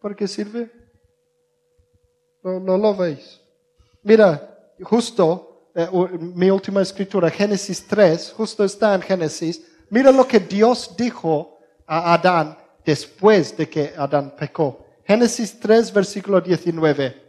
¿Para 0.00 0.14
qué 0.14 0.28
sirve? 0.28 0.70
No, 2.42 2.60
no 2.60 2.78
lo 2.78 2.94
veis. 2.94 3.40
Mira, 4.02 4.72
justo 4.82 5.70
eh, 5.74 5.88
mi 6.18 6.50
última 6.50 6.82
escritura, 6.82 7.30
Génesis 7.30 7.86
3, 7.86 8.32
justo 8.36 8.64
está 8.64 8.94
en 8.94 9.02
Génesis. 9.02 9.62
Mira 9.90 10.12
lo 10.12 10.26
que 10.26 10.40
Dios 10.40 10.94
dijo 10.96 11.58
a 11.86 12.14
Adán 12.14 12.56
después 12.84 13.56
de 13.56 13.68
que 13.68 13.92
Adán 13.96 14.34
pecó. 14.36 14.86
Génesis 15.04 15.58
3, 15.58 15.92
versículo 15.92 16.40
19. 16.40 17.28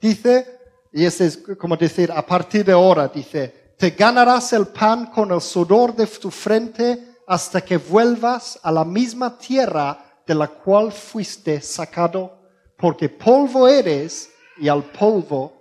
Dice, 0.00 0.58
y 0.92 1.04
ese 1.04 1.26
es 1.26 1.36
como 1.58 1.76
decir, 1.76 2.10
a 2.12 2.24
partir 2.24 2.64
de 2.64 2.72
ahora, 2.72 3.08
dice, 3.08 3.63
te 3.76 3.90
ganarás 3.90 4.52
el 4.52 4.68
pan 4.68 5.06
con 5.06 5.32
el 5.32 5.40
sudor 5.40 5.94
de 5.94 6.06
tu 6.06 6.30
frente 6.30 7.14
hasta 7.26 7.60
que 7.60 7.76
vuelvas 7.76 8.58
a 8.62 8.70
la 8.70 8.84
misma 8.84 9.36
tierra 9.36 10.22
de 10.26 10.34
la 10.34 10.48
cual 10.48 10.92
fuiste 10.92 11.60
sacado, 11.60 12.32
porque 12.76 13.08
polvo 13.08 13.68
eres 13.68 14.30
y 14.58 14.68
al 14.68 14.84
polvo 14.84 15.52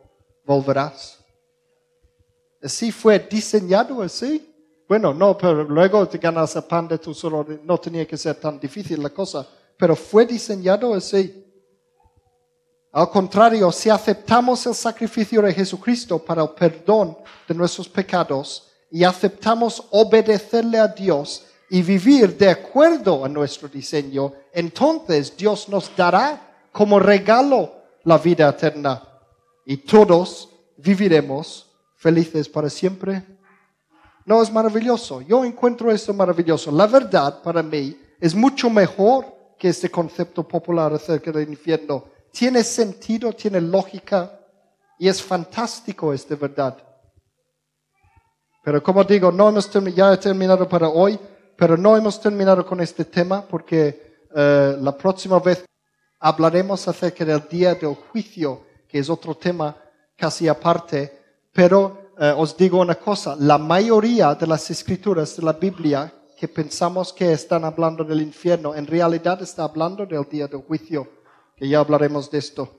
volverás. 0.45 1.19
Así 2.61 2.91
fue 2.91 3.19
diseñado 3.19 4.01
así. 4.01 4.49
Bueno, 4.87 5.13
no, 5.13 5.37
pero 5.37 5.63
luego 5.63 6.07
te 6.07 6.17
ganas 6.17 6.55
el 6.55 6.63
pan 6.63 6.87
de 6.87 6.97
tu 6.97 7.13
sudor, 7.13 7.59
no 7.63 7.77
tenía 7.77 8.05
que 8.05 8.17
ser 8.17 8.35
tan 8.35 8.59
difícil 8.59 9.01
la 9.01 9.09
cosa, 9.09 9.47
pero 9.77 9.95
fue 9.95 10.25
diseñado 10.25 10.93
así. 10.93 11.42
Al 12.93 13.09
contrario, 13.09 13.71
si 13.71 13.89
aceptamos 13.89 14.67
el 14.67 14.75
sacrificio 14.75 15.41
de 15.41 15.51
Jesucristo 15.51 16.19
para 16.19 16.43
el 16.43 16.49
perdón 16.49 17.17
de 17.47 17.55
nuestros 17.55 17.89
pecados 17.89 18.71
y 18.91 19.03
aceptamos 19.03 19.83
obedecerle 19.89 20.77
a 20.77 20.87
Dios 20.87 21.47
y 21.71 21.81
vivir 21.81 22.37
de 22.37 22.51
acuerdo 22.51 23.25
a 23.25 23.29
nuestro 23.29 23.67
diseño, 23.67 24.31
entonces 24.53 25.35
Dios 25.35 25.67
nos 25.69 25.89
dará 25.95 26.67
como 26.71 26.99
regalo 26.99 27.73
la 28.03 28.19
vida 28.19 28.47
eterna 28.49 29.01
y 29.65 29.77
todos 29.77 30.49
viviremos 30.77 31.65
felices 31.95 32.47
para 32.47 32.69
siempre. 32.69 33.23
No 34.23 34.39
es 34.39 34.51
maravilloso. 34.51 35.21
Yo 35.21 35.43
encuentro 35.43 35.89
esto 35.89 36.13
maravilloso. 36.13 36.71
La 36.71 36.85
verdad 36.85 37.41
para 37.41 37.63
mí 37.63 37.97
es 38.19 38.35
mucho 38.35 38.69
mejor 38.69 39.25
que 39.57 39.69
este 39.69 39.89
concepto 39.89 40.47
popular 40.47 40.93
acerca 40.93 41.31
del 41.31 41.49
infierno. 41.49 42.12
Tiene 42.33 42.63
sentido, 42.63 43.31
tiene 43.33 43.61
lógica 43.61 44.39
y 44.97 45.07
es 45.07 45.21
fantástico, 45.21 46.11
es 46.11 46.27
de 46.27 46.35
verdad. 46.35 46.75
Pero 48.63 48.81
como 48.81 49.03
digo, 49.03 49.31
no 49.31 49.49
hemos 49.49 49.69
ya 49.93 50.11
he 50.11 50.17
terminado 50.17 50.67
para 50.67 50.89
hoy, 50.89 51.19
pero 51.55 51.77
no 51.77 51.95
hemos 51.95 52.19
terminado 52.19 52.65
con 52.65 52.81
este 52.81 53.05
tema 53.05 53.45
porque 53.47 54.25
eh, 54.35 54.75
la 54.81 54.97
próxima 54.97 55.37
vez 55.37 55.63
hablaremos 56.19 56.87
acerca 56.87 57.23
del 57.23 57.47
día 57.47 57.75
del 57.75 57.93
juicio, 57.93 58.63
que 58.87 58.97
es 58.97 59.11
otro 59.11 59.35
tema 59.35 59.77
casi 60.17 60.47
aparte. 60.47 61.45
Pero 61.53 62.13
eh, 62.17 62.33
os 62.35 62.57
digo 62.57 62.81
una 62.81 62.95
cosa, 62.95 63.35
la 63.39 63.59
mayoría 63.59 64.33
de 64.33 64.47
las 64.47 64.71
escrituras 64.71 65.37
de 65.37 65.43
la 65.43 65.53
Biblia 65.53 66.11
que 66.35 66.47
pensamos 66.47 67.13
que 67.13 67.31
están 67.31 67.63
hablando 67.63 68.03
del 68.03 68.23
infierno, 68.23 68.73
en 68.73 68.87
realidad 68.87 69.39
está 69.43 69.65
hablando 69.65 70.03
del 70.07 70.27
día 70.27 70.47
del 70.47 70.61
juicio, 70.61 71.22
que 71.63 71.69
ya 71.69 71.79
hablaremos 71.79 72.29
de 72.29 72.39
esto. 72.39 72.77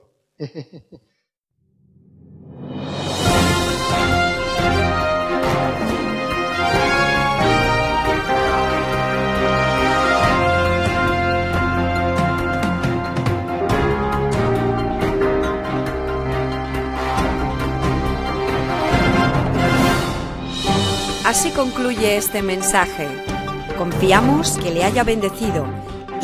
Así 21.25 21.49
concluye 21.49 22.17
este 22.17 22.43
mensaje. 22.43 23.07
Confiamos 23.79 24.59
que 24.59 24.69
le 24.69 24.83
haya 24.83 25.03
bendecido 25.03 25.84